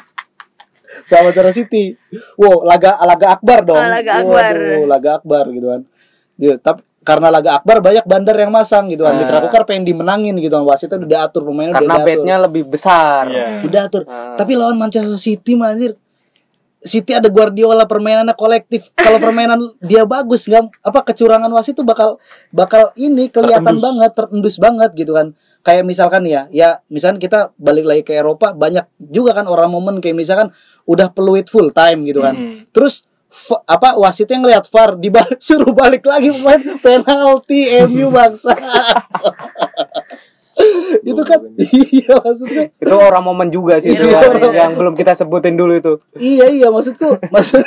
[1.08, 1.84] sama Manchester City.
[2.36, 3.78] Wow, laga laga akbar dong.
[3.78, 4.54] Oh, laga akbar.
[4.56, 5.80] Waduh, laga akbar gitu kan.
[6.36, 9.16] Dia tapi karena laga akbar banyak bandar yang masang gitu kan.
[9.16, 9.18] Ah.
[9.18, 10.64] Mitra Kukar pengen dimenangin gitu kan.
[10.64, 12.08] Wasitnya udah diatur pemainnya udah Karena diatur.
[12.08, 13.24] bednya lebih besar.
[13.26, 13.46] Iya.
[13.64, 14.02] Udah atur.
[14.04, 14.36] Ah.
[14.36, 15.96] Tapi lawan Manchester City mah, anjir.
[16.80, 18.88] City ada Guardiola permainannya kolektif.
[18.96, 22.16] Kalau permainan dia bagus nggak apa kecurangan wasit itu bakal
[22.48, 23.84] bakal ini kelihatan Terendus.
[23.84, 25.36] banget, terendus banget gitu kan.
[25.60, 30.00] Kayak misalkan ya, ya misalkan kita balik lagi ke Eropa banyak juga kan orang momen
[30.00, 30.48] kayak misalkan
[30.88, 32.32] udah peluit full time gitu kan.
[32.32, 32.64] Hmm.
[32.72, 33.04] Terus
[33.68, 38.56] apa wasitnya ngelihat VAR dibalik suruh balik lagi pemain penalti MU bangsa.
[41.10, 44.94] itu kan iya maksudnya Itu orang momen juga sih itu Iya, yang, orang- yang belum
[44.94, 45.92] kita sebutin dulu itu.
[46.14, 47.62] Iya iya maksudku maksud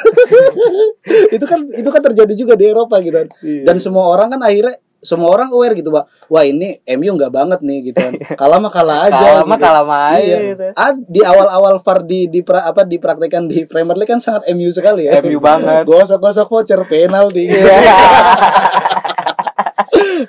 [1.35, 3.27] itu kan itu kan terjadi juga di Eropa gitu kan.
[3.41, 7.59] Dan semua orang kan akhirnya semua orang aware gitu pak wah ini MU nggak banget
[7.59, 9.65] nih gitu kan kalah mah kalah aja Kalah mah gitu.
[9.67, 10.37] kalah mah aja Iya.
[10.47, 10.63] gitu.
[10.73, 14.71] Ah, di awal-awal VAR di di pra- apa dipraktekkan di Premier League kan sangat MU
[14.71, 15.83] sekali ya MU banget.
[15.83, 17.75] gosok-gosok voucher penalti Iya.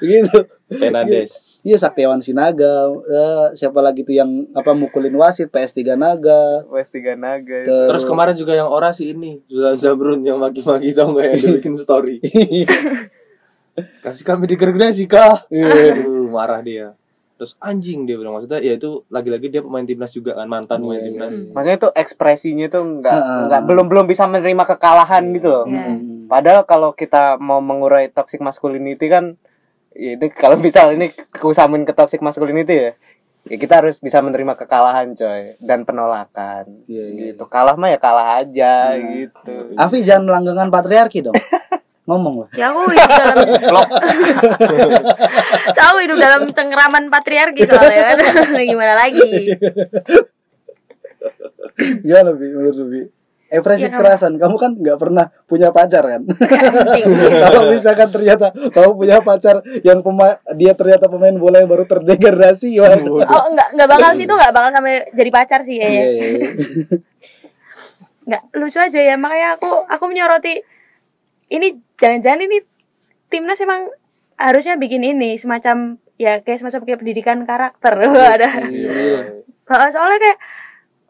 [0.01, 1.61] Gitu Fernandes.
[1.61, 2.89] Iya Saktiawan Sinaga.
[3.01, 5.49] Eh, siapa lagi tuh yang apa mukulin wasit?
[5.49, 6.67] PS3 Naga.
[6.69, 7.63] West Tiga Naga.
[7.63, 7.69] itu.
[7.69, 11.75] Terus- Terus kemarin juga yang orasi ini Zulan Zabrun yang maki-maki tau gak yang bikin
[11.75, 12.19] story?
[14.05, 16.95] Kasih kami digergasi kah Aduh marah dia
[17.35, 20.97] Terus anjing dia bilang Maksudnya ya itu lagi-lagi dia pemain timnas juga kan Mantan pemain
[20.97, 21.51] Iya, timnas iya.
[21.51, 23.17] Maksudnya itu ekspresinya tuh nggak
[23.47, 25.65] nggak belum belum bisa menerima kekalahan gitu loh.
[25.67, 25.83] Iya.
[25.89, 26.25] Hmm.
[26.25, 29.35] Padahal kalau kita mau mengurai toxic masculinity kan
[29.93, 32.91] ya itu kalau misal ini kusamin ke toxic masculinity ya
[33.45, 37.21] ya kita harus bisa menerima kekalahan coy dan penolakan Iya, iya.
[37.31, 39.05] gitu kalah mah ya kalah aja Nah.
[39.13, 41.37] gitu Afi jangan melanggengkan patriarki dong.
[42.05, 42.49] Ngomong lah.
[42.53, 43.37] Ya aku hidup dalam
[45.67, 48.19] Aku hidup dalam cengkeraman patriarki soalnya kan.
[48.71, 49.57] Gimana lagi?
[52.01, 52.47] Gimana Bi?
[52.47, 53.03] Menurut lu, Bi?
[53.47, 54.33] Ekspresi Ya, kamu- kekerasan.
[54.35, 56.23] Kamu kan nggak pernah punya pacar kan?
[56.27, 57.07] Anjing.
[57.45, 62.77] Kalau misalkan ternyata kamu punya pacar yang pemain dia ternyata pemain bola yang baru terdegradasi?
[62.77, 66.05] Oh enggak enggak bakal sih itu enggak bakal sampai jadi pacar sih Iya, kayaknya.
[66.05, 66.49] iya, iya.
[68.25, 70.55] Enggak lucu aja ya makanya aku aku menyoroti
[71.55, 72.59] ini jangan-jangan ini
[73.31, 73.91] timnas emang
[74.35, 77.95] harusnya bikin ini semacam ya kayak semacam kayak pendidikan karakter.
[78.39, 78.51] Ada.
[78.71, 78.91] Iya.
[79.91, 80.39] Soalnya kayak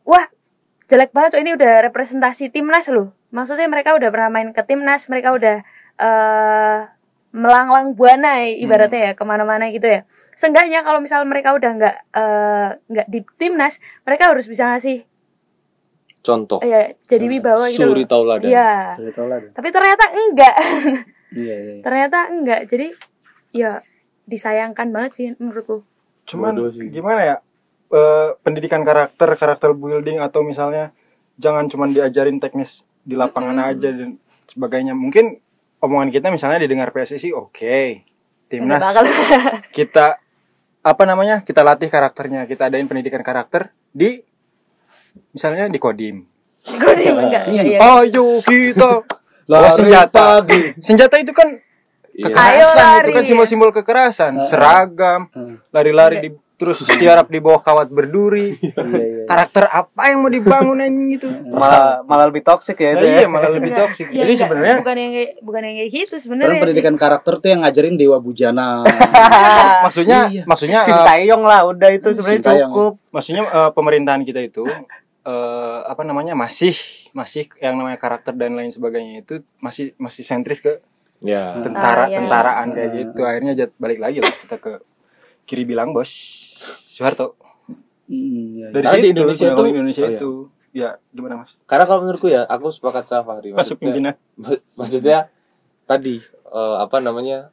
[0.04, 0.24] wah
[0.88, 3.16] jelek banget tuh ini udah representasi timnas loh.
[3.32, 5.64] Maksudnya mereka udah pernah main ke timnas mereka udah
[5.94, 6.80] eh
[7.34, 10.06] melanglang buana ibaratnya ya ke mana-mana gitu ya.
[10.38, 15.02] Seenggaknya kalau misal mereka udah nggak eh, nggak di timnas mereka harus bisa ngasih
[16.24, 18.96] Contoh ya jadi wibawa gitu Suri tauladan Iya.
[18.96, 19.52] Deh.
[19.52, 20.54] tapi ternyata enggak
[21.34, 21.74] Iya, iya.
[21.84, 22.86] ternyata enggak jadi
[23.52, 23.84] ya
[24.24, 25.84] disayangkan banget sih menurutku
[26.24, 26.88] Cuman sih.
[26.88, 27.36] gimana ya?
[27.92, 30.90] Eh, pendidikan karakter, karakter building atau misalnya
[31.36, 34.16] jangan cuman diajarin teknis di lapangan aja dan
[34.48, 34.96] sebagainya.
[34.96, 35.36] Mungkin
[35.78, 37.76] omongan kita misalnya didengar PSSI oke.
[38.50, 38.82] Enggak Timnas
[39.76, 40.16] kita
[40.80, 44.24] apa namanya kita latih karakternya kita adain pendidikan karakter di
[45.30, 46.26] misalnya di kodim.
[46.64, 47.44] Gue enggak.
[47.46, 47.78] Iya, iya.
[48.00, 49.04] ayo kita.
[49.44, 50.40] Lari Bawa senjata.
[50.40, 50.72] pagi.
[50.78, 51.48] senjata itu kan
[52.10, 52.30] Iya.
[52.30, 54.32] kekerasan Ayo itu kan simbol-simbol kekerasan.
[54.42, 55.26] Seragam.
[55.68, 58.54] Lari-lari di terus tiarap di bawah kawat berduri.
[59.30, 61.26] Karakter apa yang mau dibangun anjing itu?
[61.44, 63.14] Malah malah lebih toksik ya Nah, itu ya.
[63.16, 66.14] iya malah lebih toksik Ya, jadi enggak, sebenarnya bukan yang kayak bukan yang kayak gitu
[66.16, 66.62] sebenarnya sih.
[66.62, 68.68] pendidikan karakter tuh yang ngajarin Dewa Bujana.
[69.82, 70.42] maksudnya Iya.
[70.46, 72.70] maksudnya eh, Sintayong lah udah itu sebenarnya Sintayong.
[72.70, 72.92] cukup.
[73.10, 74.64] maksudnya eh, pemerintahan kita itu
[75.24, 76.76] eh, apa namanya masih
[77.12, 80.78] masih yang namanya karakter dan lain sebagainya itu masih masih sentris ke
[81.18, 81.56] Ya.
[81.58, 82.16] tentara Ah, iya.
[82.18, 84.72] tentaraan kayak gitu akhirnya jat balik lagi lah kita ke
[85.44, 86.10] kiri bilang bos
[86.90, 87.40] Soeharto
[88.04, 88.20] Hmm,
[88.52, 88.68] iya, iya.
[88.70, 90.18] dari situ di Indonesia itu- Indonesia oh, iya.
[90.18, 90.30] itu
[90.70, 93.50] ya gimana mas Karena kalau menurutku ya, aku sepakat sama Fahri.
[93.50, 94.14] masuk Maksudnya- pimpinan
[94.78, 95.18] maksudnya
[95.82, 97.48] tadi eh, apa namanya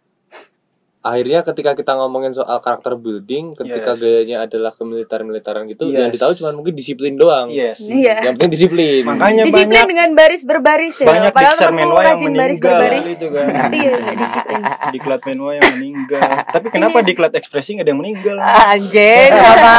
[1.02, 4.00] akhirnya ketika kita ngomongin soal karakter building ketika Yes.
[4.00, 5.98] gayanya adalah kemiliter militeran gitu Yes.
[5.98, 7.50] yang ditahu cuma mungkin disiplin doang.
[7.50, 7.82] Yes.
[7.82, 8.22] Iya.
[8.24, 9.02] yang penting disiplin.
[9.04, 11.08] Makanya Disiplin banyak dengan baris berbaris ya.
[11.08, 12.70] banyak Padahal temanku Menwa yang rajin baris meninggal.
[12.72, 13.08] berbaris.
[13.10, 13.46] itu kan.
[13.52, 14.62] Tapi ya enggak disiplin.
[14.92, 16.22] diklat Menwa yang meninggal.
[16.48, 18.38] Tapi kenapa diklat ekspresi nggak ada yang meninggal?
[18.38, 19.74] Anjing apa?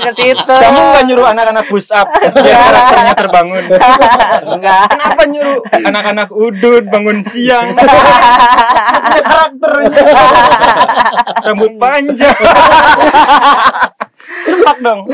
[0.00, 0.54] Ke situ.
[0.58, 3.64] Kamu nggak nyuruh anak-anak push up biar karakternya terbangun?
[4.50, 7.78] Enggak kenapa nyuruh anak-anak udut bangun siang?
[9.14, 10.02] karakternya
[11.46, 12.34] rambut panjang.
[14.48, 15.00] Cepat dong.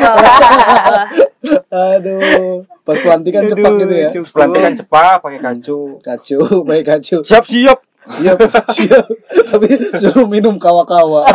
[1.70, 4.10] Aduh, pas pelantikan cepat gitu ya.
[4.30, 5.98] pelantikan cepat pakai kacu.
[5.98, 7.26] Kacu, baik kacu.
[7.26, 8.38] siap siap Siap,
[8.72, 9.04] siap.
[9.50, 11.28] Tapi suruh minum kawa-kawa.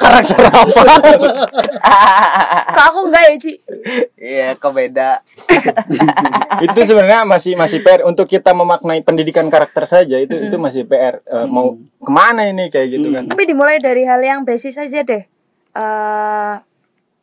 [0.00, 0.80] karakter apa
[2.70, 3.52] Kok aku enggak ya, Ci?
[4.20, 5.24] iya kok beda
[6.60, 11.20] itu sebenarnya masih masih PR untuk kita memaknai pendidikan karakter saja itu itu masih PR
[11.22, 15.00] Eh, mau ke mana ini kayak gitu kan Tapi dimulai dari hal yang basis aja
[15.00, 15.22] deh.
[15.70, 16.54] Eh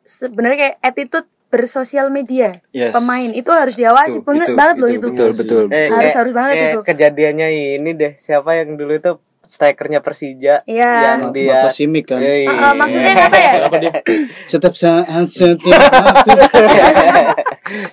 [0.02, 2.92] sebenarnya kayak attitude bersosial media Yes.
[2.92, 5.08] pemain itu harus diawasi Itu, banget itu, banget loh itu, itu.
[5.10, 6.80] betul betul eh, Harus- kayak- harus banget kayak itu.
[6.84, 9.12] kejadiannya ini deh siapa yang dulu itu
[9.44, 10.92] strikernya Persija Iya.
[11.16, 12.20] yang dia Simic kan.
[12.20, 13.54] Eh, Eh, eh, maksudnya apa ya?
[14.52, 16.32] Setiap saat, setiap waktu.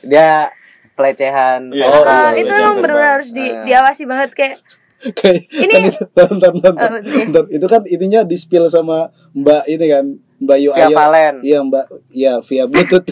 [0.02, 0.50] dia
[0.92, 1.70] pelecehan.
[1.70, 1.90] Oh, Eh,
[2.34, 4.56] iya, itu emang benar-benar harus di, diawasi banget kayak
[5.04, 6.88] Kayak Ini- kan itu, bentar, bentar, bentar, bentar.
[6.88, 7.00] Oh.
[7.04, 8.98] Bentar, itu kan itunya di spill sama
[9.30, 10.04] Mbak ini kan,
[10.42, 10.96] Mbak Yu Via Ayu.
[10.96, 11.34] Valen.
[11.42, 13.08] Iya Mbak, iya via Bluetooth.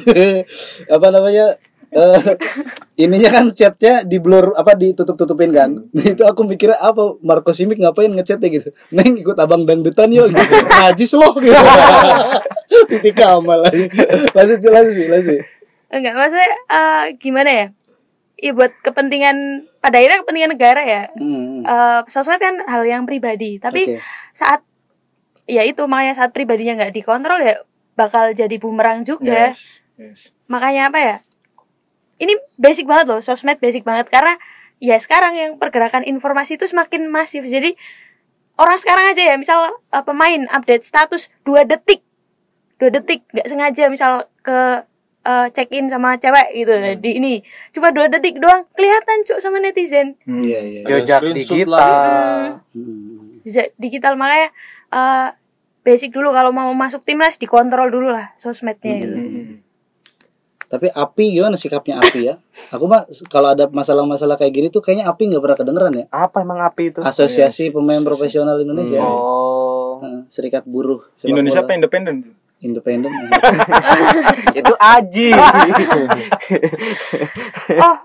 [0.97, 1.47] apa namanya?
[1.93, 2.20] eh
[3.05, 7.53] ininya kan chatnya di blur apa ditutup tutupin kan nah, itu aku mikirnya apa Marco
[7.53, 11.53] Simic ngapain ngechatnya gitu neng ikut abang dangdutan yuk gitu najis loh gitu
[12.97, 13.93] titik kamal lagi
[14.33, 15.41] lanjut lanjut Wi, lanjut Wi.
[15.93, 17.66] enggak maksudnya eh, gimana ya?
[18.43, 21.03] Iya buat kepentingan pada akhirnya kepentingan negara ya.
[21.14, 21.62] Hmm.
[21.62, 24.03] Eh, sosmed kan hal yang pribadi, tapi Oke.
[24.35, 24.66] saat
[25.47, 27.62] ya itu makanya saat pribadinya nggak dikontrol ya
[27.99, 29.53] bakal jadi bumerang juga.
[29.53, 30.20] yes, yes.
[30.49, 31.16] Makanya apa ya?
[32.22, 34.38] Ini basic banget loh, sosmed basic banget karena
[34.78, 37.45] ya sekarang yang pergerakan informasi itu semakin masif.
[37.45, 37.74] Jadi
[38.57, 42.01] orang sekarang aja ya, misal uh, pemain update status dua detik,
[42.78, 44.86] dua detik nggak sengaja misal ke
[45.26, 47.34] uh, check in sama cewek gitu di ini
[47.70, 50.43] cuma dua detik doang kelihatan cuk sama netizen Hmm.
[50.43, 52.62] iya iya jejak digital.
[52.74, 53.30] Hmm.
[53.43, 54.51] jejak digital makanya
[54.93, 55.28] uh,
[55.82, 59.16] basic dulu kalau mau masuk timnas dikontrol dulu lah sosmednya gitu.
[59.16, 59.53] Hmm.
[60.68, 62.34] Tapi Api gimana sikapnya Api ya?
[62.70, 66.05] Aku mah kalau ada masalah-masalah kayak gini tuh kayaknya Api nggak pernah kedengeran ya.
[66.09, 68.00] apa emang api itu Asosiasi Iya, Pemain.
[68.00, 68.96] Profesional Indonesia.
[68.96, 71.67] oh Heeh, Serikat Buruh Indonesia bola.
[71.67, 72.14] apa independen
[72.58, 73.11] Independen.
[74.54, 75.30] itu aji
[77.79, 77.96] oh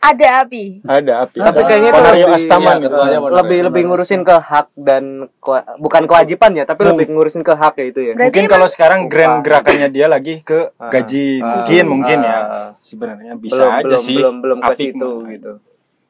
[0.00, 0.64] ada api.
[0.80, 1.38] Ada api.
[1.38, 1.66] Tapi ada.
[1.66, 2.94] kayaknya itu Ponario lebih- Astaman iya, gitu.
[2.94, 3.20] Ponario.
[3.34, 5.04] lebih lebih ngurusin ke hak dan
[5.38, 8.12] kewa- bukan kewajiban ya tapi lebih ngurusin ke hak ya itu ya.
[8.12, 12.38] Berarti mungkin kalau sekarang grand gerakannya dia lagi ke gaji Ah, mungkin mungkin ya.
[12.40, 12.68] Ah.
[12.78, 14.16] sebenarnya bisa belum aja belum sih.
[14.16, 15.52] belum belum ke situ gitu.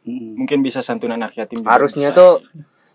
[0.05, 0.33] Mm.
[0.37, 2.21] mungkin bisa santunan anak yatim juga harusnya bisa.
[2.21, 2.33] tuh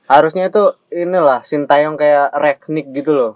[0.06, 3.34] harusnya tuh inilah sintayong kayak reknik gitu loh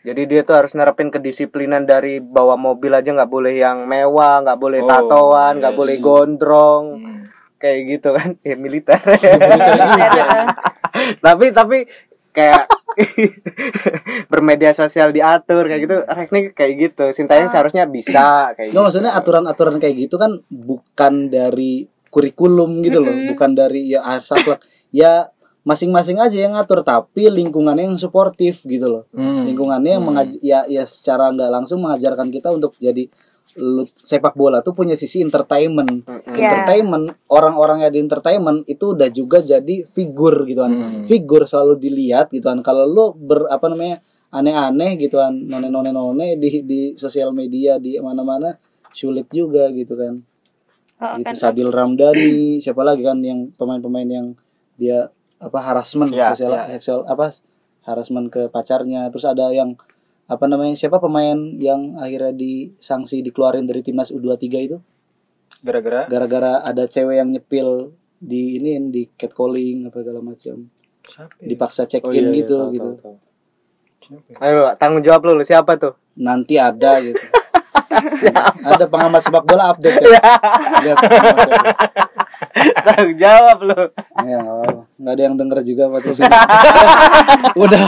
[0.00, 4.56] jadi dia tuh harus nerapin kedisiplinan dari bawa mobil aja nggak boleh yang mewah nggak
[4.56, 5.80] boleh Oh, tatoan nggak yes.
[5.80, 6.84] boleh gondrong.
[6.96, 7.16] Hmm.
[7.56, 8.40] kayak gitu kan.
[8.48, 8.96] Ya militer.
[9.04, 10.48] Militer,
[11.24, 11.78] tapi tapi
[12.32, 12.64] kayak
[14.26, 15.96] bermedia sosial diatur kayak gitu.
[16.06, 17.04] Reknik kayak gitu.
[17.12, 18.86] Sintayong seharusnya bisa kayak Nggak gitu.
[18.88, 24.64] maksudnya aturan-aturan kayak gitu kan bukan dari kurikulum gitu loh, bukan dari ya harus akhlak.
[24.90, 25.28] Ya
[25.62, 29.04] masing-masing aja yang ngatur tapi lingkungannya yang suportif gitu loh.
[29.12, 29.44] Hmm.
[29.44, 33.06] Lingkungannya yang mengaj- ya ya secara nggak langsung mengajarkan kita untuk jadi
[33.60, 36.06] lu- sepak bola tuh punya sisi entertainment.
[36.32, 36.48] Ya.
[36.54, 40.72] Entertainment, orang-orang yang di entertainment itu udah juga jadi figur gitu kan.
[40.72, 41.02] Hmm.
[41.04, 42.64] Figur selalu dilihat gitu kan.
[42.64, 44.00] Kalau lu ber apa namanya?
[44.30, 48.54] aneh-aneh gitu kan none-none none di di sosial media di mana-mana
[48.94, 50.14] sulit juga gitu kan
[51.00, 54.26] Oh, gitu kan Sadil Ramdhani siapa lagi kan yang pemain-pemain yang
[54.78, 55.10] dia
[55.40, 56.68] apa harassment Ya, sosial ya.
[56.70, 57.32] seksual apa
[57.82, 59.72] harassment ke pacarnya terus ada yang
[60.24, 64.76] apa namanya siapa pemain yang akhirnya disanksi dikeluarin dari timnas U23 itu
[65.60, 70.68] gara-gara gara-gara ada cewek yang nyepil di ini di catcalling apa segala macam
[71.02, 71.46] siapa ya?
[71.46, 73.16] dipaksa check Oh, in iya, iya, gitu tahu, gitu tahu, tahu.
[74.00, 74.40] Siapa?
[74.40, 75.96] Ayo tanggung jawab lu, lu siapa tuh?
[76.14, 77.16] nanti ada gitu
[78.70, 80.20] ada pengamat sepak bola update ya
[80.84, 80.98] Lihat,
[82.86, 83.82] tanggung jawab lu.
[84.26, 84.40] ya
[85.00, 86.28] nggak ada yang denger juga ini
[87.64, 87.84] udah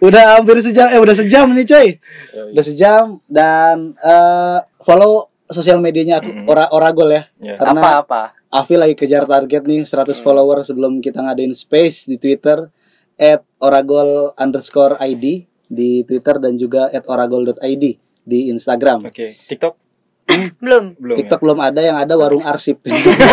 [0.00, 1.88] udah hampir sejam eh udah sejam nih coy
[2.32, 2.50] Yoi.
[2.56, 6.50] udah sejam dan eh, follow sosial medianya aku Mm-mm.
[6.50, 7.54] Ora Oragol ya Ya.
[7.60, 8.22] karena Apa-apa?
[8.48, 12.70] Afi lagi kejar target nih 100 follower sebelum kita ngadain space di Twitter
[13.14, 17.84] at oragol underscore ID di Twitter dan juga at oragol.id
[18.24, 19.04] di Instagram.
[19.04, 19.83] Oke, TikTok
[20.62, 20.84] belum.
[20.98, 22.80] Belum TikTok belum ada yang ada warung arsip.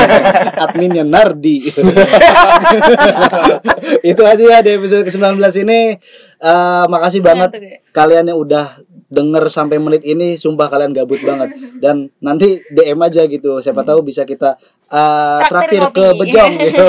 [0.63, 1.67] Adminnya Nardi.
[4.11, 5.95] Itu aja ya di episode ke-19 ini.
[6.41, 7.77] Eh, makasih banget Ngantuk ya?
[7.93, 8.65] kalian yang udah
[9.11, 10.35] denger sampai menit ini.
[10.35, 11.55] Sumpah kalian gabut banget.
[11.79, 13.63] Dan nanti DM aja gitu.
[13.63, 14.59] Siapa tahu bisa kita
[14.91, 16.53] eh, Traktir traktir ke bejong.
[16.59, 16.85] Gitu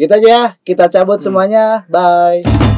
[0.00, 0.44] gitu aja ya.
[0.62, 1.88] Kita cabut semuanya.
[1.88, 2.73] Bye